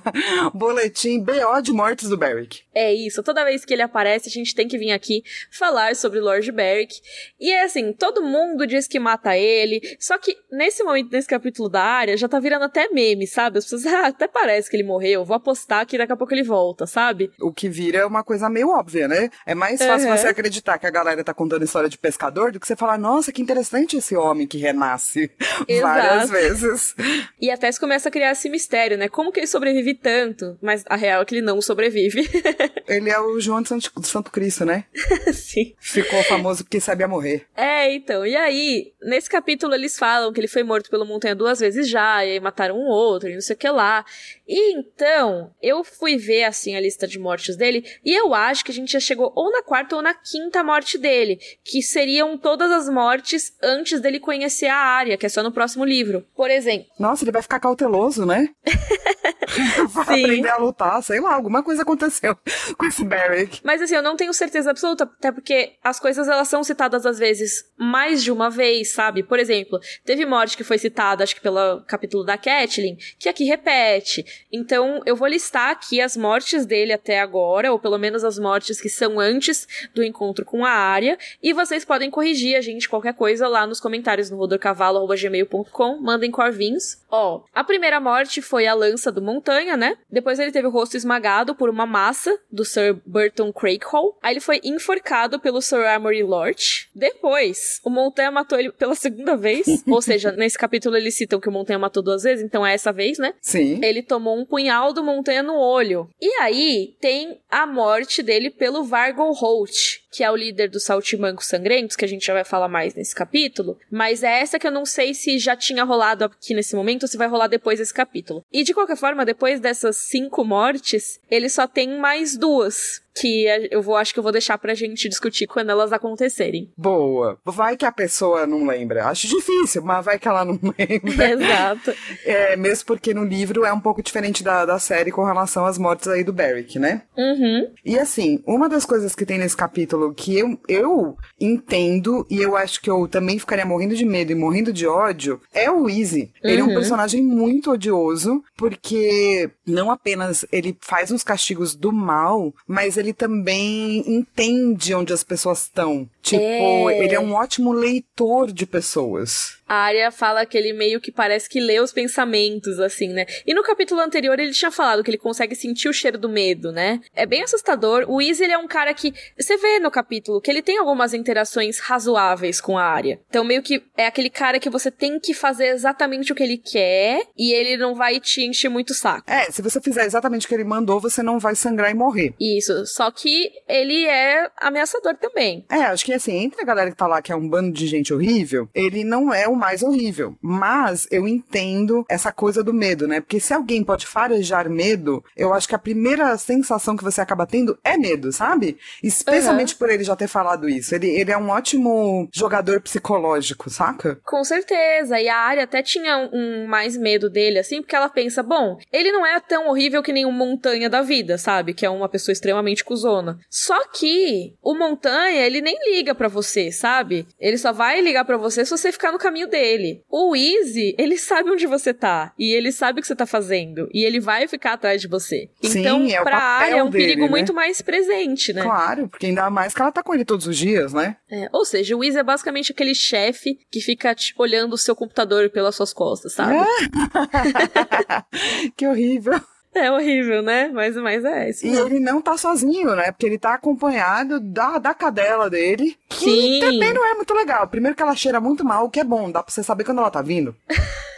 boletim 0.54 1.22
BO 1.22 1.60
de 1.62 1.72
mortes 1.72 2.08
do 2.08 2.16
Beric. 2.16 2.62
É 2.74 2.92
isso, 2.94 3.22
toda 3.22 3.44
vez 3.44 3.66
que 3.66 3.74
ele 3.74 3.82
aparece, 3.82 4.30
a 4.30 4.32
gente 4.32 4.54
tem 4.54 4.66
que 4.66 4.78
vir 4.78 4.92
aqui 4.92 5.22
falar 5.50 5.94
sobre 5.94 6.20
Lord 6.20 6.50
Beric. 6.50 7.02
E 7.44 7.52
é 7.52 7.62
assim, 7.64 7.92
todo 7.92 8.22
mundo 8.22 8.66
diz 8.66 8.86
que 8.86 8.98
mata 8.98 9.36
ele, 9.36 9.78
só 10.00 10.16
que 10.16 10.34
nesse 10.50 10.82
momento, 10.82 11.12
nesse 11.12 11.28
capítulo 11.28 11.68
da 11.68 11.82
área, 11.82 12.16
já 12.16 12.26
tá 12.26 12.40
virando 12.40 12.64
até 12.64 12.88
meme, 12.88 13.26
sabe? 13.26 13.58
As 13.58 13.64
pessoas, 13.64 13.84
ah, 13.92 14.06
até 14.06 14.26
parece 14.26 14.70
que 14.70 14.76
ele 14.76 14.82
morreu, 14.82 15.26
vou 15.26 15.36
apostar 15.36 15.84
que 15.84 15.98
daqui 15.98 16.10
a 16.10 16.16
pouco 16.16 16.32
ele 16.32 16.42
volta, 16.42 16.86
sabe? 16.86 17.30
O 17.38 17.52
que 17.52 17.68
vira 17.68 18.06
uma 18.06 18.24
coisa 18.24 18.48
meio 18.48 18.70
óbvia, 18.70 19.06
né? 19.06 19.28
É 19.44 19.54
mais 19.54 19.78
fácil 19.78 20.08
uhum. 20.08 20.16
você 20.16 20.28
acreditar 20.28 20.78
que 20.78 20.86
a 20.86 20.90
galera 20.90 21.22
tá 21.22 21.34
contando 21.34 21.62
história 21.62 21.90
de 21.90 21.98
pescador 21.98 22.50
do 22.50 22.58
que 22.58 22.66
você 22.66 22.74
falar, 22.74 22.96
nossa, 22.96 23.30
que 23.30 23.42
interessante 23.42 23.98
esse 23.98 24.16
homem 24.16 24.46
que 24.46 24.56
renasce 24.56 25.30
várias 25.82 26.30
vezes. 26.30 26.94
E 27.38 27.50
até 27.50 27.70
se 27.70 27.78
começa 27.78 28.08
a 28.08 28.12
criar 28.12 28.32
esse 28.32 28.48
mistério, 28.48 28.96
né? 28.96 29.06
Como 29.06 29.30
que 29.30 29.40
ele 29.40 29.46
sobrevive 29.46 29.92
tanto? 29.92 30.56
Mas 30.62 30.82
a 30.88 30.96
real 30.96 31.20
é 31.20 31.24
que 31.26 31.34
ele 31.34 31.44
não 31.44 31.60
sobrevive. 31.60 32.26
ele 32.88 33.10
é 33.10 33.20
o 33.20 33.38
João 33.38 33.60
de 33.60 33.68
Santo 33.68 34.30
Cristo, 34.30 34.64
né? 34.64 34.84
Sim. 35.30 35.74
Ficou 35.78 36.22
famoso 36.24 36.64
porque 36.64 36.80
sabia 36.80 37.06
morrer 37.06 37.33
morrer. 37.34 37.46
É, 37.56 37.94
então. 37.94 38.26
E 38.26 38.36
aí, 38.36 38.92
nesse 39.02 39.28
capítulo 39.28 39.74
eles 39.74 39.98
falam 39.98 40.32
que 40.32 40.40
ele 40.40 40.48
foi 40.48 40.62
morto 40.62 40.90
pelo 40.90 41.04
Montanha 41.04 41.34
duas 41.34 41.60
vezes 41.60 41.88
já, 41.88 42.24
e 42.24 42.32
aí 42.32 42.40
mataram 42.40 42.76
um 42.76 42.86
outro, 42.86 43.28
e 43.28 43.34
não 43.34 43.40
sei 43.40 43.54
o 43.54 43.58
que 43.58 43.68
lá. 43.68 44.04
E 44.46 44.74
então, 44.74 45.50
eu 45.62 45.82
fui 45.82 46.16
ver, 46.16 46.44
assim, 46.44 46.76
a 46.76 46.80
lista 46.80 47.06
de 47.06 47.18
mortes 47.18 47.56
dele, 47.56 47.84
e 48.04 48.12
eu 48.12 48.34
acho 48.34 48.64
que 48.64 48.70
a 48.70 48.74
gente 48.74 48.92
já 48.92 49.00
chegou 49.00 49.32
ou 49.34 49.50
na 49.50 49.62
quarta 49.62 49.96
ou 49.96 50.02
na 50.02 50.14
quinta 50.14 50.62
morte 50.62 50.98
dele, 50.98 51.38
que 51.64 51.82
seriam 51.82 52.36
todas 52.36 52.70
as 52.70 52.88
mortes 52.88 53.56
antes 53.62 54.00
dele 54.00 54.20
conhecer 54.20 54.66
a 54.66 54.76
área, 54.76 55.16
que 55.16 55.26
é 55.26 55.28
só 55.28 55.42
no 55.42 55.52
próximo 55.52 55.84
livro. 55.84 56.26
Por 56.34 56.50
exemplo. 56.50 56.86
Nossa, 56.98 57.24
ele 57.24 57.32
vai 57.32 57.42
ficar 57.42 57.60
cauteloso, 57.60 58.24
né? 58.26 58.48
vai 59.88 60.16
Sim. 60.16 60.24
aprender 60.24 60.48
a 60.48 60.56
lutar, 60.56 61.02
sei 61.02 61.20
lá, 61.20 61.34
alguma 61.34 61.62
coisa 61.62 61.82
aconteceu 61.82 62.36
com 62.76 62.86
esse 62.86 63.04
Barrick. 63.04 63.60
Mas 63.64 63.80
assim, 63.82 63.94
eu 63.94 64.02
não 64.02 64.16
tenho 64.16 64.32
certeza 64.32 64.70
absoluta, 64.70 65.04
até 65.04 65.32
porque 65.32 65.72
as 65.82 65.98
coisas 66.00 66.28
elas 66.28 66.48
são 66.48 66.62
citadas 66.64 67.06
às 67.06 67.18
vezes 67.18 67.64
mais 67.76 68.22
de 68.22 68.30
uma 68.30 68.50
vez, 68.50 68.92
sabe? 68.92 69.22
Por 69.22 69.38
exemplo, 69.38 69.78
teve 70.04 70.24
morte 70.26 70.56
que 70.56 70.64
foi 70.64 70.78
citada, 70.78 71.24
acho 71.24 71.34
que 71.34 71.40
pelo 71.40 71.80
capítulo 71.86 72.24
da 72.24 72.36
Catelyn, 72.38 72.96
que 73.18 73.28
aqui 73.28 73.44
repete. 73.44 74.24
Então, 74.52 75.02
eu 75.04 75.16
vou 75.16 75.28
listar 75.28 75.70
aqui 75.70 76.00
as 76.00 76.16
mortes 76.16 76.66
dele 76.66 76.92
até 76.92 77.20
agora, 77.20 77.72
ou 77.72 77.78
pelo 77.78 77.98
menos 77.98 78.24
as 78.24 78.38
mortes 78.38 78.80
que 78.80 78.88
são 78.88 79.18
antes 79.20 79.66
do 79.94 80.02
encontro 80.02 80.44
com 80.44 80.64
a 80.64 80.70
área, 80.70 81.18
e 81.42 81.52
vocês 81.52 81.84
podem 81.84 82.10
corrigir 82.10 82.56
a 82.56 82.60
gente 82.60 82.88
qualquer 82.88 83.14
coisa 83.14 83.48
lá 83.48 83.66
nos 83.66 83.80
comentários 83.80 84.30
no 84.30 84.36
rodorcavalo.gmail.com, 84.36 86.00
mandem 86.00 86.30
corvinhos. 86.30 86.98
Ó, 87.10 87.42
a 87.54 87.62
primeira 87.64 88.00
morte 88.00 88.42
foi 88.42 88.66
a 88.66 88.74
lança 88.74 89.10
do 89.10 89.22
Montanha, 89.34 89.76
né? 89.76 89.96
Depois 90.10 90.38
ele 90.38 90.52
teve 90.52 90.66
o 90.66 90.70
rosto 90.70 90.96
esmagado 90.96 91.54
por 91.54 91.68
uma 91.68 91.86
massa 91.86 92.38
do 92.50 92.64
Sir 92.64 92.96
Burton 93.04 93.52
Craighall. 93.52 94.16
Aí 94.22 94.34
ele 94.34 94.40
foi 94.40 94.60
enforcado 94.62 95.40
pelo 95.40 95.60
Sir 95.60 95.84
Armory 95.84 96.22
Lord. 96.22 96.88
Depois, 96.94 97.80
o 97.84 97.90
Montanha 97.90 98.30
matou 98.30 98.58
ele 98.58 98.70
pela 98.70 98.94
segunda 98.94 99.36
vez. 99.36 99.66
ou 99.88 100.00
seja, 100.00 100.32
nesse 100.32 100.56
capítulo 100.56 100.96
eles 100.96 101.16
citam 101.16 101.40
que 101.40 101.48
o 101.48 101.52
Montanha 101.52 101.78
matou 101.78 102.02
duas 102.02 102.22
vezes, 102.22 102.44
então 102.44 102.64
é 102.64 102.72
essa 102.74 102.92
vez, 102.92 103.18
né? 103.18 103.34
Sim. 103.40 103.80
Ele 103.82 104.02
tomou 104.02 104.38
um 104.38 104.44
punhal 104.44 104.92
do 104.92 105.02
Montanha 105.02 105.42
no 105.42 105.56
olho. 105.56 106.08
E 106.20 106.28
aí 106.40 106.94
tem 107.00 107.40
a 107.50 107.66
morte 107.66 108.22
dele 108.22 108.50
pelo 108.50 108.84
Vargon 108.84 109.32
Holt, 109.32 110.03
que 110.14 110.22
é 110.22 110.30
o 110.30 110.36
líder 110.36 110.70
dos 110.70 110.84
Saltimancos 110.84 111.46
Sangrentos, 111.48 111.96
que 111.96 112.04
a 112.04 112.08
gente 112.08 112.24
já 112.24 112.32
vai 112.32 112.44
falar 112.44 112.68
mais 112.68 112.94
nesse 112.94 113.12
capítulo. 113.12 113.76
Mas 113.90 114.22
é 114.22 114.40
essa 114.40 114.60
que 114.60 114.66
eu 114.66 114.70
não 114.70 114.86
sei 114.86 115.12
se 115.12 115.40
já 115.40 115.56
tinha 115.56 115.82
rolado 115.82 116.24
aqui 116.24 116.54
nesse 116.54 116.76
momento 116.76 117.02
ou 117.02 117.08
se 117.08 117.16
vai 117.16 117.26
rolar 117.26 117.48
depois 117.48 117.80
desse 117.80 117.92
capítulo. 117.92 118.44
E 118.52 118.62
de 118.62 118.72
qualquer 118.72 118.96
forma, 118.96 119.24
depois 119.24 119.58
dessas 119.58 119.96
cinco 119.96 120.44
mortes, 120.44 121.18
ele 121.28 121.48
só 121.48 121.66
tem 121.66 121.98
mais 121.98 122.36
duas 122.36 123.02
que 123.14 123.46
eu 123.70 123.80
vou 123.80 123.96
acho 123.96 124.12
que 124.12 124.18
eu 124.18 124.22
vou 124.22 124.32
deixar 124.32 124.58
pra 124.58 124.74
gente 124.74 125.08
discutir 125.08 125.46
quando 125.46 125.70
elas 125.70 125.92
acontecerem. 125.92 126.70
Boa. 126.76 127.38
Vai 127.44 127.76
que 127.76 127.86
a 127.86 127.92
pessoa 127.92 128.46
não 128.46 128.66
lembra. 128.66 129.06
Acho 129.06 129.28
difícil, 129.28 129.82
mas 129.82 130.04
vai 130.04 130.18
que 130.18 130.28
ela 130.28 130.44
não 130.44 130.58
lembra. 130.78 131.30
Exato. 131.30 131.94
É, 132.24 132.56
mesmo 132.56 132.86
porque 132.86 133.14
no 133.14 133.24
livro 133.24 133.64
é 133.64 133.72
um 133.72 133.80
pouco 133.80 134.02
diferente 134.02 134.42
da, 134.42 134.66
da 134.66 134.78
série 134.78 135.12
com 135.12 135.24
relação 135.24 135.64
às 135.64 135.78
mortes 135.78 136.08
aí 136.08 136.24
do 136.24 136.32
Beric, 136.32 136.78
né? 136.78 137.02
Uhum. 137.16 137.70
E 137.84 137.98
assim, 137.98 138.42
uma 138.46 138.68
das 138.68 138.84
coisas 138.84 139.14
que 139.14 139.24
tem 139.24 139.38
nesse 139.38 139.56
capítulo 139.56 140.12
que 140.12 140.36
eu, 140.36 140.58
eu 140.68 141.16
entendo 141.40 142.26
e 142.28 142.40
eu 142.40 142.56
acho 142.56 142.80
que 142.80 142.90
eu 142.90 143.06
também 143.06 143.38
ficaria 143.38 143.64
morrendo 143.64 143.94
de 143.94 144.04
medo 144.04 144.32
e 144.32 144.34
morrendo 144.34 144.72
de 144.72 144.86
ódio 144.86 145.40
é 145.52 145.70
o 145.70 145.88
Easy. 145.88 146.32
Uhum. 146.42 146.50
Ele 146.50 146.60
é 146.60 146.64
um 146.64 146.68
uhum. 146.68 146.74
personagem 146.74 147.22
muito 147.22 147.70
odioso 147.70 148.42
porque 148.56 149.50
não 149.66 149.90
apenas 149.90 150.44
ele 150.50 150.76
faz 150.80 151.10
uns 151.10 151.22
castigos 151.22 151.74
do 151.74 151.92
mal, 151.92 152.52
mas 152.66 152.96
ele 152.96 153.03
ele 153.04 153.12
também 153.12 154.02
entende 154.06 154.94
onde 154.94 155.12
as 155.12 155.22
pessoas 155.22 155.62
estão. 155.62 156.08
Tipo, 156.22 156.42
é... 156.90 157.04
ele 157.04 157.14
é 157.14 157.20
um 157.20 157.34
ótimo 157.34 157.72
leitor 157.72 158.50
de 158.50 158.66
pessoas. 158.66 159.58
A 159.68 159.76
área 159.76 160.10
fala 160.10 160.46
que 160.46 160.56
ele 160.56 160.72
meio 160.72 161.00
que 161.00 161.10
parece 161.10 161.48
que 161.48 161.60
lê 161.60 161.80
os 161.80 161.92
pensamentos, 161.92 162.78
assim, 162.78 163.08
né? 163.08 163.26
E 163.46 163.54
no 163.54 163.62
capítulo 163.62 164.00
anterior 164.00 164.38
ele 164.38 164.52
tinha 164.52 164.70
falado 164.70 165.02
que 165.02 165.10
ele 165.10 165.18
consegue 165.18 165.54
sentir 165.54 165.88
o 165.88 165.92
cheiro 165.92 166.18
do 166.18 166.28
medo, 166.28 166.72
né? 166.72 167.00
É 167.14 167.26
bem 167.26 167.42
assustador. 167.42 168.04
O 168.08 168.20
Easy, 168.20 168.44
ele 168.44 168.52
é 168.52 168.58
um 168.58 168.66
cara 168.66 168.92
que. 168.94 169.12
Você 169.38 169.56
vê 169.56 169.78
no 169.78 169.90
capítulo 169.90 170.40
que 170.40 170.50
ele 170.50 170.62
tem 170.62 170.78
algumas 170.78 171.14
interações 171.14 171.78
razoáveis 171.78 172.60
com 172.60 172.76
a 172.76 172.84
área. 172.84 173.20
Então, 173.28 173.44
meio 173.44 173.62
que 173.62 173.82
é 173.96 174.06
aquele 174.06 174.30
cara 174.30 174.58
que 174.58 174.70
você 174.70 174.90
tem 174.90 175.18
que 175.18 175.34
fazer 175.34 175.68
exatamente 175.68 176.32
o 176.32 176.34
que 176.34 176.42
ele 176.42 176.58
quer 176.58 177.26
e 177.36 177.52
ele 177.52 177.76
não 177.76 177.94
vai 177.94 178.20
te 178.20 178.42
encher 178.42 178.68
muito 178.68 178.90
o 178.90 178.94
saco. 178.94 179.30
É, 179.30 179.50
se 179.50 179.62
você 179.62 179.80
fizer 179.80 180.04
exatamente 180.04 180.46
o 180.46 180.48
que 180.48 180.54
ele 180.54 180.64
mandou, 180.64 181.00
você 181.00 181.22
não 181.22 181.38
vai 181.38 181.54
sangrar 181.54 181.90
e 181.90 181.94
morrer. 181.94 182.34
Isso. 182.40 182.86
Só 182.86 183.10
que 183.10 183.50
ele 183.68 184.06
é 184.06 184.50
ameaçador 184.58 185.14
também. 185.16 185.64
É, 185.70 185.82
acho 185.84 186.04
que 186.04 186.12
assim, 186.12 186.36
entre 186.36 186.60
a 186.60 186.64
galera 186.64 186.90
que 186.90 186.96
tá 186.96 187.06
lá, 187.06 187.22
que 187.22 187.32
é 187.32 187.36
um 187.36 187.48
bando 187.48 187.72
de 187.72 187.86
gente 187.86 188.12
horrível, 188.12 188.68
ele 188.74 189.04
não 189.04 189.32
é 189.32 189.48
o 189.48 189.53
o 189.54 189.58
mais 189.58 189.82
horrível. 189.82 190.36
Mas 190.40 191.06
eu 191.10 191.26
entendo 191.26 192.04
essa 192.08 192.32
coisa 192.32 192.62
do 192.62 192.72
medo, 192.72 193.06
né? 193.06 193.20
Porque 193.20 193.40
se 193.40 193.54
alguém 193.54 193.82
pode 193.82 194.06
farejar 194.06 194.68
medo, 194.68 195.24
eu 195.36 195.54
acho 195.54 195.68
que 195.68 195.74
a 195.74 195.78
primeira 195.78 196.36
sensação 196.36 196.96
que 196.96 197.04
você 197.04 197.20
acaba 197.20 197.46
tendo 197.46 197.78
é 197.82 197.96
medo, 197.96 198.32
sabe? 198.32 198.76
Especialmente 199.02 199.72
uhum. 199.74 199.78
por 199.78 199.90
ele 199.90 200.04
já 200.04 200.16
ter 200.16 200.28
falado 200.28 200.68
isso. 200.68 200.94
Ele, 200.94 201.08
ele 201.08 201.30
é 201.32 201.38
um 201.38 201.48
ótimo 201.48 202.28
jogador 202.32 202.80
psicológico, 202.80 203.70
saca? 203.70 204.18
Com 204.24 204.44
certeza. 204.44 205.20
E 205.20 205.28
a 205.28 205.36
área 205.36 205.64
até 205.64 205.82
tinha 205.82 206.18
um, 206.18 206.30
um 206.32 206.66
mais 206.66 206.96
medo 206.96 207.30
dele, 207.30 207.58
assim, 207.58 207.80
porque 207.80 207.96
ela 207.96 208.08
pensa, 208.08 208.42
bom, 208.42 208.78
ele 208.92 209.12
não 209.12 209.26
é 209.26 209.38
tão 209.40 209.68
horrível 209.68 210.02
que 210.02 210.12
nem 210.12 210.26
o 210.26 210.32
Montanha 210.32 210.90
da 210.90 211.02
vida, 211.02 211.38
sabe? 211.38 211.74
Que 211.74 211.86
é 211.86 211.90
uma 211.90 212.08
pessoa 212.08 212.32
extremamente 212.32 212.84
cuzona. 212.84 213.38
Só 213.48 213.86
que 213.88 214.54
o 214.62 214.74
Montanha, 214.74 215.46
ele 215.46 215.60
nem 215.60 215.76
liga 215.90 216.14
para 216.14 216.28
você, 216.28 216.70
sabe? 216.72 217.26
Ele 217.38 217.58
só 217.58 217.72
vai 217.72 218.00
ligar 218.00 218.24
para 218.24 218.36
você 218.36 218.64
se 218.64 218.70
você 218.70 218.90
ficar 218.90 219.12
no 219.12 219.18
caminho 219.18 219.43
dele. 219.46 220.02
O 220.08 220.34
Easy, 220.34 220.94
ele 220.98 221.16
sabe 221.16 221.50
onde 221.50 221.66
você 221.66 221.92
tá. 221.92 222.32
E 222.38 222.52
ele 222.52 222.72
sabe 222.72 222.98
o 222.98 223.02
que 223.02 223.08
você 223.08 223.16
tá 223.16 223.26
fazendo. 223.26 223.88
E 223.92 224.04
ele 224.04 224.20
vai 224.20 224.48
ficar 224.48 224.74
atrás 224.74 225.00
de 225.00 225.08
você. 225.08 225.48
Sim, 225.62 225.80
então, 225.80 226.06
é 226.06 226.22
pra 226.22 226.38
área 226.38 226.76
é 226.76 226.82
um 226.82 226.90
dele, 226.90 227.04
perigo 227.04 227.22
né? 227.22 227.28
muito 227.28 227.54
mais 227.54 227.80
presente, 227.80 228.52
né? 228.52 228.62
Claro, 228.62 229.08
porque 229.08 229.26
ainda 229.26 229.48
mais 229.50 229.74
que 229.74 229.80
ela 229.80 229.92
tá 229.92 230.02
com 230.02 230.14
ele 230.14 230.24
todos 230.24 230.46
os 230.46 230.56
dias, 230.56 230.92
né? 230.92 231.16
É, 231.30 231.48
ou 231.52 231.64
seja, 231.64 231.96
o 231.96 232.04
Easy 232.04 232.18
é 232.18 232.22
basicamente 232.22 232.72
aquele 232.72 232.94
chefe 232.94 233.58
que 233.70 233.80
fica, 233.80 234.14
tipo, 234.14 234.42
olhando 234.42 234.74
o 234.74 234.78
seu 234.78 234.94
computador 234.94 235.50
pelas 235.50 235.74
suas 235.74 235.92
costas, 235.92 236.34
sabe? 236.34 236.54
que 238.76 238.86
horrível. 238.86 239.40
É 239.84 239.90
horrível, 239.90 240.40
né? 240.40 240.70
Mas, 240.72 240.96
mas 240.96 241.24
é 241.24 241.50
isso. 241.50 241.66
E 241.66 241.76
ele 241.76 241.98
não 241.98 242.22
tá 242.22 242.36
sozinho, 242.38 242.94
né? 242.94 243.10
Porque 243.10 243.26
ele 243.26 243.38
tá 243.38 243.54
acompanhado 243.54 244.38
da, 244.38 244.78
da 244.78 244.94
cadela 244.94 245.50
dele. 245.50 245.96
Que 246.08 246.24
Sim. 246.24 246.60
também 246.60 246.94
não 246.94 247.04
é 247.04 247.14
muito 247.14 247.34
legal. 247.34 247.66
Primeiro 247.66 247.96
que 247.96 248.02
ela 248.02 248.14
cheira 248.14 248.40
muito 248.40 248.64
mal, 248.64 248.84
o 248.84 248.90
que 248.90 249.00
é 249.00 249.04
bom. 249.04 249.30
Dá 249.30 249.42
pra 249.42 249.52
você 249.52 249.62
saber 249.62 249.84
quando 249.84 249.98
ela 249.98 250.10
tá 250.10 250.22
vindo. 250.22 250.54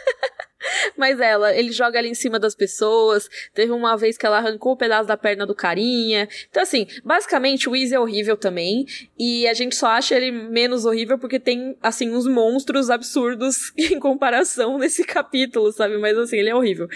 Mas 0.97 1.19
ela, 1.19 1.55
ele 1.55 1.71
joga 1.71 1.99
ali 1.99 2.09
em 2.09 2.15
cima 2.15 2.39
das 2.39 2.55
pessoas. 2.55 3.29
Teve 3.53 3.71
uma 3.71 3.95
vez 3.95 4.17
que 4.17 4.25
ela 4.25 4.37
arrancou 4.37 4.71
o 4.71 4.75
um 4.75 4.77
pedaço 4.77 5.07
da 5.07 5.17
perna 5.17 5.45
do 5.45 5.55
carinha. 5.55 6.27
Então, 6.49 6.63
assim, 6.63 6.87
basicamente 7.03 7.69
o 7.69 7.75
Easy 7.75 7.93
é 7.93 7.99
horrível 7.99 8.35
também. 8.35 8.85
E 9.17 9.47
a 9.47 9.53
gente 9.53 9.75
só 9.75 9.87
acha 9.87 10.15
ele 10.15 10.31
menos 10.31 10.85
horrível 10.85 11.17
porque 11.17 11.39
tem, 11.39 11.77
assim, 11.81 12.09
uns 12.09 12.27
monstros 12.27 12.89
absurdos 12.89 13.71
em 13.77 13.99
comparação 13.99 14.77
nesse 14.77 15.03
capítulo, 15.03 15.71
sabe? 15.71 15.97
Mas, 15.97 16.17
assim, 16.17 16.37
ele 16.37 16.49
é 16.49 16.55
horrível. 16.55 16.87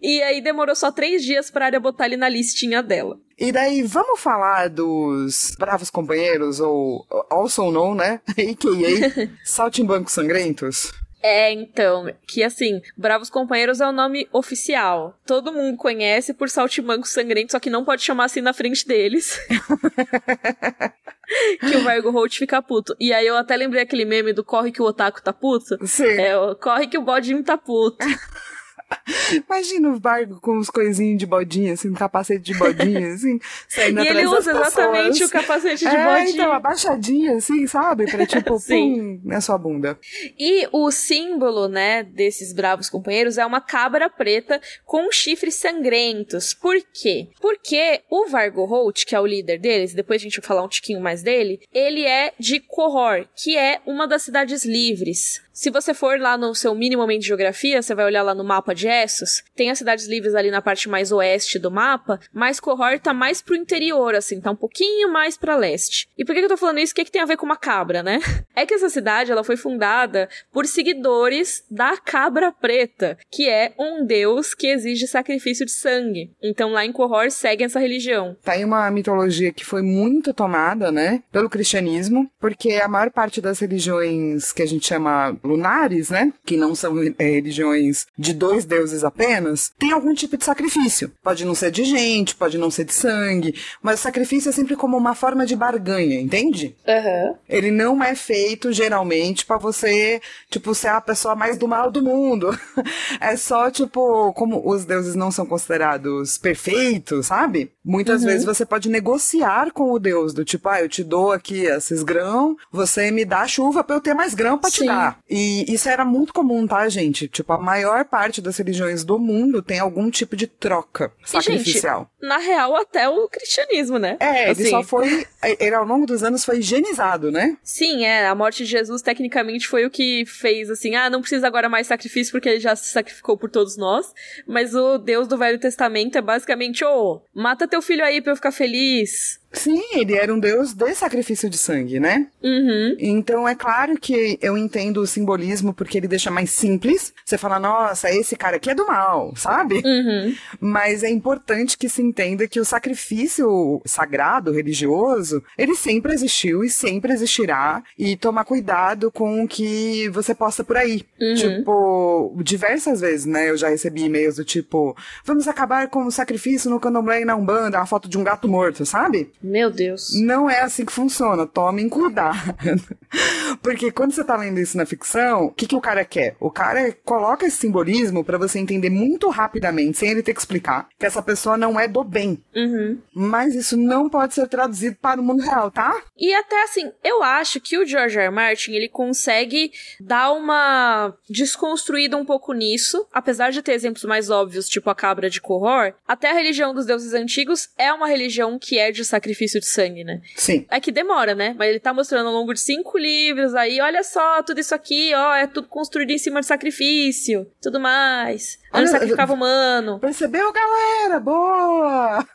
E 0.00 0.22
aí 0.22 0.40
demorou 0.40 0.74
só 0.74 0.90
três 0.90 1.24
dias 1.24 1.50
pra 1.50 1.66
área 1.66 1.80
botar 1.80 2.06
ele 2.06 2.16
na 2.16 2.28
listinha 2.28 2.82
dela. 2.82 3.18
E 3.38 3.50
daí, 3.50 3.82
vamos 3.82 4.20
falar 4.20 4.68
dos 4.68 5.56
Bravos 5.58 5.90
Companheiros, 5.90 6.60
ou 6.60 7.04
also 7.28 7.70
known, 7.72 7.94
né? 7.94 8.20
A.K.A. 8.38 9.28
Saltimbancos 9.44 10.12
Sangrentos? 10.12 10.92
É, 11.22 11.52
então, 11.52 12.12
que 12.26 12.42
assim, 12.42 12.82
Bravos 12.96 13.30
Companheiros 13.30 13.80
é 13.80 13.86
o 13.86 13.92
nome 13.92 14.28
oficial. 14.32 15.16
Todo 15.24 15.52
mundo 15.52 15.76
conhece 15.76 16.34
por 16.34 16.50
Saltimbanco 16.50 17.06
Sangrento, 17.06 17.52
só 17.52 17.60
que 17.60 17.70
não 17.70 17.84
pode 17.84 18.02
chamar 18.02 18.24
assim 18.24 18.40
na 18.40 18.52
frente 18.52 18.86
deles. 18.86 19.38
que 21.60 21.76
o 21.76 21.84
Vargo 21.84 22.10
Holt 22.10 22.36
fica 22.36 22.60
puto. 22.60 22.96
E 22.98 23.12
aí 23.12 23.26
eu 23.26 23.36
até 23.36 23.56
lembrei 23.56 23.82
aquele 23.82 24.04
meme 24.04 24.32
do 24.32 24.44
corre 24.44 24.72
que 24.72 24.82
o 24.82 24.86
otaku 24.86 25.22
tá 25.22 25.32
puto. 25.32 25.78
Sim. 25.86 26.04
É, 26.04 26.36
o 26.36 26.56
corre 26.56 26.88
que 26.88 26.98
o 26.98 27.02
bodinho 27.02 27.42
tá 27.44 27.56
puto. 27.56 28.04
Imagina 29.48 29.88
o 29.88 30.00
barco 30.00 30.40
com 30.40 30.58
os 30.58 30.68
coisinhos 30.68 31.18
de 31.18 31.26
bodinha, 31.26 31.72
assim, 31.74 31.90
um 31.90 31.94
capacete 31.94 32.42
de 32.42 32.58
bodinha, 32.58 33.08
assim, 33.14 33.38
saindo 33.68 34.02
E 34.02 34.08
ele 34.08 34.26
usa 34.26 34.50
exatamente 34.50 35.24
o 35.24 35.28
capacete 35.28 35.88
de 35.88 35.94
é, 35.94 36.04
bodinha. 36.04 36.30
então, 36.30 36.52
abaixadinha, 36.52 37.36
assim, 37.36 37.66
sabe? 37.66 38.10
Pra, 38.10 38.26
tipo, 38.26 38.60
pum, 38.66 39.20
na 39.24 39.40
sua 39.40 39.58
bunda. 39.58 39.98
E 40.38 40.68
o 40.72 40.90
símbolo, 40.90 41.68
né, 41.68 42.02
desses 42.02 42.52
bravos 42.52 42.88
companheiros 42.88 43.38
é 43.38 43.46
uma 43.46 43.60
cabra 43.60 44.08
preta 44.08 44.60
com 44.84 45.10
chifres 45.10 45.54
sangrentos. 45.54 46.54
Por 46.54 46.76
quê? 46.92 47.28
Porque 47.40 48.02
o 48.10 48.26
Vargo 48.26 48.64
Holt, 48.64 49.04
que 49.04 49.14
é 49.14 49.20
o 49.20 49.26
líder 49.26 49.58
deles, 49.58 49.94
depois 49.94 50.20
a 50.20 50.24
gente 50.24 50.40
vai 50.40 50.46
falar 50.46 50.64
um 50.64 50.68
tiquinho 50.68 51.00
mais 51.00 51.22
dele, 51.22 51.60
ele 51.72 52.04
é 52.04 52.32
de 52.38 52.60
Corror, 52.60 53.26
que 53.34 53.56
é 53.56 53.80
uma 53.86 54.06
das 54.06 54.22
cidades 54.22 54.64
livres. 54.64 55.42
Se 55.52 55.70
você 55.70 55.92
for 55.92 56.18
lá 56.18 56.38
no 56.38 56.54
seu 56.54 56.74
minimamente 56.74 57.20
de 57.20 57.26
geografia, 57.28 57.82
você 57.82 57.94
vai 57.94 58.06
olhar 58.06 58.22
lá 58.22 58.34
no 58.34 58.42
mapa 58.42 58.74
de 58.74 58.81
Essos, 58.88 59.42
tem 59.54 59.70
as 59.70 59.78
cidades 59.78 60.06
livres 60.06 60.34
ali 60.34 60.50
na 60.50 60.62
parte 60.62 60.88
mais 60.88 61.12
oeste 61.12 61.58
do 61.58 61.70
mapa, 61.70 62.20
mas 62.32 62.60
Corror 62.60 62.98
tá 62.98 63.12
mais 63.12 63.42
pro 63.42 63.56
interior, 63.56 64.14
assim, 64.14 64.40
tá 64.40 64.50
um 64.50 64.56
pouquinho 64.56 65.12
mais 65.12 65.36
pra 65.36 65.56
leste. 65.56 66.08
E 66.16 66.24
por 66.24 66.34
que 66.34 66.40
eu 66.40 66.48
tô 66.48 66.56
falando 66.56 66.78
isso? 66.78 66.92
O 66.92 66.96
que, 66.96 67.04
que 67.04 67.12
tem 67.12 67.22
a 67.22 67.26
ver 67.26 67.36
com 67.36 67.46
uma 67.46 67.56
cabra, 67.56 68.02
né? 68.02 68.20
É 68.54 68.66
que 68.66 68.74
essa 68.74 68.90
cidade, 68.90 69.32
ela 69.32 69.42
foi 69.42 69.56
fundada 69.56 70.28
por 70.52 70.66
seguidores 70.66 71.64
da 71.70 71.96
cabra 71.96 72.52
preta, 72.52 73.16
que 73.30 73.48
é 73.48 73.72
um 73.78 74.04
deus 74.04 74.52
que 74.52 74.66
exige 74.66 75.06
sacrifício 75.06 75.64
de 75.64 75.72
sangue. 75.72 76.30
Então 76.42 76.70
lá 76.70 76.84
em 76.84 76.92
Corror 76.92 77.30
segue 77.30 77.64
essa 77.64 77.80
religião. 77.80 78.36
Tá 78.44 78.52
aí 78.52 78.62
uma 78.62 78.90
mitologia 78.90 79.52
que 79.52 79.64
foi 79.64 79.80
muito 79.80 80.34
tomada, 80.34 80.92
né, 80.92 81.22
pelo 81.32 81.48
cristianismo, 81.48 82.30
porque 82.38 82.72
a 82.74 82.88
maior 82.88 83.10
parte 83.10 83.40
das 83.40 83.58
religiões 83.58 84.52
que 84.52 84.62
a 84.62 84.66
gente 84.66 84.86
chama 84.86 85.36
lunares, 85.42 86.10
né? 86.10 86.32
Que 86.44 86.56
não 86.56 86.74
são 86.74 86.94
é, 87.18 87.24
religiões 87.24 88.06
de 88.18 88.34
dois 88.34 88.64
deuses 88.72 89.04
apenas, 89.04 89.70
tem 89.78 89.92
algum 89.92 90.14
tipo 90.14 90.36
de 90.36 90.44
sacrifício. 90.44 91.12
Pode 91.22 91.44
não 91.44 91.54
ser 91.54 91.70
de 91.70 91.84
gente, 91.84 92.34
pode 92.34 92.56
não 92.56 92.70
ser 92.70 92.84
de 92.84 92.94
sangue, 92.94 93.54
mas 93.82 94.00
o 94.00 94.02
sacrifício 94.02 94.48
é 94.48 94.52
sempre 94.52 94.76
como 94.76 94.96
uma 94.96 95.14
forma 95.14 95.44
de 95.44 95.54
barganha, 95.54 96.18
entende? 96.18 96.74
Uhum. 96.88 97.34
Ele 97.46 97.70
não 97.70 98.02
é 98.02 98.14
feito 98.14 98.72
geralmente 98.72 99.44
para 99.44 99.58
você, 99.58 100.22
tipo, 100.50 100.74
ser 100.74 100.88
a 100.88 101.00
pessoa 101.02 101.34
mais 101.34 101.58
do 101.58 101.68
mal 101.68 101.90
do 101.90 102.02
mundo. 102.02 102.58
é 103.20 103.36
só, 103.36 103.70
tipo, 103.70 104.32
como 104.32 104.62
os 104.66 104.86
deuses 104.86 105.14
não 105.14 105.30
são 105.30 105.44
considerados 105.44 106.38
perfeitos, 106.38 107.26
sabe? 107.26 107.72
Muitas 107.84 108.22
uhum. 108.22 108.28
vezes 108.28 108.46
você 108.46 108.64
pode 108.64 108.88
negociar 108.88 109.70
com 109.72 109.92
o 109.92 109.98
deus, 109.98 110.32
do 110.32 110.44
tipo, 110.44 110.68
ah, 110.68 110.80
eu 110.80 110.88
te 110.88 111.04
dou 111.04 111.32
aqui 111.32 111.64
esses 111.66 112.02
grãos, 112.02 112.56
você 112.70 113.10
me 113.10 113.24
dá 113.24 113.46
chuva 113.46 113.84
para 113.84 113.96
eu 113.96 114.00
ter 114.00 114.14
mais 114.14 114.34
grão 114.34 114.56
para 114.56 114.70
te 114.70 114.86
dar. 114.86 115.18
E 115.28 115.70
isso 115.72 115.88
era 115.88 116.04
muito 116.04 116.32
comum, 116.32 116.66
tá, 116.66 116.88
gente? 116.88 117.28
Tipo, 117.28 117.52
a 117.52 117.58
maior 117.58 118.04
parte 118.04 118.40
das 118.40 118.51
religiões 118.56 119.04
do 119.04 119.18
mundo 119.18 119.62
tem 119.62 119.78
algum 119.78 120.10
tipo 120.10 120.36
de 120.36 120.46
troca 120.46 121.12
sacrificial. 121.24 122.10
E, 122.20 122.24
gente, 122.24 122.28
na 122.28 122.38
real, 122.38 122.76
até 122.76 123.08
o 123.08 123.28
cristianismo, 123.28 123.98
né? 123.98 124.16
É, 124.20 124.50
assim. 124.50 124.62
ele 124.62 124.70
só 124.70 124.82
foi. 124.82 125.26
Ele 125.58 125.74
ao 125.74 125.84
longo 125.84 126.06
dos 126.06 126.22
anos 126.22 126.44
foi 126.44 126.58
higienizado, 126.58 127.30
né? 127.30 127.56
Sim, 127.62 128.04
é. 128.04 128.26
A 128.26 128.34
morte 128.34 128.64
de 128.64 128.70
Jesus, 128.70 129.02
tecnicamente, 129.02 129.66
foi 129.66 129.84
o 129.84 129.90
que 129.90 130.24
fez 130.26 130.70
assim: 130.70 130.94
ah, 130.94 131.10
não 131.10 131.20
precisa 131.20 131.46
agora 131.46 131.68
mais 131.68 131.86
sacrifício 131.86 132.32
porque 132.32 132.48
ele 132.48 132.60
já 132.60 132.76
se 132.76 132.90
sacrificou 132.90 133.36
por 133.36 133.50
todos 133.50 133.76
nós. 133.76 134.12
Mas 134.46 134.74
o 134.74 134.98
Deus 134.98 135.26
do 135.26 135.36
Velho 135.36 135.58
Testamento 135.58 136.16
é 136.16 136.22
basicamente: 136.22 136.84
ô, 136.84 137.14
oh, 137.14 137.22
mata 137.34 137.68
teu 137.68 137.82
filho 137.82 138.04
aí 138.04 138.20
pra 138.20 138.32
eu 138.32 138.36
ficar 138.36 138.52
feliz. 138.52 139.41
Sim, 139.52 139.82
ele 139.92 140.14
era 140.14 140.32
um 140.32 140.38
deus 140.38 140.72
de 140.72 140.94
sacrifício 140.94 141.48
de 141.48 141.58
sangue, 141.58 142.00
né? 142.00 142.26
Uhum. 142.42 142.96
Então 142.98 143.48
é 143.48 143.54
claro 143.54 143.98
que 143.98 144.38
eu 144.40 144.56
entendo 144.56 145.00
o 145.00 145.06
simbolismo 145.06 145.74
porque 145.74 145.98
ele 145.98 146.08
deixa 146.08 146.30
mais 146.30 146.50
simples. 146.50 147.12
Você 147.24 147.36
fala, 147.36 147.58
nossa, 147.58 148.10
esse 148.10 148.34
cara 148.36 148.56
aqui 148.56 148.70
é 148.70 148.74
do 148.74 148.86
mal, 148.86 149.34
sabe? 149.36 149.82
Uhum. 149.84 150.34
Mas 150.60 151.02
é 151.02 151.10
importante 151.10 151.76
que 151.76 151.88
se 151.88 152.02
entenda 152.02 152.48
que 152.48 152.60
o 152.60 152.64
sacrifício 152.64 153.80
sagrado, 153.84 154.52
religioso, 154.52 155.42
ele 155.56 155.74
sempre 155.74 156.12
existiu 156.12 156.64
e 156.64 156.70
sempre 156.70 157.12
existirá. 157.12 157.82
E 157.98 158.16
tomar 158.16 158.44
cuidado 158.44 159.10
com 159.10 159.44
o 159.44 159.48
que 159.48 160.08
você 160.08 160.34
posta 160.34 160.64
por 160.64 160.76
aí. 160.76 161.02
Uhum. 161.20 161.34
Tipo, 161.34 162.42
diversas 162.42 163.00
vezes, 163.00 163.26
né? 163.26 163.50
Eu 163.50 163.56
já 163.56 163.68
recebi 163.68 164.04
e-mails 164.04 164.36
do 164.36 164.44
tipo, 164.44 164.96
vamos 165.24 165.46
acabar 165.46 165.88
com 165.88 166.06
o 166.06 166.10
sacrifício 166.10 166.70
no 166.70 166.80
candomblé 166.80 167.22
e 167.22 167.24
na 167.24 167.36
Umbanda, 167.36 167.78
uma 167.78 167.86
foto 167.86 168.08
de 168.08 168.18
um 168.18 168.24
gato 168.24 168.48
morto, 168.48 168.86
sabe? 168.86 169.30
Meu 169.42 169.70
Deus. 169.70 170.10
Não 170.20 170.48
é 170.48 170.60
assim 170.60 170.84
que 170.84 170.92
funciona. 170.92 171.46
Tomem 171.46 171.88
cuidado. 171.88 172.54
Porque 173.60 173.90
quando 173.90 174.12
você 174.12 174.24
tá 174.24 174.36
lendo 174.36 174.60
isso 174.60 174.76
na 174.76 174.86
ficção, 174.86 175.46
o 175.46 175.50
que, 175.50 175.66
que 175.66 175.76
o 175.76 175.80
cara 175.80 176.04
quer? 176.04 176.36
O 176.40 176.50
cara 176.50 176.92
coloca 177.04 177.46
esse 177.46 177.56
simbolismo 177.56 178.24
para 178.24 178.38
você 178.38 178.58
entender 178.58 178.90
muito 178.90 179.28
rapidamente, 179.28 179.98
sem 179.98 180.10
ele 180.10 180.22
ter 180.22 180.32
que 180.32 180.40
explicar, 180.40 180.88
que 180.98 181.06
essa 181.06 181.22
pessoa 181.22 181.56
não 181.56 181.78
é 181.78 181.86
do 181.86 182.04
bem. 182.04 182.42
Uhum. 182.54 182.98
Mas 183.14 183.54
isso 183.54 183.76
não 183.76 184.08
pode 184.08 184.34
ser 184.34 184.48
traduzido 184.48 184.96
para 185.00 185.20
o 185.20 185.24
mundo 185.24 185.42
real, 185.42 185.70
tá? 185.70 186.00
E 186.16 186.32
até 186.34 186.62
assim, 186.62 186.90
eu 187.02 187.22
acho 187.22 187.60
que 187.60 187.78
o 187.78 187.84
George 187.86 188.18
R. 188.18 188.26
R. 188.26 188.34
Martin, 188.34 188.72
ele 188.72 188.88
consegue 188.88 189.72
dar 190.00 190.32
uma 190.32 191.14
desconstruída 191.28 192.16
um 192.16 192.24
pouco 192.24 192.52
nisso, 192.52 193.06
apesar 193.12 193.50
de 193.50 193.62
ter 193.62 193.72
exemplos 193.72 194.04
mais 194.04 194.30
óbvios, 194.30 194.68
tipo 194.68 194.88
a 194.88 194.94
cabra 194.94 195.28
de 195.28 195.40
Corror, 195.40 195.92
até 196.06 196.30
a 196.30 196.34
religião 196.34 196.72
dos 196.74 196.86
deuses 196.86 197.12
antigos 197.12 197.68
é 197.76 197.92
uma 197.92 198.06
religião 198.06 198.58
que 198.58 198.78
é 198.78 198.90
de 198.90 199.04
sacrifício 199.04 199.31
sacrifício 199.32 199.60
de 199.60 199.66
sangue, 199.66 200.04
né? 200.04 200.20
Sim. 200.36 200.66
É 200.70 200.78
que 200.78 200.92
demora, 200.92 201.34
né? 201.34 201.54
Mas 201.58 201.70
ele 201.70 201.80
tá 201.80 201.92
mostrando 201.92 202.26
ao 202.26 202.32
longo 202.32 202.52
de 202.52 202.60
cinco 202.60 202.98
livros 202.98 203.54
aí, 203.54 203.80
olha 203.80 204.02
só, 204.02 204.42
tudo 204.42 204.60
isso 204.60 204.74
aqui, 204.74 205.12
ó, 205.14 205.34
é 205.34 205.46
tudo 205.46 205.66
construído 205.68 206.10
em 206.10 206.18
cima 206.18 206.40
de 206.40 206.46
sacrifício, 206.46 207.50
tudo 207.60 207.80
mais. 207.80 208.58
Antes 208.72 208.90
sacrificava 208.90 209.32
humano. 209.32 209.98
Percebeu, 209.98 210.52
galera? 210.52 211.20
Boa! 211.20 212.26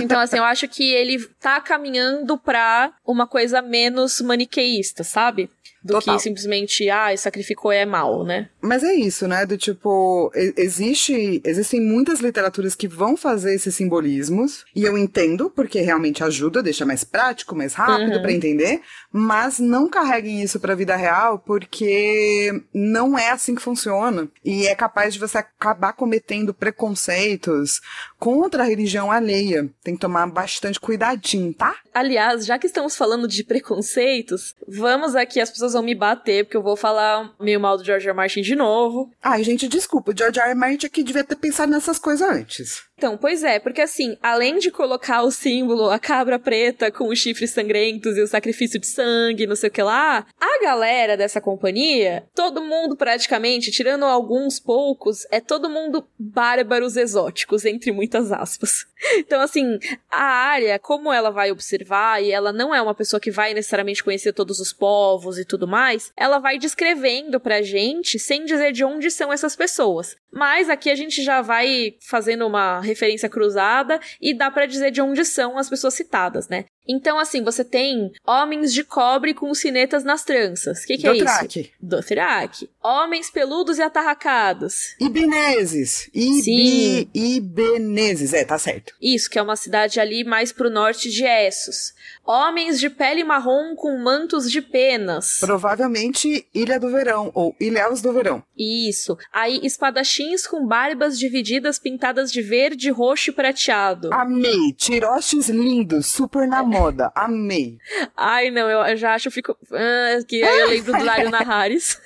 Então, 0.00 0.20
assim, 0.20 0.36
eu 0.36 0.44
acho 0.44 0.68
que 0.68 0.92
ele 0.92 1.18
tá 1.40 1.60
caminhando 1.60 2.38
pra 2.38 2.92
uma 3.04 3.26
coisa 3.26 3.60
menos 3.60 4.20
maniqueísta, 4.20 5.04
sabe? 5.04 5.50
do 5.84 5.94
Total. 5.94 6.16
que 6.16 6.22
simplesmente, 6.22 6.88
ah, 6.88 7.14
sacrificou 7.16 7.72
é 7.72 7.84
mal, 7.84 8.24
né? 8.24 8.48
Mas 8.60 8.84
é 8.84 8.94
isso, 8.94 9.26
né? 9.26 9.44
Do 9.44 9.58
tipo, 9.58 10.30
existe, 10.56 11.42
existem 11.44 11.80
muitas 11.80 12.20
literaturas 12.20 12.74
que 12.74 12.86
vão 12.86 13.16
fazer 13.16 13.54
esses 13.54 13.74
simbolismos, 13.74 14.64
e 14.74 14.84
eu 14.84 14.96
entendo, 14.96 15.50
porque 15.50 15.80
realmente 15.80 16.22
ajuda, 16.22 16.62
deixa 16.62 16.86
mais 16.86 17.02
prático, 17.02 17.56
mais 17.56 17.74
rápido 17.74 18.16
uhum. 18.16 18.22
para 18.22 18.32
entender, 18.32 18.80
mas 19.10 19.58
não 19.58 19.88
carreguem 19.88 20.42
isso 20.42 20.60
pra 20.60 20.74
vida 20.74 20.94
real, 20.94 21.38
porque 21.40 22.62
não 22.72 23.18
é 23.18 23.30
assim 23.30 23.54
que 23.54 23.62
funciona. 23.62 24.28
E 24.44 24.66
é 24.66 24.74
capaz 24.74 25.14
de 25.14 25.20
você 25.20 25.31
acabar 25.38 25.92
cometendo 25.92 26.54
preconceitos 26.54 27.80
contra 28.18 28.62
a 28.62 28.66
religião 28.66 29.10
alheia. 29.10 29.68
Tem 29.82 29.94
que 29.94 30.00
tomar 30.00 30.26
bastante 30.26 30.78
cuidadinho, 30.78 31.52
tá? 31.52 31.74
Aliás, 31.94 32.46
já 32.46 32.58
que 32.58 32.66
estamos 32.66 32.96
falando 32.96 33.28
de 33.28 33.44
preconceitos, 33.44 34.54
vamos 34.66 35.14
aqui, 35.14 35.40
as 35.40 35.50
pessoas 35.50 35.74
vão 35.74 35.82
me 35.82 35.94
bater, 35.94 36.44
porque 36.44 36.56
eu 36.56 36.62
vou 36.62 36.76
falar 36.76 37.34
meio 37.40 37.60
mal 37.60 37.76
do 37.76 37.84
George 37.84 38.08
R. 38.08 38.16
Martin 38.16 38.42
de 38.42 38.54
novo. 38.54 39.10
Ai, 39.22 39.42
gente, 39.44 39.68
desculpa, 39.68 40.12
o 40.12 40.16
George 40.16 40.40
R. 40.40 40.50
R. 40.50 40.54
Martin 40.54 40.86
aqui 40.86 41.02
devia 41.02 41.24
ter 41.24 41.36
pensado 41.36 41.70
nessas 41.70 41.98
coisas 41.98 42.28
antes. 42.28 42.82
Então, 43.02 43.16
pois 43.16 43.42
é, 43.42 43.58
porque 43.58 43.80
assim, 43.80 44.16
além 44.22 44.60
de 44.60 44.70
colocar 44.70 45.22
o 45.22 45.30
símbolo, 45.32 45.90
a 45.90 45.98
cabra 45.98 46.38
preta 46.38 46.88
com 46.88 47.08
os 47.08 47.18
chifres 47.18 47.50
sangrentos 47.50 48.16
e 48.16 48.20
o 48.20 48.28
sacrifício 48.28 48.78
de 48.78 48.86
sangue, 48.86 49.44
não 49.44 49.56
sei 49.56 49.70
o 49.70 49.72
que 49.72 49.82
lá, 49.82 50.24
a 50.40 50.62
galera 50.62 51.16
dessa 51.16 51.40
companhia, 51.40 52.22
todo 52.32 52.62
mundo 52.62 52.94
praticamente, 52.94 53.72
tirando 53.72 54.04
alguns 54.04 54.60
poucos, 54.60 55.26
é 55.32 55.40
todo 55.40 55.68
mundo 55.68 56.06
bárbaros 56.16 56.96
exóticos, 56.96 57.64
entre 57.64 57.90
muitas 57.90 58.30
aspas. 58.30 58.86
Então, 59.16 59.40
assim, 59.40 59.80
a 60.08 60.22
área, 60.22 60.78
como 60.78 61.12
ela 61.12 61.30
vai 61.30 61.50
observar, 61.50 62.22
e 62.22 62.30
ela 62.30 62.52
não 62.52 62.72
é 62.72 62.80
uma 62.80 62.94
pessoa 62.94 63.18
que 63.18 63.32
vai 63.32 63.52
necessariamente 63.52 64.02
conhecer 64.02 64.32
todos 64.32 64.60
os 64.60 64.72
povos 64.72 65.38
e 65.38 65.44
tudo 65.44 65.66
mais, 65.66 66.12
ela 66.16 66.38
vai 66.38 66.56
descrevendo 66.56 67.40
pra 67.40 67.62
gente 67.62 68.16
sem 68.16 68.44
dizer 68.44 68.70
de 68.70 68.84
onde 68.84 69.10
são 69.10 69.32
essas 69.32 69.56
pessoas. 69.56 70.16
Mas 70.32 70.70
aqui 70.70 70.90
a 70.90 70.94
gente 70.94 71.22
já 71.22 71.42
vai 71.42 71.96
fazendo 72.00 72.46
uma 72.46 72.80
referência 72.80 73.28
cruzada 73.28 74.00
e 74.20 74.32
dá 74.32 74.50
para 74.50 74.66
dizer 74.66 74.90
de 74.90 75.02
onde 75.02 75.24
são 75.24 75.58
as 75.58 75.68
pessoas 75.68 75.94
citadas, 75.94 76.48
né? 76.48 76.64
Então, 76.86 77.18
assim, 77.18 77.42
você 77.42 77.64
tem 77.64 78.12
homens 78.26 78.72
de 78.72 78.82
cobre 78.82 79.34
com 79.34 79.54
sinetas 79.54 80.04
nas 80.04 80.24
tranças. 80.24 80.82
O 80.82 80.86
que, 80.86 80.98
que 80.98 81.06
é 81.06 81.16
isso? 81.16 81.70
Dothraki. 81.80 82.68
Homens 82.82 83.30
peludos 83.30 83.78
e 83.78 83.82
atarracados. 83.82 84.96
Ibeneses. 84.98 86.10
Ibi... 86.12 87.08
Ibeneses, 87.14 88.32
é, 88.34 88.44
tá 88.44 88.58
certo. 88.58 88.94
Isso, 89.00 89.30
que 89.30 89.38
é 89.38 89.42
uma 89.42 89.56
cidade 89.56 90.00
ali 90.00 90.24
mais 90.24 90.52
pro 90.52 90.70
norte 90.70 91.10
de 91.10 91.24
Essos. 91.24 91.94
Homens 92.24 92.80
de 92.80 92.90
pele 92.90 93.24
marrom 93.24 93.74
com 93.74 93.98
mantos 93.98 94.50
de 94.50 94.60
penas. 94.60 95.38
Provavelmente 95.40 96.46
Ilha 96.54 96.78
do 96.78 96.90
Verão, 96.90 97.30
ou 97.34 97.54
Ilhéus 97.60 98.00
do 98.00 98.12
Verão. 98.12 98.42
Isso. 98.56 99.16
Aí, 99.32 99.60
espadachins 99.62 100.46
com 100.46 100.66
barbas 100.66 101.18
divididas 101.18 101.78
pintadas 101.78 102.30
de 102.30 102.42
verde, 102.42 102.90
roxo 102.90 103.30
e 103.30 103.32
prateado. 103.32 104.12
Amei. 104.12 104.72
Tiroches 104.76 105.48
lindos, 105.48 106.06
super 106.06 106.46
na 106.46 106.62
moda. 106.72 107.12
Amei. 107.14 107.78
Ai, 108.16 108.50
não, 108.50 108.68
eu 108.70 108.96
já 108.96 109.14
acho, 109.14 109.28
eu 109.28 109.32
fico... 109.32 109.56
Ah, 109.72 110.18
que 110.26 110.42
aí 110.42 110.60
eu 110.60 110.68
lembro 110.68 110.92
do 110.92 111.04
Lário 111.04 111.30
Naharis. 111.32 112.00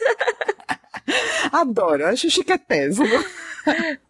Adoro, 1.53 2.07
acho 2.07 2.31
chiquetésimo. 2.31 3.07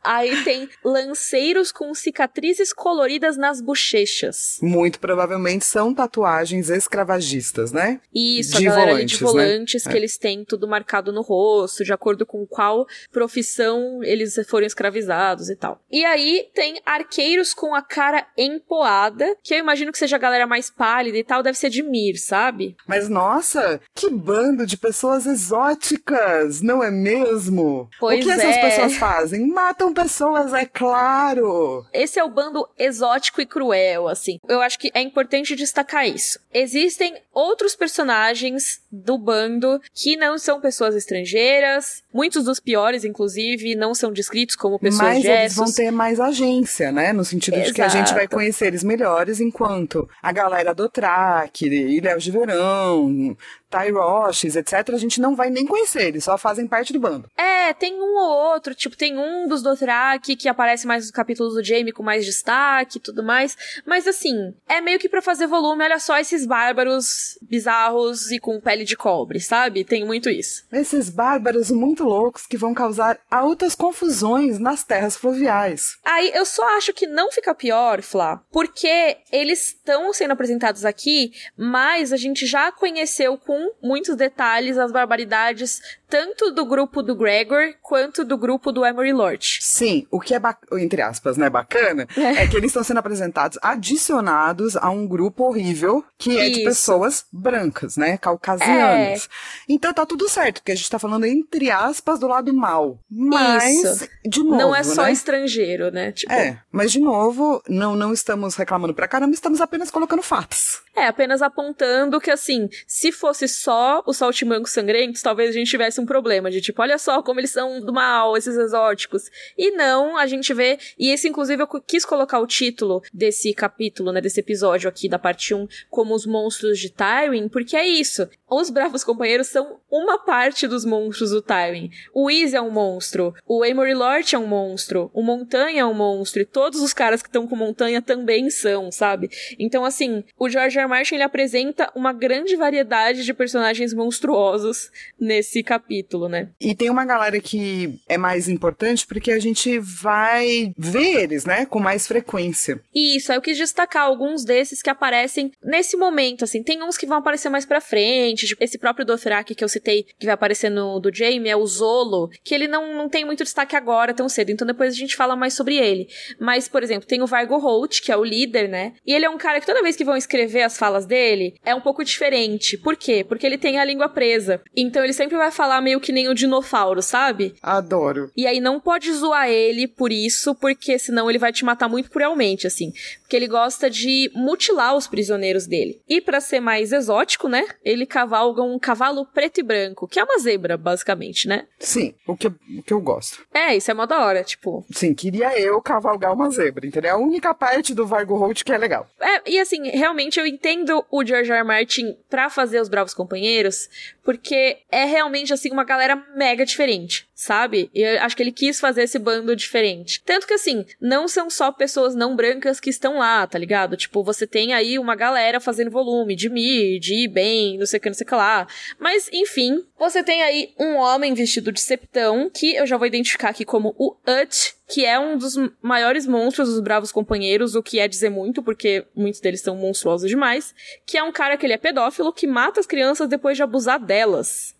Aí 0.02 0.44
tem 0.44 0.68
lanceiros 0.84 1.72
com 1.72 1.92
cicatrizes 1.94 2.72
coloridas 2.72 3.36
nas 3.36 3.60
bochechas. 3.60 4.58
Muito 4.62 5.00
provavelmente 5.00 5.64
são 5.64 5.92
tatuagens 5.92 6.70
escravagistas, 6.70 7.72
né? 7.72 8.00
Isso, 8.14 8.58
de 8.58 8.68
a 8.68 8.70
galera 8.70 8.92
volantes, 8.92 9.18
de 9.18 9.24
volantes 9.24 9.84
né? 9.84 9.90
que 9.90 9.96
é. 9.96 10.00
eles 10.00 10.16
têm 10.16 10.44
tudo 10.44 10.68
marcado 10.68 11.12
no 11.12 11.22
rosto, 11.22 11.84
de 11.84 11.92
acordo 11.92 12.24
com 12.24 12.46
qual 12.46 12.86
profissão 13.10 14.02
eles 14.02 14.38
foram 14.48 14.66
escravizados 14.66 15.50
e 15.50 15.56
tal. 15.56 15.80
E 15.90 16.04
aí 16.04 16.48
tem 16.54 16.80
arqueiros 16.84 17.52
com 17.52 17.74
a 17.74 17.82
cara 17.82 18.26
empoada, 18.36 19.36
que 19.42 19.54
eu 19.54 19.58
imagino 19.58 19.90
que 19.90 19.98
seja 19.98 20.16
a 20.16 20.20
galera 20.20 20.46
mais 20.46 20.70
pálida 20.70 21.18
e 21.18 21.24
tal, 21.24 21.42
deve 21.42 21.58
ser 21.58 21.70
de 21.70 21.82
Mir, 21.82 22.16
sabe? 22.16 22.76
Mas 22.86 23.08
nossa, 23.08 23.80
que 23.94 24.10
bando 24.10 24.66
de 24.66 24.76
pessoas 24.76 25.26
exóticas, 25.26 26.60
não 26.60 26.82
é 26.82 26.90
mesmo? 26.90 27.88
Pois 27.98 28.20
o 28.20 28.22
que 28.22 28.30
é. 28.30 28.34
essas 28.34 28.56
pessoas 28.56 28.96
fazem? 28.96 29.45
Matam 29.46 29.92
pessoas, 29.92 30.52
é 30.52 30.66
claro. 30.66 31.84
Esse 31.92 32.18
é 32.18 32.24
o 32.24 32.28
bando 32.28 32.68
exótico 32.78 33.40
e 33.40 33.46
cruel, 33.46 34.08
assim. 34.08 34.38
Eu 34.48 34.60
acho 34.60 34.78
que 34.78 34.90
é 34.94 35.00
importante 35.00 35.54
destacar 35.56 36.06
isso. 36.06 36.38
Existem 36.52 37.16
outros 37.32 37.76
personagens 37.76 38.80
do 38.90 39.18
bando 39.18 39.80
que 39.94 40.16
não 40.16 40.38
são 40.38 40.60
pessoas 40.60 40.94
estrangeiras. 40.94 42.02
Muitos 42.12 42.44
dos 42.44 42.60
piores, 42.60 43.04
inclusive, 43.04 43.74
não 43.74 43.94
são 43.94 44.12
descritos 44.12 44.56
como 44.56 44.78
pessoas 44.78 45.14
Mas 45.14 45.22
gestos. 45.22 45.40
eles 45.40 45.56
vão 45.56 45.72
ter 45.72 45.90
mais 45.90 46.18
agência, 46.20 46.90
né? 46.90 47.12
No 47.12 47.24
sentido 47.24 47.54
Exato. 47.54 47.68
de 47.68 47.74
que 47.74 47.82
a 47.82 47.88
gente 47.88 48.14
vai 48.14 48.26
conhecer 48.26 48.66
eles 48.66 48.82
melhores, 48.82 49.40
enquanto 49.40 50.08
a 50.22 50.32
galera 50.32 50.74
do 50.74 50.88
Track, 50.88 51.66
Ilhéus 51.66 52.24
de 52.24 52.30
Verão, 52.30 53.36
Tyroches, 53.70 54.56
etc., 54.56 54.90
a 54.94 54.98
gente 54.98 55.20
não 55.20 55.34
vai 55.34 55.50
nem 55.50 55.66
conhecer, 55.66 56.08
eles 56.08 56.24
só 56.24 56.38
fazem 56.38 56.66
parte 56.66 56.92
do 56.92 57.00
bando. 57.00 57.28
É, 57.36 57.72
tem 57.74 57.94
um 58.00 58.16
ou 58.16 58.52
outro, 58.52 58.74
tipo, 58.74 58.96
tem 58.96 59.18
um 59.18 59.48
dos 59.48 59.62
Dothraki 59.62 60.36
que 60.36 60.48
aparece 60.48 60.86
mais 60.86 61.04
nos 61.04 61.10
capítulos 61.10 61.54
do 61.54 61.64
Jaime 61.64 61.92
com 61.92 62.02
mais 62.02 62.24
destaque 62.24 62.98
e 62.98 63.00
tudo 63.00 63.22
mais, 63.22 63.56
mas 63.84 64.06
assim, 64.06 64.54
é 64.68 64.80
meio 64.80 64.98
que 64.98 65.08
para 65.08 65.22
fazer 65.22 65.46
volume, 65.46 65.84
olha 65.84 65.98
só 65.98 66.18
esses 66.18 66.46
bárbaros 66.46 67.38
bizarros 67.42 68.30
e 68.30 68.38
com 68.38 68.60
pele 68.60 68.84
de 68.84 68.96
cobre, 68.96 69.40
sabe? 69.40 69.84
Tem 69.84 70.04
muito 70.04 70.30
isso. 70.30 70.64
Esses 70.72 71.10
bárbaros 71.10 71.70
muito 71.70 72.04
loucos 72.04 72.46
que 72.46 72.56
vão 72.56 72.72
causar 72.72 73.18
altas 73.30 73.74
confusões 73.74 74.58
nas 74.58 74.84
terras 74.84 75.16
fluviais. 75.16 75.98
Aí 76.04 76.30
eu 76.34 76.44
só 76.46 76.76
acho 76.76 76.92
que 76.92 77.06
não 77.06 77.30
fica 77.30 77.54
pior, 77.54 78.02
Flá, 78.02 78.42
porque 78.50 79.18
eles 79.32 79.68
estão 79.68 80.12
sendo 80.12 80.32
apresentados 80.32 80.84
aqui, 80.84 81.32
mas 81.56 82.12
a 82.12 82.16
gente 82.16 82.46
já 82.46 82.70
conheceu 82.70 83.36
com 83.36 83.55
muitos 83.82 84.16
detalhes 84.16 84.78
as 84.78 84.92
barbaridades 84.92 85.80
tanto 86.08 86.52
do 86.52 86.64
grupo 86.64 87.02
do 87.02 87.14
Gregor 87.14 87.74
quanto 87.82 88.24
do 88.24 88.38
grupo 88.38 88.70
do 88.70 88.84
Emery 88.84 89.12
Lord. 89.12 89.58
Sim, 89.60 90.06
o 90.10 90.20
que 90.20 90.34
é, 90.34 90.40
entre 90.78 91.02
aspas, 91.02 91.36
né, 91.36 91.50
bacana, 91.50 92.06
é, 92.16 92.42
é 92.42 92.46
que 92.46 92.56
eles 92.56 92.70
estão 92.70 92.84
sendo 92.84 92.98
apresentados 92.98 93.58
adicionados 93.60 94.76
a 94.76 94.88
um 94.90 95.06
grupo 95.06 95.44
horrível 95.44 96.04
que 96.16 96.38
é 96.38 96.48
Isso. 96.48 96.58
de 96.58 96.64
pessoas 96.64 97.24
brancas, 97.32 97.96
né, 97.96 98.16
caucasianas. 98.18 99.24
É. 99.24 99.28
Então 99.68 99.92
tá 99.92 100.06
tudo 100.06 100.28
certo, 100.28 100.60
porque 100.60 100.72
a 100.72 100.76
gente 100.76 100.90
tá 100.90 100.98
falando 100.98 101.26
entre 101.26 101.70
aspas 101.70 102.20
do 102.20 102.28
lado 102.28 102.52
mal. 102.54 102.98
Mas, 103.10 103.64
Isso. 103.64 104.08
de 104.24 104.42
novo, 104.42 104.56
Não 104.56 104.74
é 104.74 104.82
só 104.82 105.04
né? 105.04 105.12
estrangeiro, 105.12 105.90
né? 105.90 106.12
Tipo... 106.12 106.32
É, 106.32 106.60
mas 106.70 106.92
de 106.92 107.00
novo, 107.00 107.62
não, 107.68 107.96
não 107.96 108.12
estamos 108.12 108.54
reclamando 108.54 108.94
pra 108.94 109.08
caramba, 109.08 109.34
estamos 109.34 109.60
apenas 109.60 109.90
colocando 109.90 110.22
fatos. 110.22 110.80
É, 110.94 111.06
apenas 111.06 111.42
apontando 111.42 112.18
que, 112.18 112.30
assim, 112.30 112.70
se 112.86 113.12
fosse 113.12 113.45
só 113.48 114.02
os 114.06 114.16
saltimbancos 114.16 114.72
sangrentos, 114.72 115.22
talvez 115.22 115.50
a 115.50 115.52
gente 115.52 115.70
tivesse 115.70 116.00
um 116.00 116.06
problema 116.06 116.50
de 116.50 116.60
tipo, 116.60 116.80
olha 116.82 116.98
só 116.98 117.22
como 117.22 117.40
eles 117.40 117.50
são 117.50 117.80
do 117.80 117.92
mal, 117.92 118.36
esses 118.36 118.56
exóticos. 118.56 119.30
E 119.56 119.70
não, 119.72 120.16
a 120.16 120.26
gente 120.26 120.52
vê, 120.52 120.78
e 120.98 121.10
esse 121.10 121.28
inclusive 121.28 121.62
eu 121.62 121.68
quis 121.80 122.04
colocar 122.04 122.38
o 122.38 122.46
título 122.46 123.02
desse 123.12 123.52
capítulo, 123.54 124.12
né, 124.12 124.20
desse 124.20 124.40
episódio 124.40 124.88
aqui 124.88 125.08
da 125.08 125.18
parte 125.18 125.54
1, 125.54 125.66
como 125.90 126.14
os 126.14 126.26
monstros 126.26 126.78
de 126.78 126.90
Tywin, 126.90 127.48
porque 127.48 127.76
é 127.76 127.86
isso. 127.86 128.28
Os 128.48 128.70
Bravos 128.70 129.02
Companheiros 129.02 129.48
são 129.48 129.80
uma 129.90 130.18
parte 130.18 130.68
dos 130.68 130.84
monstros 130.84 131.30
do 131.30 131.42
Tywin. 131.42 131.90
O 132.14 132.30
Easy 132.30 132.56
é 132.56 132.60
um 132.60 132.70
monstro, 132.70 133.34
o 133.46 133.64
Amory 133.64 133.94
Lort 133.94 134.34
é 134.34 134.38
um 134.38 134.46
monstro, 134.46 135.10
o 135.12 135.22
Montanha 135.22 135.80
é 135.80 135.84
um 135.84 135.94
monstro, 135.94 136.42
e 136.42 136.44
todos 136.44 136.80
os 136.80 136.92
caras 136.92 137.22
que 137.22 137.28
estão 137.28 137.46
com 137.46 137.56
Montanha 137.56 138.00
também 138.00 138.50
são, 138.50 138.92
sabe? 138.92 139.28
Então, 139.58 139.84
assim, 139.84 140.22
o 140.38 140.48
George 140.48 140.78
R. 140.78 140.86
Martin 140.86 141.16
ele 141.16 141.24
apresenta 141.24 141.90
uma 141.94 142.12
grande 142.12 142.54
variedade 142.56 143.24
de 143.24 143.34
personagens 143.36 143.94
monstruosos 143.94 144.90
nesse 145.18 145.62
capítulo, 145.62 146.28
né? 146.28 146.48
E 146.60 146.74
tem 146.74 146.90
uma 146.90 147.04
galera 147.04 147.40
que 147.40 147.98
é 148.08 148.18
mais 148.18 148.48
importante 148.48 149.06
porque 149.06 149.30
a 149.30 149.38
gente 149.38 149.78
vai 149.78 150.72
ver 150.76 151.22
eles, 151.22 151.44
né, 151.44 151.66
com 151.66 151.78
mais 151.78 152.06
frequência. 152.06 152.80
Isso, 152.94 153.30
aí 153.30 153.38
eu 153.38 153.42
quis 153.42 153.56
destacar 153.56 154.02
alguns 154.04 154.44
desses 154.44 154.82
que 154.82 154.90
aparecem 154.90 155.52
nesse 155.62 155.96
momento, 155.96 156.44
assim. 156.44 156.62
Tem 156.62 156.82
uns 156.82 156.96
que 156.96 157.06
vão 157.06 157.18
aparecer 157.18 157.48
mais 157.48 157.64
pra 157.64 157.80
frente, 157.80 158.46
tipo, 158.46 158.62
esse 158.62 158.78
próprio 158.78 159.04
Dothraki 159.04 159.54
que 159.54 159.64
eu 159.64 159.68
citei, 159.68 160.04
que 160.18 160.26
vai 160.26 160.34
aparecer 160.34 160.70
no 160.70 160.98
do 160.98 161.14
Jaime, 161.14 161.48
é 161.48 161.56
o 161.56 161.66
Zolo, 161.66 162.30
que 162.42 162.54
ele 162.54 162.66
não, 162.68 162.94
não 162.94 163.08
tem 163.08 163.24
muito 163.24 163.44
destaque 163.44 163.76
agora, 163.76 164.14
tão 164.14 164.28
cedo, 164.28 164.50
então 164.50 164.66
depois 164.66 164.92
a 164.92 164.96
gente 164.96 165.16
fala 165.16 165.36
mais 165.36 165.54
sobre 165.54 165.76
ele. 165.76 166.08
Mas, 166.40 166.68
por 166.68 166.82
exemplo, 166.82 167.06
tem 167.06 167.22
o 167.22 167.26
Vargo 167.26 167.58
Holt, 167.58 168.00
que 168.00 168.12
é 168.12 168.16
o 168.16 168.24
líder, 168.24 168.68
né? 168.68 168.94
E 169.06 169.12
ele 169.12 169.24
é 169.24 169.30
um 169.30 169.38
cara 169.38 169.60
que 169.60 169.66
toda 169.66 169.82
vez 169.82 169.96
que 169.96 170.04
vão 170.04 170.16
escrever 170.16 170.62
as 170.62 170.76
falas 170.76 171.06
dele, 171.06 171.54
é 171.64 171.74
um 171.74 171.80
pouco 171.80 172.04
diferente. 172.04 172.76
Por 172.78 172.96
quê? 172.96 173.24
Porque 173.26 173.46
ele 173.46 173.58
tem 173.58 173.78
a 173.78 173.84
língua 173.84 174.08
presa. 174.08 174.60
Então 174.74 175.04
ele 175.04 175.12
sempre 175.12 175.36
vai 175.36 175.50
falar 175.50 175.80
meio 175.80 176.00
que 176.00 176.12
nem 176.12 176.28
o 176.28 176.34
dinofauro, 176.34 177.02
sabe? 177.02 177.54
Adoro. 177.62 178.30
E 178.36 178.46
aí 178.46 178.60
não 178.60 178.80
pode 178.80 179.12
zoar 179.12 179.48
ele 179.48 179.86
por 179.86 180.12
isso, 180.12 180.54
porque 180.54 180.98
senão 180.98 181.28
ele 181.28 181.38
vai 181.38 181.52
te 181.52 181.64
matar 181.64 181.88
muito 181.88 182.10
cruelmente, 182.10 182.66
assim. 182.66 182.92
Porque 183.20 183.36
ele 183.36 183.48
gosta 183.48 183.90
de 183.90 184.30
mutilar 184.34 184.96
os 184.96 185.06
prisioneiros 185.06 185.66
dele. 185.66 186.00
E 186.08 186.20
para 186.20 186.40
ser 186.40 186.60
mais 186.60 186.92
exótico, 186.92 187.48
né? 187.48 187.66
Ele 187.84 188.06
cavalga 188.06 188.62
um 188.62 188.78
cavalo 188.78 189.26
preto 189.26 189.58
e 189.58 189.62
branco, 189.62 190.06
que 190.06 190.20
é 190.20 190.24
uma 190.24 190.38
zebra, 190.38 190.76
basicamente, 190.76 191.48
né? 191.48 191.66
Sim, 191.78 192.14
o 192.26 192.36
que, 192.36 192.46
o 192.46 192.82
que 192.84 192.92
eu 192.92 193.00
gosto. 193.00 193.44
É, 193.52 193.76
isso 193.76 193.90
é 193.90 193.94
mó 193.94 194.06
da 194.06 194.24
hora, 194.24 194.44
tipo. 194.44 194.84
Sim, 194.92 195.12
queria 195.14 195.58
eu 195.58 195.80
cavalgar 195.82 196.32
uma 196.32 196.50
zebra, 196.50 196.86
entendeu? 196.86 197.10
É 197.10 197.14
a 197.14 197.18
única 197.18 197.52
parte 197.52 197.94
do 197.94 198.06
Vargo 198.06 198.36
Holt 198.36 198.62
que 198.62 198.72
é 198.72 198.78
legal. 198.78 199.08
É, 199.20 199.50
e 199.50 199.58
assim, 199.58 199.88
realmente 199.90 200.38
eu 200.38 200.46
entendo 200.46 201.04
o 201.10 201.24
George 201.24 201.50
R. 201.50 201.58
R. 201.58 201.64
Martin 201.66 202.16
pra 202.30 202.48
fazer 202.48 202.80
os 202.80 202.88
Bravos 202.88 203.14
Companheiros, 203.16 203.90
porque 204.26 204.78
é 204.90 205.04
realmente, 205.04 205.54
assim, 205.54 205.70
uma 205.70 205.84
galera 205.84 206.20
mega 206.34 206.66
diferente, 206.66 207.28
sabe? 207.32 207.88
E 207.94 208.02
eu 208.02 208.20
acho 208.22 208.36
que 208.36 208.42
ele 208.42 208.50
quis 208.50 208.80
fazer 208.80 209.04
esse 209.04 209.20
bando 209.20 209.54
diferente. 209.54 210.20
Tanto 210.26 210.48
que, 210.48 210.54
assim, 210.54 210.84
não 211.00 211.28
são 211.28 211.48
só 211.48 211.70
pessoas 211.70 212.16
não 212.16 212.34
brancas 212.34 212.80
que 212.80 212.90
estão 212.90 213.18
lá, 213.18 213.46
tá 213.46 213.56
ligado? 213.56 213.96
Tipo, 213.96 214.24
você 214.24 214.44
tem 214.44 214.74
aí 214.74 214.98
uma 214.98 215.14
galera 215.14 215.60
fazendo 215.60 215.92
volume 215.92 216.34
de 216.34 216.50
Mir, 216.50 216.98
de 216.98 217.28
Ben, 217.28 217.78
não 217.78 217.86
sei 217.86 217.98
o 217.98 218.00
que, 218.00 218.08
não 218.08 218.14
sei 218.14 218.24
o 218.24 218.28
que 218.28 218.34
lá. 218.34 218.66
Mas, 218.98 219.30
enfim, 219.32 219.86
você 219.96 220.24
tem 220.24 220.42
aí 220.42 220.74
um 220.76 220.96
homem 220.96 221.32
vestido 221.32 221.70
de 221.70 221.80
septão, 221.80 222.50
que 222.52 222.74
eu 222.74 222.84
já 222.84 222.96
vou 222.96 223.06
identificar 223.06 223.50
aqui 223.50 223.64
como 223.64 223.94
o 223.96 224.16
Ut, 224.26 224.74
que 224.88 225.04
é 225.04 225.18
um 225.18 225.36
dos 225.36 225.56
maiores 225.82 226.26
monstros 226.26 226.68
dos 226.68 226.80
Bravos 226.80 227.10
Companheiros, 227.10 227.74
o 227.74 227.82
que 227.82 227.98
é 227.98 228.06
dizer 228.06 228.30
muito, 228.30 228.62
porque 228.62 229.04
muitos 229.14 229.40
deles 229.40 229.60
são 229.60 229.76
monstruosos 229.76 230.28
demais, 230.28 230.74
que 231.04 231.18
é 231.18 231.22
um 231.22 231.32
cara 231.32 231.56
que 231.56 231.66
ele 231.66 231.72
é 231.72 231.78
pedófilo, 231.78 232.32
que 232.32 232.46
mata 232.46 232.78
as 232.78 232.86
crianças 232.86 233.28
depois 233.28 233.56
de 233.56 233.62
abusar 233.62 233.98
delas. 233.98 234.15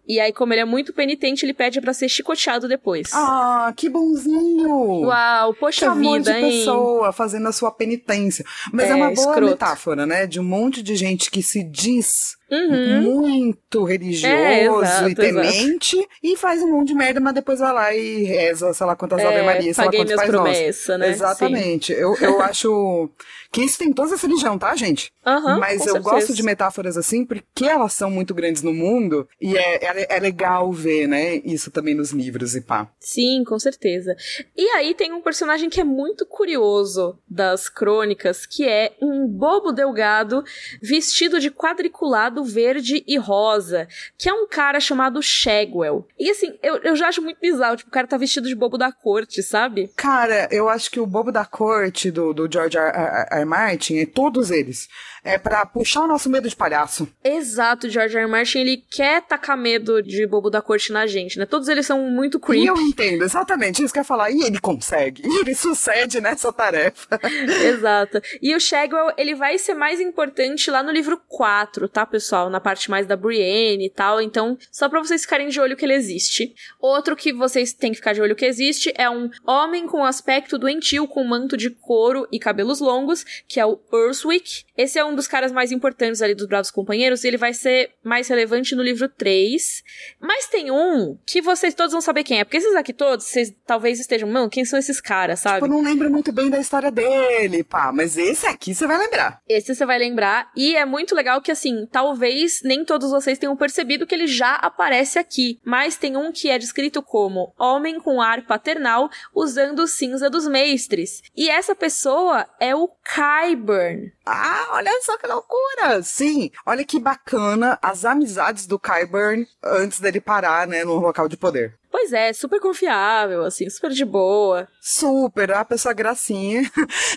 E 0.09 0.21
aí, 0.21 0.33
como 0.33 0.53
ele 0.55 0.61
é 0.61 0.65
muito 0.65 0.93
penitente, 0.93 1.45
ele 1.45 1.53
pede 1.53 1.81
para 1.81 1.93
ser 1.93 2.09
chicoteado 2.09 2.69
depois. 2.69 3.11
Ah, 3.13 3.73
que 3.77 3.89
bonzinho! 3.89 5.07
Uau, 5.07 5.53
poxa 5.55 5.91
que 5.91 5.99
vida, 5.99 6.33
de 6.33 6.39
hein? 6.39 6.59
pessoa 6.61 7.13
fazendo 7.13 7.49
a 7.49 7.53
sua 7.53 7.73
penitência. 7.73 8.45
Mas 8.73 8.87
é, 8.89 8.91
É, 8.91 8.95
uma 8.95 9.11
boa 9.11 9.13
escroto. 9.13 9.51
metáfora, 9.51 10.07
né? 10.07 10.27
De 10.27 10.39
um 10.39 10.45
monte 10.45 10.81
de 10.83 10.95
gente 10.95 11.29
que 11.31 11.43
se 11.43 11.63
diz 11.65 12.37
Uhum. 12.51 13.01
muito 13.03 13.85
religioso 13.85 14.35
É, 14.35 14.67
exato, 14.67 15.09
e 15.09 15.15
temente 15.15 16.09
e 16.23 16.37
faz 16.37 16.63
um 16.63 16.71
monte 16.73 16.89
de 16.89 16.95
merda, 16.95 17.19
mas 17.21 17.35
depois 17.35 17.59
vai 17.59 17.73
lá 17.73 17.95
e 17.95 18.23
reza, 18.25 18.73
sei 18.73 18.87
lá 18.87 18.95
quantas 18.95 19.21
É, 19.21 19.27
Ave 19.27 19.43
Maria, 19.43 19.75
sei 19.75 19.85
lá 19.85 19.91
quantos 19.93 20.15
Pais 20.15 20.31
Nossos. 20.31 20.43
promessas, 20.53 21.01
né? 21.01 21.09
Exatamente. 21.11 21.93
Eu, 21.93 22.17
eu 22.21 22.41
acho 22.43 23.11
que 23.51 23.63
isso 23.63 23.79
tem 23.79 23.93
todas 23.93 24.13
as 24.13 24.23
religiões, 24.23 24.59
tá, 24.61 24.75
gente? 24.77 25.13
Aham, 25.25 25.59
Mas 25.59 25.81
eu 25.87 25.95
certeza. 25.95 26.01
gosto 26.11 26.35
de 26.35 26.43
metáforas 26.43 26.97
assim 26.97 27.25
porque 27.25 27.65
elas 27.65 27.93
são 27.93 28.11
muito 28.11 28.33
grandes 28.35 28.63
no 28.63 28.73
mundo 28.73 29.29
e 29.41 29.57
é, 29.57 29.85
é, 29.85 30.17
é 30.17 30.21
legal 30.21 30.71
ver, 30.73 31.07
né, 31.09 31.37
isso 31.45 31.71
também 31.71 31.95
nos 31.95 32.13
livros 32.13 32.55
e 32.55 32.61
pá. 32.61 32.89
Sim, 33.01 33.43
com 33.45 33.59
certeza. 33.59 34.15
E 34.57 34.69
aí 34.77 34.95
tem 34.95 35.13
um 35.13 35.21
personagem 35.21 35.69
que 35.69 35.81
é 35.81 35.85
muito 35.85 36.25
curioso 36.27 37.19
das 37.29 37.69
crônicas, 37.69 38.47
que 38.47 38.69
é 38.69 38.93
um 39.03 39.27
bobo 39.27 39.73
delgado 39.73 40.45
vestido 40.81 41.41
de 41.41 41.51
quadriculado 41.51 42.36
verde 42.45 43.05
e 43.07 43.19
rosa, 43.19 43.89
que 44.19 44.29
é 44.29 44.33
um 44.33 44.47
cara 44.47 44.81
chamado 44.81 45.23
Shagwell. 45.23 46.07
E 46.19 46.31
assim, 46.31 46.59
eu, 46.63 46.77
eu 46.79 46.97
já 46.97 47.09
acho 47.09 47.23
muito 47.23 47.39
bizarro, 47.41 47.77
tipo, 47.77 47.89
o 47.89 47.93
cara 47.93 48.07
tá 48.07 48.17
vestido 48.17 48.49
de 48.49 48.55
bobo 48.55 48.79
da 48.79 48.93
corte, 48.93 49.43
sabe? 49.43 49.91
Cara, 49.97 50.49
eu 50.51 50.69
acho 50.69 50.91
que 50.91 51.01
o 51.01 51.07
bobo 51.07 51.31
da 51.31 51.45
corte 51.45 52.11
do, 52.11 52.33
do 52.33 52.51
George 52.51 52.77
R. 52.77 52.91
R. 52.91 53.27
R. 53.31 53.45
Martin, 53.45 53.97
e 53.97 54.07
todos 54.07 54.51
eles, 54.51 54.89
é 55.27 55.39
pra 55.39 55.67
puxar 55.67 56.03
o 56.03 56.07
nosso 56.07 56.31
medo 56.31 56.49
de 56.49 56.57
palhaço. 56.57 57.09
Exato, 57.23 57.89
George 57.89 58.17
R. 58.17 58.25
R. 58.25 58.31
Martin, 58.31 58.59
ele 58.61 58.85
quer 58.91 59.23
tacar 59.23 59.57
medo 59.57 60.03
de 60.03 60.27
bobo 60.27 60.49
da 60.49 60.63
corte 60.63 60.93
na 60.93 61.07
gente, 61.07 61.39
né? 61.39 61.45
Todos 61.47 61.69
eles 61.69 61.85
são 61.87 62.01
muito 62.11 62.39
E 62.39 62.41
creepy. 62.41 62.67
eu 62.67 62.77
entendo 62.77 63.25
exatamente 63.25 63.83
isso 63.83 63.93
que 63.93 63.99
eu 63.99 64.03
ia 64.03 64.05
falar. 64.07 64.31
E 64.31 64.43
ele 64.43 64.59
consegue. 64.61 65.23
E 65.27 65.41
ele 65.41 65.55
sucede 65.55 66.21
nessa 66.21 66.53
tarefa. 66.53 67.19
Exato. 67.67 68.21
E 68.41 68.55
o 68.55 68.61
Shagwell, 68.61 69.13
ele 69.17 69.35
vai 69.35 69.59
ser 69.59 69.75
mais 69.75 70.01
importante 70.01 70.71
lá 70.71 70.83
no 70.83 70.93
livro 70.93 71.21
4, 71.29 71.89
tá, 71.89 72.07
pessoal? 72.07 72.49
Na 72.49 72.61
parte 72.61 72.89
mais 72.91 73.07
da 73.07 73.17
Brienne 73.17 73.87
e 73.87 73.91
tal. 73.91 74.21
Então, 74.21 74.57
só 74.71 74.89
pra 74.89 75.01
vocês 75.01 75.23
ficarem 75.23 75.49
de 75.49 75.61
olho 75.61 75.77
que 75.77 75.85
ele 75.85 75.95
existe. 75.95 76.55
Outro 76.81 77.17
que 77.17 77.33
vocês 77.33 77.73
têm 77.73 77.91
que 77.91 77.97
ficar 77.97 78.13
de 78.13 78.21
olho 78.21 78.37
que 78.37 78.45
existe 78.45 78.93
é 78.97 79.11
um 79.11 79.29
homem 79.45 79.87
com 79.87 80.05
aspecto 80.05 80.57
doentio, 80.59 81.09
com 81.09 81.25
manto 81.25 81.57
de 81.57 81.71
couro 81.71 82.29
e 82.31 82.39
cabelos 82.39 82.81
longos, 82.81 83.25
que 83.49 83.59
é 83.59 83.67
o 83.67 83.81
Urswick. 83.93 84.65
Esse 84.77 84.99
é 84.99 85.05
um 85.05 85.16
dos 85.17 85.27
caras 85.27 85.51
mais 85.51 85.73
importantes 85.73 86.23
ali 86.23 86.35
dos 86.35 86.47
Bravos 86.47 86.71
Companheiros 86.71 87.25
e 87.25 87.29
ele 87.29 87.37
vai 87.37 87.53
ser 87.53 87.91
mais 88.05 88.29
relevante 88.29 88.75
no 88.75 88.83
livro 88.83 89.09
3. 89.09 89.83
Mas 90.21 90.47
tem 90.47 90.71
um 90.71 91.19
que 91.27 91.41
vocês 91.41 91.75
todos 91.75 91.93
vão 91.93 92.01
saber 92.01 92.23
quem 92.23 92.41
é, 92.41 92.45
porque 92.45 92.59
esses 92.59 92.75
aqui 92.75 92.93
todos, 92.93 93.27
vocês 93.27 93.53
talvez 93.67 93.99
estejam, 93.99 94.29
mano, 94.29 94.51
quem 94.51 94.65
são 94.65 94.79
esses 94.79 95.01
caras, 95.01 95.41
sabe? 95.41 95.65
Eu 95.65 95.69
não 95.69 95.83
lembro 95.83 96.11
muito 96.11 96.33
bem 96.33 96.49
da 96.49 96.61
história 96.61 96.91
dele, 96.91 97.65
pá. 97.65 97.91
Mas 97.93 98.17
esse 98.17 98.47
aqui 98.47 98.75
você 98.75 98.87
vai 98.87 98.99
lembrar. 98.99 99.41
Esse 99.49 99.75
você 99.75 99.87
vai 99.87 99.99
lembrar. 99.99 100.51
E 100.57 100.77
é 100.77 100.85
muito 100.85 101.15
legal 101.15 101.41
que, 101.41 101.51
assim, 101.51 101.87
talvez 101.91 102.61
nem 102.63 102.85
todos 102.85 103.11
vocês 103.11 103.39
tenham 103.39 103.57
percebido 103.57 104.07
que 104.07 104.15
ele 104.15 104.27
já 104.27 104.55
aparece 104.57 105.19
aqui. 105.19 105.59
Mas 105.65 105.97
tem 105.97 106.17
um 106.17 106.31
que 106.33 106.51
é 106.51 106.59
descrito 106.59 107.03
como 107.03 107.53
homem 107.59 107.99
com 107.99 108.21
ar 108.21 108.43
paternal 108.47 109.11
usando 109.35 109.87
cinza 109.87 110.29
dos 110.29 110.47
mestres. 110.47 111.23
E 111.37 111.49
essa 111.49 111.75
pessoa 111.75 112.47
é 112.61 112.75
o 112.75 112.89
Kyburn. 112.89 114.13
Ah, 114.25 114.69
olha 114.73 114.91
só 115.07 115.17
que 115.17 115.27
loucura! 115.27 116.03
Sim, 116.03 116.51
olha 116.67 116.85
que 116.85 116.99
bacana 116.99 117.79
as 117.81 118.05
amizades 118.05 118.67
do 118.67 118.77
Kyburn 118.77 119.47
antes 119.63 120.01
dele 120.01 120.21
parar, 120.21 120.67
né, 120.67 120.85
no 120.85 120.97
local 120.97 121.29
de 121.29 121.37
poder. 121.37 121.79
Pois 121.99 122.13
é, 122.13 122.31
super 122.35 122.61
confiável, 122.61 123.43
assim, 123.43 123.71
super 123.71 123.91
de 123.91 124.05
boa. 124.05 124.69
Super, 124.83 125.51
a 125.53 125.65
pessoa 125.65 125.95
gracinha, 125.95 126.61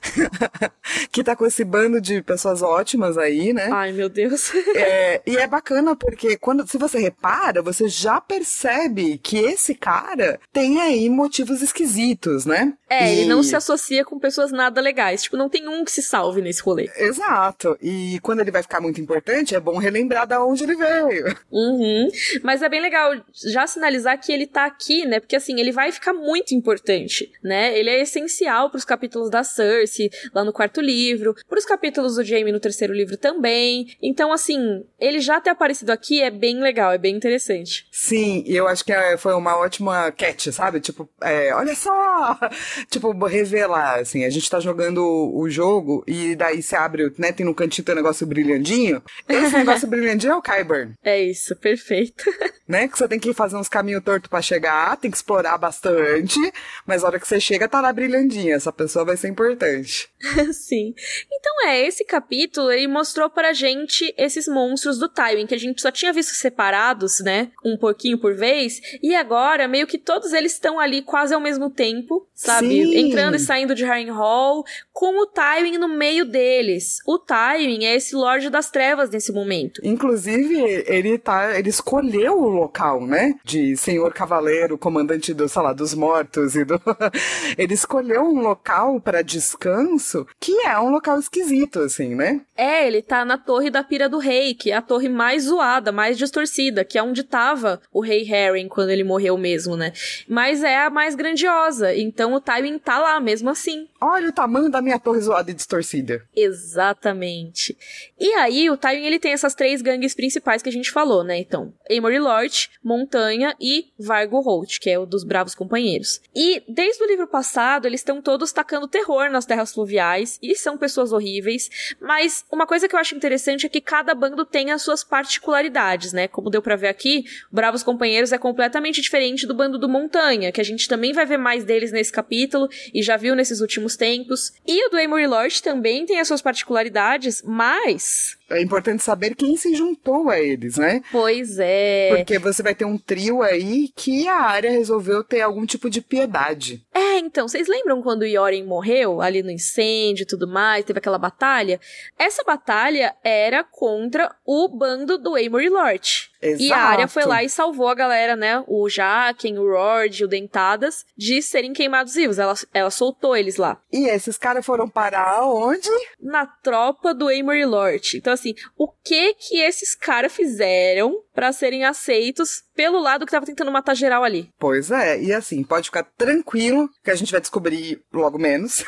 que 1.12 1.22
tá 1.22 1.36
com 1.36 1.46
esse 1.46 1.66
bando 1.66 2.00
de 2.00 2.22
pessoas 2.22 2.62
ótimas 2.62 3.18
aí, 3.18 3.52
né? 3.52 3.70
Ai, 3.74 3.92
meu 3.92 4.08
Deus. 4.08 4.52
É, 4.80 5.22
e 5.26 5.36
é 5.36 5.46
bacana 5.48 5.96
porque 5.98 6.38
quando, 6.38 6.66
se 6.66 6.78
você 6.78 6.98
repara, 7.00 7.62
você 7.62 7.90
já 7.90 8.22
percebe 8.22 9.18
que 9.18 9.38
esse 9.38 9.76
cara 9.76 10.40
tem 10.54 10.80
aí 10.80 11.10
motivos 11.10 11.62
esquisitos, 11.62 12.46
né? 12.46 12.74
É, 12.90 13.08
E- 13.14 13.20
ele 13.20 13.26
não 13.30 13.44
se 13.44 13.56
associa 13.56 14.06
com 14.06 14.18
pessoas 14.18 14.52
nada 14.52 14.80
legais. 14.80 15.24
Tipo, 15.24 15.36
não 15.36 15.50
tem 15.50 15.68
um 15.68 15.84
que 15.84 15.92
se 15.92 16.02
salve 16.02 16.42
nesse 16.42 16.62
rolê. 16.62 16.90
Exato. 16.96 17.78
E 17.82 18.20
quando 18.22 18.40
ele 18.40 18.52
vai 18.52 18.62
ficar 18.62 18.80
muito 18.80 19.02
importante, 19.02 19.54
é 19.56 19.60
bom 19.60 19.78
relembrar 19.78 20.26
da 20.26 20.42
onde 20.44 20.64
ele 20.64 20.76
veio. 20.76 21.36
Uhum. 21.52 22.08
Mas 22.44 22.62
é 22.62 22.70
bem 22.70 22.82
legal 22.82 23.12
já 23.34 23.68
sinalizar 23.68 24.18
que 24.20 24.32
ele 24.32 24.48
tá 24.48 24.69
aqui, 24.70 25.06
né? 25.06 25.20
Porque 25.20 25.36
assim, 25.36 25.60
ele 25.60 25.72
vai 25.72 25.92
ficar 25.92 26.14
muito 26.14 26.54
importante, 26.56 27.32
né? 27.44 27.78
Ele 27.78 27.90
é 27.90 28.02
essencial 28.02 28.70
pros 28.70 28.86
capítulos 28.86 29.30
da 29.30 29.44
Cersei, 29.44 30.10
lá 30.34 30.44
no 30.44 30.54
quarto 30.54 30.82
livro, 30.82 31.36
pros 31.48 31.66
capítulos 31.66 32.16
do 32.16 32.24
Jaime 32.24 32.52
no 32.52 32.60
terceiro 32.60 32.94
livro 32.94 33.18
também. 33.18 33.88
Então, 34.02 34.32
assim, 34.32 34.84
ele 35.00 35.20
já 35.20 35.40
ter 35.42 35.50
aparecido 35.50 35.92
aqui 35.92 36.22
é 36.22 36.32
bem 36.32 36.60
legal, 36.62 36.92
é 36.92 36.98
bem 36.98 37.16
interessante. 37.16 37.88
Sim, 37.92 38.44
e 38.46 38.56
eu 38.56 38.68
acho 38.68 38.84
que 38.86 38.92
é- 38.94 39.18
foi 39.18 39.34
uma 39.34 39.58
ótima 39.58 40.12
catch, 40.12 40.48
sabe? 40.52 40.80
Tipo, 40.80 41.10
é, 41.22 41.54
olha 41.54 41.76
só! 41.76 42.38
Tipo, 42.90 43.12
revelar, 43.26 44.00
assim, 44.00 44.24
a 44.26 44.30
gente 44.30 44.50
tá 44.50 44.60
jogando 44.60 45.04
o, 45.06 45.50
jogo 45.50 46.04
e 46.08 46.36
daí 46.36 46.62
você 46.62 46.76
abre, 46.76 47.12
né, 47.18 47.32
tem 47.32 47.46
no 47.46 47.56
cantinho 47.56 47.86
tem 47.86 47.94
um 47.94 47.98
negócio 47.98 48.26
brilhandinho. 48.26 49.02
Esse 49.28 49.58
negócio 49.58 49.88
brilhandinho 49.88 50.34
é 50.34 50.36
o 50.36 50.42
Kyburn, 50.42 50.94
É 51.04 51.22
isso, 51.22 51.56
perfeito. 51.56 52.24
né? 52.68 52.88
Que 52.88 52.98
você 52.98 53.08
tem 53.08 53.20
que 53.20 53.34
fazer 53.34 53.58
uns 53.58 53.68
caminhos 53.68 54.04
tortos 54.04 54.30
pra 54.30 54.42
chegar, 54.42 54.59
tem 55.00 55.12
que 55.12 55.18
explorar 55.18 55.58
bastante, 55.58 56.40
mas 56.86 57.04
a 57.04 57.08
hora 57.08 57.20
que 57.20 57.28
você 57.28 57.40
chega 57.40 57.68
tá 57.68 57.82
lá 57.82 57.92
brilhandinho, 57.94 58.56
essa 58.56 58.72
pessoa 58.72 59.06
vai 59.06 59.18
ser 59.18 59.28
importante. 59.28 60.10
Sim. 60.54 60.94
Então 61.32 61.68
é, 61.68 61.86
esse 61.86 62.04
capítulo 62.04 62.72
ele 62.72 62.88
mostrou 62.88 63.30
pra 63.30 63.54
gente 63.54 64.14
esses 64.18 64.48
monstros 64.48 64.98
do 64.98 65.10
Tywin, 65.10 65.48
que 65.48 65.56
a 65.56 65.60
gente 65.60 65.82
só 65.82 65.92
tinha 65.92 66.14
visto 66.14 66.34
separados, 66.34 67.20
né? 67.20 67.52
Um 67.64 67.78
pouquinho 67.78 68.20
por 68.20 68.36
vez, 68.36 68.82
e 69.02 69.16
agora 69.16 69.68
meio 69.68 69.88
que 69.88 69.98
todos 69.98 70.34
eles 70.34 70.54
estão 70.54 70.80
ali 70.80 71.02
quase 71.02 71.34
ao 71.34 71.42
mesmo 71.42 71.70
tempo, 71.70 72.28
sabe? 72.34 72.68
Sim. 72.68 72.98
Entrando 72.98 73.36
e 73.36 73.40
saindo 73.40 73.76
de 73.76 73.86
Harrenhal, 73.86 74.64
com 74.92 75.22
o 75.22 75.26
Tywin 75.28 75.78
no 75.78 75.88
meio 75.88 76.26
deles. 76.26 76.98
O 77.08 77.18
Tywin 77.18 77.86
é 77.86 77.96
esse 77.96 78.16
Lorde 78.16 78.50
das 78.50 78.70
Trevas 78.70 79.10
nesse 79.10 79.32
momento. 79.32 79.82
Inclusive, 79.84 80.84
ele 80.88 81.18
tá, 81.18 81.58
ele 81.58 81.70
escolheu 81.70 82.40
o 82.40 82.50
local, 82.50 83.06
né? 83.06 83.34
De 83.44 83.76
senhor 83.78 84.14
cavaleiro, 84.14 84.49
comandante 84.78 85.34
do, 85.34 85.48
sei 85.48 85.62
lá, 85.62 85.74
dos 85.74 85.94
mortos 85.94 86.56
e 86.56 86.64
do. 86.64 86.80
ele 87.58 87.74
escolheu 87.74 88.24
um 88.24 88.40
local 88.40 89.00
para 89.00 89.22
descanso 89.22 90.28
que 90.40 90.54
é 90.62 90.80
um 90.80 90.90
local 90.90 91.20
esquisito, 91.20 91.80
assim, 91.80 92.16
né? 92.16 92.42
É, 92.56 92.88
ele 92.88 93.02
tá 93.02 93.24
na 93.24 93.38
Torre 93.38 93.70
da 93.70 93.84
Pira 93.84 94.10
do 94.10 94.18
Rei, 94.18 94.54
que 94.54 94.72
é 94.72 94.76
a 94.76 94.82
torre 94.82 95.10
mais 95.10 95.44
zoada, 95.44 95.92
mais 95.92 96.18
distorcida, 96.18 96.84
que 96.84 96.98
é 96.98 97.04
onde 97.04 97.24
tava 97.24 97.82
o 97.92 98.02
Rei 98.02 98.24
Harry 98.24 98.68
quando 98.68 98.90
ele 98.90 99.04
morreu 99.04 99.38
mesmo, 99.38 99.78
né? 99.78 99.94
Mas 100.28 100.64
é 100.64 100.78
a 100.78 100.90
mais 100.90 101.16
grandiosa, 101.16 101.96
então 101.96 102.34
o 102.34 102.42
Tywin 102.42 102.78
tá 102.80 103.00
lá 103.00 103.20
mesmo 103.20 103.50
assim. 103.50 103.88
Olha 104.02 104.30
o 104.30 104.34
tamanho 104.34 104.70
da 104.70 104.82
minha 104.82 105.00
torre 105.00 105.20
zoada 105.20 105.52
e 105.52 105.54
distorcida. 105.54 106.26
Exatamente. 106.36 107.78
E 108.20 108.32
aí, 108.34 108.70
o 108.70 108.78
Tywin, 108.78 109.06
ele 109.06 109.20
tem 109.20 109.34
essas 109.34 109.54
três 109.54 109.82
gangues 109.82 110.14
principais 110.14 110.62
que 110.62 110.70
a 110.70 110.72
gente 110.72 110.92
falou, 110.92 111.24
né? 111.24 111.38
Então, 111.38 111.74
Amory 111.90 112.20
Lord, 112.20 112.70
Montanha 112.84 113.56
e 113.60 113.88
Vargo 114.00 114.40
Holt, 114.40 114.80
que 114.80 114.90
é 114.90 114.98
o 114.98 115.06
dos 115.06 115.24
Bravos 115.24 115.54
Companheiros. 115.54 116.22
E, 116.34 116.64
desde 116.68 117.04
o 117.04 117.08
livro 117.08 117.28
passado, 117.28 117.86
eles 117.86 118.00
estão 118.00 118.22
todos 118.22 118.52
tacando 118.52 118.88
terror 118.88 119.30
nas 119.30 119.46
terras 119.46 119.74
fluviais, 119.74 120.40
e 120.42 120.56
são 120.56 120.78
pessoas 120.78 121.12
horríveis, 121.12 121.70
mas 122.00 122.46
uma 122.52 122.66
coisa 122.66 122.88
que 122.88 122.96
eu 122.96 123.00
acho 123.00 123.16
interessante 123.16 123.66
é 123.66 123.70
que 123.70 123.82
cada 123.82 124.16
bando 124.16 124.46
tem 124.46 124.72
as 124.72 124.82
suas 124.82 125.04
particularidades, 125.04 126.14
né? 126.14 126.28
Como 126.28 126.50
deu 126.50 126.62
pra 126.62 126.76
ver 126.76 126.88
aqui, 126.88 127.26
Bravos 127.52 127.84
Companheiros 127.84 128.32
é 128.32 128.38
completamente 128.38 129.02
diferente 129.02 129.46
do 129.46 129.54
bando 129.54 129.78
do 129.78 129.90
Montanha, 129.90 130.52
que 130.52 130.62
a 130.62 130.64
gente 130.64 130.88
também 130.88 131.12
vai 131.12 131.26
ver 131.26 131.38
mais 131.38 131.64
deles 131.64 131.92
nesse 131.92 132.12
capítulo, 132.12 132.70
e 132.94 133.04
já 133.04 133.18
viu 133.18 133.36
nesses 133.36 133.60
últimos 133.60 133.89
tempos. 133.96 134.54
E 134.66 134.86
o 134.86 134.90
do 134.90 134.98
Amory 134.98 135.28
Lord 135.28 135.62
também 135.62 136.06
tem 136.06 136.20
as 136.20 136.28
suas 136.28 136.42
particularidades, 136.42 137.42
mas 137.44 138.39
é 138.50 138.62
importante 138.62 139.04
saber 139.04 139.36
quem 139.36 139.56
se 139.56 139.76
juntou 139.76 140.30
a 140.30 140.40
eles, 140.40 140.78
né? 140.78 141.02
Pois 141.12 141.58
é. 141.60 142.16
Porque 142.16 142.40
você 142.40 142.64
vai 142.64 142.76
ter 142.76 142.86
um 142.86 142.98
trio 142.98 143.42
aí 143.42 143.90
que 143.96 144.28
a 144.28 144.42
área 144.42 144.72
resolveu 144.72 145.24
ter 145.24 145.42
algum 145.42 145.66
tipo 145.66 145.90
de 145.90 146.02
piedade. 146.02 146.84
É, 146.94 147.18
então, 147.20 147.48
vocês 147.48 147.68
lembram 147.68 148.02
quando 148.02 148.26
Yoren 148.26 148.66
morreu 148.66 149.22
ali 149.22 149.44
no 149.44 149.52
incêndio 149.52 150.24
e 150.24 150.28
tudo 150.28 150.48
mais, 150.48 150.86
teve 150.86 151.00
aquela 151.00 151.18
batalha? 151.18 151.80
Essa 152.18 152.44
batalha 152.44 153.16
era 153.24 153.64
contra 153.64 154.34
o 154.46 154.68
bando 154.68 155.18
do 155.18 155.36
Amory 155.36 155.70
Lord. 155.70 156.30
Exato. 156.42 156.64
E 156.64 156.72
a 156.72 156.78
área 156.78 157.08
foi 157.08 157.26
lá 157.26 157.44
e 157.44 157.50
salvou 157.50 157.90
a 157.90 157.96
galera, 157.96 158.36
né? 158.36 158.64
O 158.66 158.88
Jaqen, 158.88 159.58
o 159.58 159.70
Rord, 159.70 160.24
o 160.24 160.28
Dentadas, 160.28 161.06
de 161.18 161.42
serem 161.42 161.74
queimados 161.74 162.14
vivos. 162.14 162.40
Ela, 162.40 162.54
ela 162.74 162.90
soltou 162.90 163.36
eles 163.36 163.58
lá. 163.58 163.78
E 163.92 164.08
esses 164.08 164.38
caras 164.38 164.66
foram 164.66 164.88
parar 164.88 165.44
onde? 165.44 165.90
Na 166.20 166.46
tropa 166.46 167.14
do 167.14 167.28
Amory 167.28 167.66
Lord. 167.66 168.18
Então, 168.18 168.32
assim, 168.40 168.56
o 168.78 168.88
que 168.88 169.34
que 169.36 169.60
esses 169.60 169.94
caras 169.94 170.32
fizeram 170.34 171.22
para 171.34 171.52
serem 171.54 171.86
aceitos 171.86 172.64
pelo 172.76 173.00
lado 173.00 173.26
que 173.26 173.32
tava 173.32 173.46
tentando 173.46 173.72
matar 173.72 173.96
geral 173.96 174.24
ali? 174.24 174.52
Pois 174.60 174.92
é, 174.92 175.22
e 175.22 175.34
assim, 175.34 175.64
pode 175.64 175.86
ficar 175.86 176.04
tranquilo 176.18 176.90
que 177.04 177.12
a 177.12 177.16
gente 177.16 177.32
vai 177.32 177.40
descobrir 177.40 178.02
logo 178.12 178.38
menos. 178.38 178.84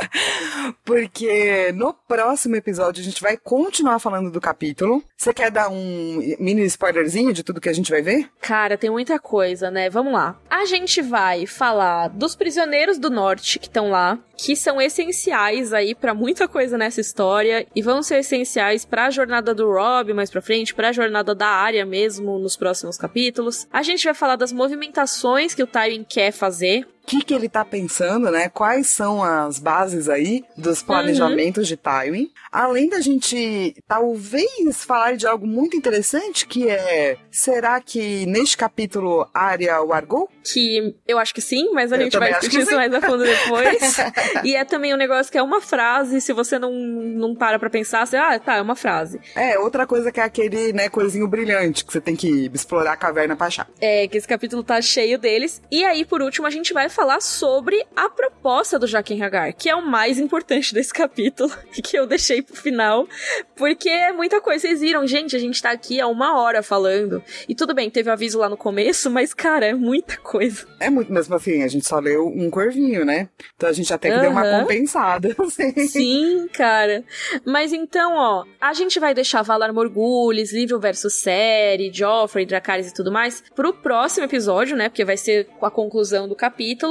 Porque 0.84 1.72
no 1.72 1.92
próximo 1.92 2.56
episódio 2.56 3.00
a 3.00 3.04
gente 3.04 3.20
vai 3.20 3.36
continuar 3.36 3.98
falando 3.98 4.30
do 4.30 4.40
capítulo. 4.40 5.02
Você 5.16 5.32
quer 5.32 5.50
dar 5.50 5.68
um 5.70 6.36
mini 6.38 6.64
spoilerzinho 6.64 7.32
de 7.32 7.42
tudo 7.42 7.60
que 7.60 7.68
a 7.68 7.72
gente 7.72 7.90
vai 7.90 8.02
ver? 8.02 8.30
Cara, 8.40 8.78
tem 8.78 8.90
muita 8.90 9.18
coisa, 9.18 9.70
né? 9.70 9.90
Vamos 9.90 10.12
lá. 10.12 10.38
A 10.48 10.64
gente 10.64 11.02
vai 11.02 11.46
falar 11.46 12.08
dos 12.08 12.34
prisioneiros 12.34 12.98
do 12.98 13.10
norte 13.10 13.58
que 13.58 13.66
estão 13.66 13.90
lá, 13.90 14.18
que 14.36 14.54
são 14.54 14.80
essenciais 14.80 15.72
aí 15.72 15.94
para 15.94 16.14
muita 16.14 16.46
coisa 16.46 16.76
nessa 16.76 17.00
história 17.00 17.66
e 17.74 17.82
vão 17.82 18.02
ser 18.02 18.18
essenciais 18.18 18.84
para 18.84 19.06
a 19.06 19.10
jornada 19.10 19.54
do 19.54 19.70
Rob 19.70 20.12
mais 20.12 20.30
para 20.30 20.42
frente, 20.42 20.74
para 20.74 20.90
a 20.90 20.92
jornada 20.92 21.34
da 21.34 21.48
área 21.48 21.86
mesmo 21.86 22.38
nos 22.38 22.56
próximos 22.56 22.96
capítulos. 22.96 23.66
A 23.72 23.82
gente 23.82 24.04
vai 24.04 24.14
falar 24.14 24.36
das 24.36 24.52
movimentações 24.52 25.54
que 25.54 25.62
o 25.62 25.66
Tywin 25.66 26.04
quer 26.04 26.32
fazer 26.32 26.86
que, 27.06 27.24
que 27.24 27.32
ele 27.32 27.48
tá 27.48 27.64
pensando, 27.64 28.30
né? 28.30 28.48
Quais 28.48 28.88
são 28.88 29.22
as 29.22 29.58
bases 29.58 30.08
aí 30.08 30.44
dos 30.56 30.82
planejamentos 30.82 31.62
uhum. 31.62 31.68
de 31.68 31.76
Tywin. 31.76 32.30
Além 32.50 32.88
da 32.88 33.00
gente 33.00 33.74
talvez 33.86 34.84
falar 34.84 35.16
de 35.16 35.26
algo 35.26 35.46
muito 35.46 35.76
interessante, 35.76 36.46
que 36.46 36.68
é 36.68 37.16
será 37.30 37.80
que 37.80 38.26
neste 38.26 38.56
capítulo 38.56 39.28
Arya 39.32 39.78
largou? 39.80 40.28
Que 40.42 40.94
eu 41.06 41.18
acho 41.18 41.34
que 41.34 41.40
sim, 41.40 41.70
mas 41.72 41.92
a 41.92 41.96
eu 41.96 42.02
gente 42.02 42.18
vai 42.18 42.32
discutir 42.32 42.60
isso 42.60 42.74
mais 42.74 42.92
a 42.92 43.00
fundo 43.00 43.24
depois. 43.24 43.96
e 44.42 44.56
é 44.56 44.64
também 44.64 44.92
um 44.92 44.96
negócio 44.96 45.30
que 45.30 45.38
é 45.38 45.42
uma 45.42 45.60
frase, 45.60 46.20
se 46.20 46.32
você 46.32 46.58
não, 46.58 46.72
não 46.72 47.34
para 47.34 47.58
pra 47.58 47.70
pensar, 47.70 48.06
você, 48.06 48.16
ah, 48.16 48.38
tá, 48.38 48.56
é 48.56 48.62
uma 48.62 48.76
frase. 48.76 49.20
É, 49.34 49.58
outra 49.58 49.86
coisa 49.86 50.10
que 50.10 50.18
é 50.18 50.24
aquele, 50.24 50.72
né, 50.72 50.88
coisinho 50.88 51.28
brilhante, 51.28 51.84
que 51.84 51.92
você 51.92 52.00
tem 52.00 52.16
que 52.16 52.50
explorar 52.52 52.92
a 52.92 52.96
caverna 52.96 53.36
pra 53.36 53.46
achar. 53.46 53.68
É, 53.80 54.08
que 54.08 54.18
esse 54.18 54.26
capítulo 54.26 54.64
tá 54.64 54.80
cheio 54.80 55.18
deles. 55.18 55.62
E 55.70 55.84
aí, 55.84 56.04
por 56.04 56.22
último, 56.22 56.46
a 56.46 56.50
gente 56.50 56.72
vai 56.72 56.88
falar 56.96 57.20
sobre 57.20 57.84
a 57.94 58.08
proposta 58.08 58.78
do 58.78 58.86
Jaqen 58.86 59.22
Hagar, 59.22 59.52
que 59.52 59.68
é 59.68 59.76
o 59.76 59.86
mais 59.86 60.18
importante 60.18 60.72
desse 60.72 60.94
capítulo, 60.94 61.52
e 61.76 61.82
que 61.82 61.96
eu 61.96 62.06
deixei 62.06 62.40
pro 62.40 62.56
final, 62.56 63.06
porque 63.54 63.90
é 63.90 64.12
muita 64.12 64.40
coisa. 64.40 64.66
Vocês 64.66 64.80
viram, 64.80 65.06
gente, 65.06 65.36
a 65.36 65.38
gente 65.38 65.60
tá 65.60 65.70
aqui 65.70 66.00
há 66.00 66.06
uma 66.06 66.40
hora 66.40 66.62
falando. 66.62 67.22
E 67.46 67.54
tudo 67.54 67.74
bem, 67.74 67.90
teve 67.90 68.10
aviso 68.10 68.38
lá 68.38 68.48
no 68.48 68.56
começo, 68.56 69.10
mas, 69.10 69.34
cara, 69.34 69.66
é 69.66 69.74
muita 69.74 70.16
coisa. 70.16 70.66
É 70.80 70.88
muito 70.88 71.12
mesmo 71.12 71.34
assim, 71.34 71.62
a 71.62 71.68
gente 71.68 71.86
só 71.86 71.98
leu 71.98 72.28
um 72.28 72.48
corvinho, 72.48 73.04
né? 73.04 73.28
Então 73.54 73.68
a 73.68 73.72
gente 73.72 73.92
até 73.92 74.08
que 74.08 74.14
uhum. 74.14 74.22
deu 74.22 74.30
uma 74.30 74.60
compensada. 74.60 75.36
Assim. 75.46 75.86
Sim, 75.86 76.48
cara. 76.52 77.04
Mas 77.44 77.72
então, 77.72 78.14
ó, 78.14 78.44
a 78.60 78.72
gente 78.72 78.98
vai 78.98 79.12
deixar 79.12 79.42
Valar 79.42 79.72
Morgulhos, 79.72 80.52
livro 80.52 80.80
versus 80.80 81.12
série, 81.12 81.92
Joffrey, 81.92 82.46
Dracarys 82.46 82.90
e 82.90 82.94
tudo 82.94 83.12
mais 83.12 83.42
pro 83.54 83.74
próximo 83.74 84.24
episódio, 84.24 84.76
né? 84.76 84.88
Porque 84.88 85.04
vai 85.04 85.16
ser 85.16 85.48
a 85.60 85.70
conclusão 85.70 86.26
do 86.26 86.34
capítulo. 86.34 86.85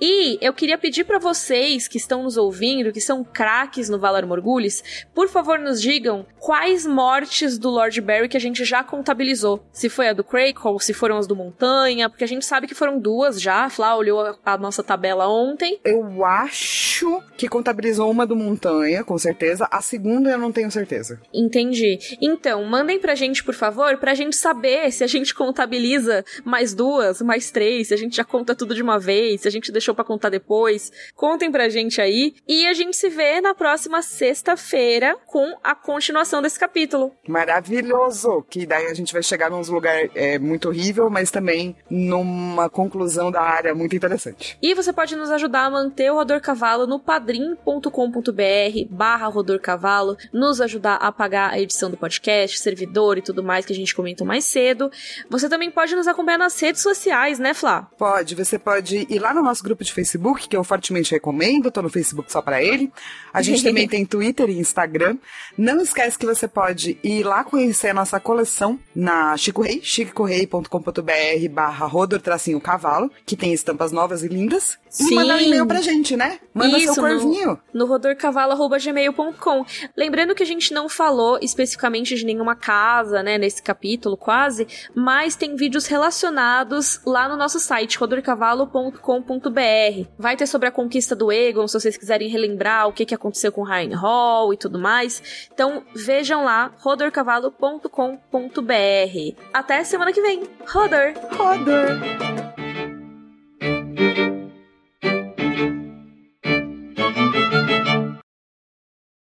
E 0.00 0.38
eu 0.40 0.52
queria 0.52 0.78
pedir 0.78 1.04
para 1.04 1.18
vocês 1.18 1.88
que 1.88 1.98
estão 1.98 2.22
nos 2.22 2.36
ouvindo, 2.36 2.92
que 2.92 3.00
são 3.00 3.24
craques 3.24 3.88
no 3.88 3.98
Valar 3.98 4.26
Morgulhos, 4.26 4.82
por 5.14 5.28
favor 5.28 5.58
nos 5.58 5.80
digam 5.80 6.26
quais 6.38 6.86
mortes 6.86 7.58
do 7.58 7.68
Lord 7.68 8.00
Barry 8.00 8.28
que 8.28 8.36
a 8.36 8.40
gente 8.40 8.64
já 8.64 8.82
contabilizou. 8.82 9.62
Se 9.72 9.88
foi 9.88 10.08
a 10.08 10.12
do 10.12 10.24
Crackle, 10.24 10.80
se 10.80 10.92
foram 10.92 11.18
as 11.18 11.26
do 11.26 11.36
Montanha, 11.36 12.08
porque 12.08 12.24
a 12.24 12.28
gente 12.28 12.44
sabe 12.44 12.66
que 12.66 12.74
foram 12.74 12.98
duas 12.98 13.40
já. 13.40 13.64
A 13.64 13.70
Flá 13.70 13.96
olhou 13.96 14.20
a, 14.20 14.36
a 14.44 14.58
nossa 14.58 14.82
tabela 14.82 15.28
ontem. 15.28 15.78
Eu 15.84 16.24
acho 16.24 17.22
que 17.36 17.48
contabilizou 17.48 18.10
uma 18.10 18.26
do 18.26 18.36
Montanha, 18.36 19.04
com 19.04 19.16
certeza. 19.18 19.68
A 19.70 19.80
segunda 19.80 20.30
eu 20.30 20.38
não 20.38 20.52
tenho 20.52 20.70
certeza. 20.70 21.20
Entendi. 21.32 21.98
Então, 22.20 22.64
mandem 22.64 22.98
pra 22.98 23.14
gente, 23.14 23.44
por 23.44 23.54
favor, 23.54 23.96
pra 23.98 24.14
gente 24.14 24.36
saber 24.36 24.90
se 24.92 25.04
a 25.04 25.06
gente 25.06 25.34
contabiliza 25.34 26.24
mais 26.44 26.74
duas, 26.74 27.20
mais 27.22 27.50
três, 27.50 27.88
se 27.88 27.94
a 27.94 27.96
gente 27.96 28.16
já 28.16 28.24
conta 28.24 28.54
tudo 28.54 28.74
de 28.74 28.82
uma 28.82 28.98
vez, 28.98 29.37
se 29.38 29.48
a 29.48 29.50
gente 29.50 29.72
deixou 29.72 29.94
para 29.94 30.04
contar 30.04 30.28
depois. 30.28 30.92
Contem 31.14 31.50
pra 31.50 31.68
gente 31.68 32.00
aí. 32.00 32.34
E 32.46 32.66
a 32.66 32.72
gente 32.72 32.96
se 32.96 33.08
vê 33.08 33.40
na 33.40 33.54
próxima 33.54 34.02
sexta-feira 34.02 35.16
com 35.26 35.56
a 35.62 35.74
continuação 35.74 36.42
desse 36.42 36.58
capítulo. 36.58 37.14
Maravilhoso! 37.26 38.44
Que 38.48 38.66
daí 38.66 38.86
a 38.86 38.94
gente 38.94 39.12
vai 39.12 39.22
chegar 39.22 39.50
num 39.50 39.60
lugar 39.60 39.96
é, 40.14 40.38
muito 40.38 40.68
horrível, 40.68 41.10
mas 41.10 41.30
também 41.30 41.76
numa 41.90 42.68
conclusão 42.68 43.30
da 43.30 43.40
área 43.40 43.74
muito 43.74 43.94
interessante. 43.94 44.58
E 44.62 44.74
você 44.74 44.92
pode 44.92 45.16
nos 45.16 45.30
ajudar 45.30 45.66
a 45.66 45.70
manter 45.70 46.10
o 46.10 46.14
Rodor 46.14 46.40
Cavalo 46.40 46.86
no 46.86 46.98
padrim.com.br 46.98 47.88
barra 48.90 49.26
Rodor 49.28 49.60
Cavalo, 49.60 50.16
nos 50.32 50.60
ajudar 50.60 50.96
a 50.96 51.10
pagar 51.12 51.50
a 51.50 51.60
edição 51.60 51.90
do 51.90 51.96
podcast, 51.96 52.58
servidor 52.58 53.18
e 53.18 53.22
tudo 53.22 53.42
mais 53.42 53.64
que 53.64 53.72
a 53.72 53.76
gente 53.76 53.94
comentou 53.94 54.26
mais 54.26 54.44
cedo. 54.44 54.90
Você 55.28 55.48
também 55.48 55.70
pode 55.70 55.94
nos 55.94 56.06
acompanhar 56.06 56.38
nas 56.38 56.58
redes 56.60 56.82
sociais, 56.82 57.38
né, 57.38 57.54
Flá? 57.54 57.88
Pode, 57.98 58.34
você 58.34 58.58
pode 58.58 59.06
ir 59.08 59.18
lá 59.18 59.27
no 59.34 59.42
nosso 59.42 59.62
grupo 59.62 59.84
de 59.84 59.92
Facebook, 59.92 60.48
que 60.48 60.56
eu 60.56 60.64
fortemente 60.64 61.12
recomendo, 61.12 61.70
tô 61.70 61.82
no 61.82 61.88
Facebook 61.88 62.30
só 62.30 62.40
para 62.40 62.62
ele. 62.62 62.92
A 63.32 63.42
gente 63.42 63.62
também 63.62 63.86
tem 63.88 64.04
Twitter 64.04 64.48
e 64.48 64.58
Instagram. 64.58 65.16
Não 65.56 65.80
esquece 65.80 66.18
que 66.18 66.26
você 66.26 66.46
pode 66.46 66.98
ir 67.02 67.24
lá 67.24 67.44
conhecer 67.44 67.88
a 67.88 67.94
nossa 67.94 68.18
coleção 68.20 68.78
na 68.94 69.36
Chico 69.36 69.62
Rei, 69.62 69.80
chicocorrei.com.br 69.82 71.48
barra 71.50 71.86
rodor 71.86 72.20
tracinho 72.20 72.60
cavalo, 72.60 73.10
que 73.24 73.36
tem 73.36 73.52
estampas 73.52 73.92
novas 73.92 74.22
e 74.22 74.28
lindas. 74.28 74.78
Sim. 74.88 75.12
E 75.12 75.14
manda 75.14 75.36
um 75.36 75.40
e-mail 75.40 75.66
pra 75.66 75.80
gente, 75.80 76.16
né? 76.16 76.38
Manda 76.54 76.78
Isso, 76.78 76.94
seu 76.94 77.02
corvinho. 77.02 77.58
No, 77.72 77.80
no 77.80 77.86
rodorcavalo.gmail.com. 77.86 79.64
Lembrando 79.96 80.34
que 80.34 80.42
a 80.42 80.46
gente 80.46 80.72
não 80.72 80.88
falou 80.88 81.38
especificamente 81.42 82.14
de 82.14 82.24
nenhuma 82.24 82.54
casa, 82.54 83.22
né, 83.22 83.38
nesse 83.38 83.62
capítulo 83.62 84.16
quase, 84.16 84.66
mas 84.94 85.36
tem 85.36 85.56
vídeos 85.56 85.86
relacionados 85.86 87.00
lá 87.04 87.28
no 87.28 87.36
nosso 87.36 87.60
site, 87.60 87.98
rodorcavalo.com.br 87.98 89.07
Vai 90.18 90.36
ter 90.36 90.46
sobre 90.46 90.68
a 90.68 90.70
conquista 90.70 91.16
do 91.16 91.32
Egon, 91.32 91.66
se 91.66 91.80
vocês 91.80 91.96
quiserem 91.96 92.28
relembrar 92.28 92.88
o 92.88 92.92
que, 92.92 93.06
que 93.06 93.14
aconteceu 93.14 93.50
com 93.50 93.62
Reinhold 93.62 94.54
e 94.54 94.58
tudo 94.58 94.78
mais. 94.78 95.48
Então 95.52 95.82
vejam 95.94 96.44
lá, 96.44 96.74
rodorcavalo.com.br. 96.78 99.42
Até 99.52 99.84
semana 99.84 100.12
que 100.12 100.20
vem. 100.20 100.42
Rodor! 100.66 101.14
Rodor! 101.32 101.98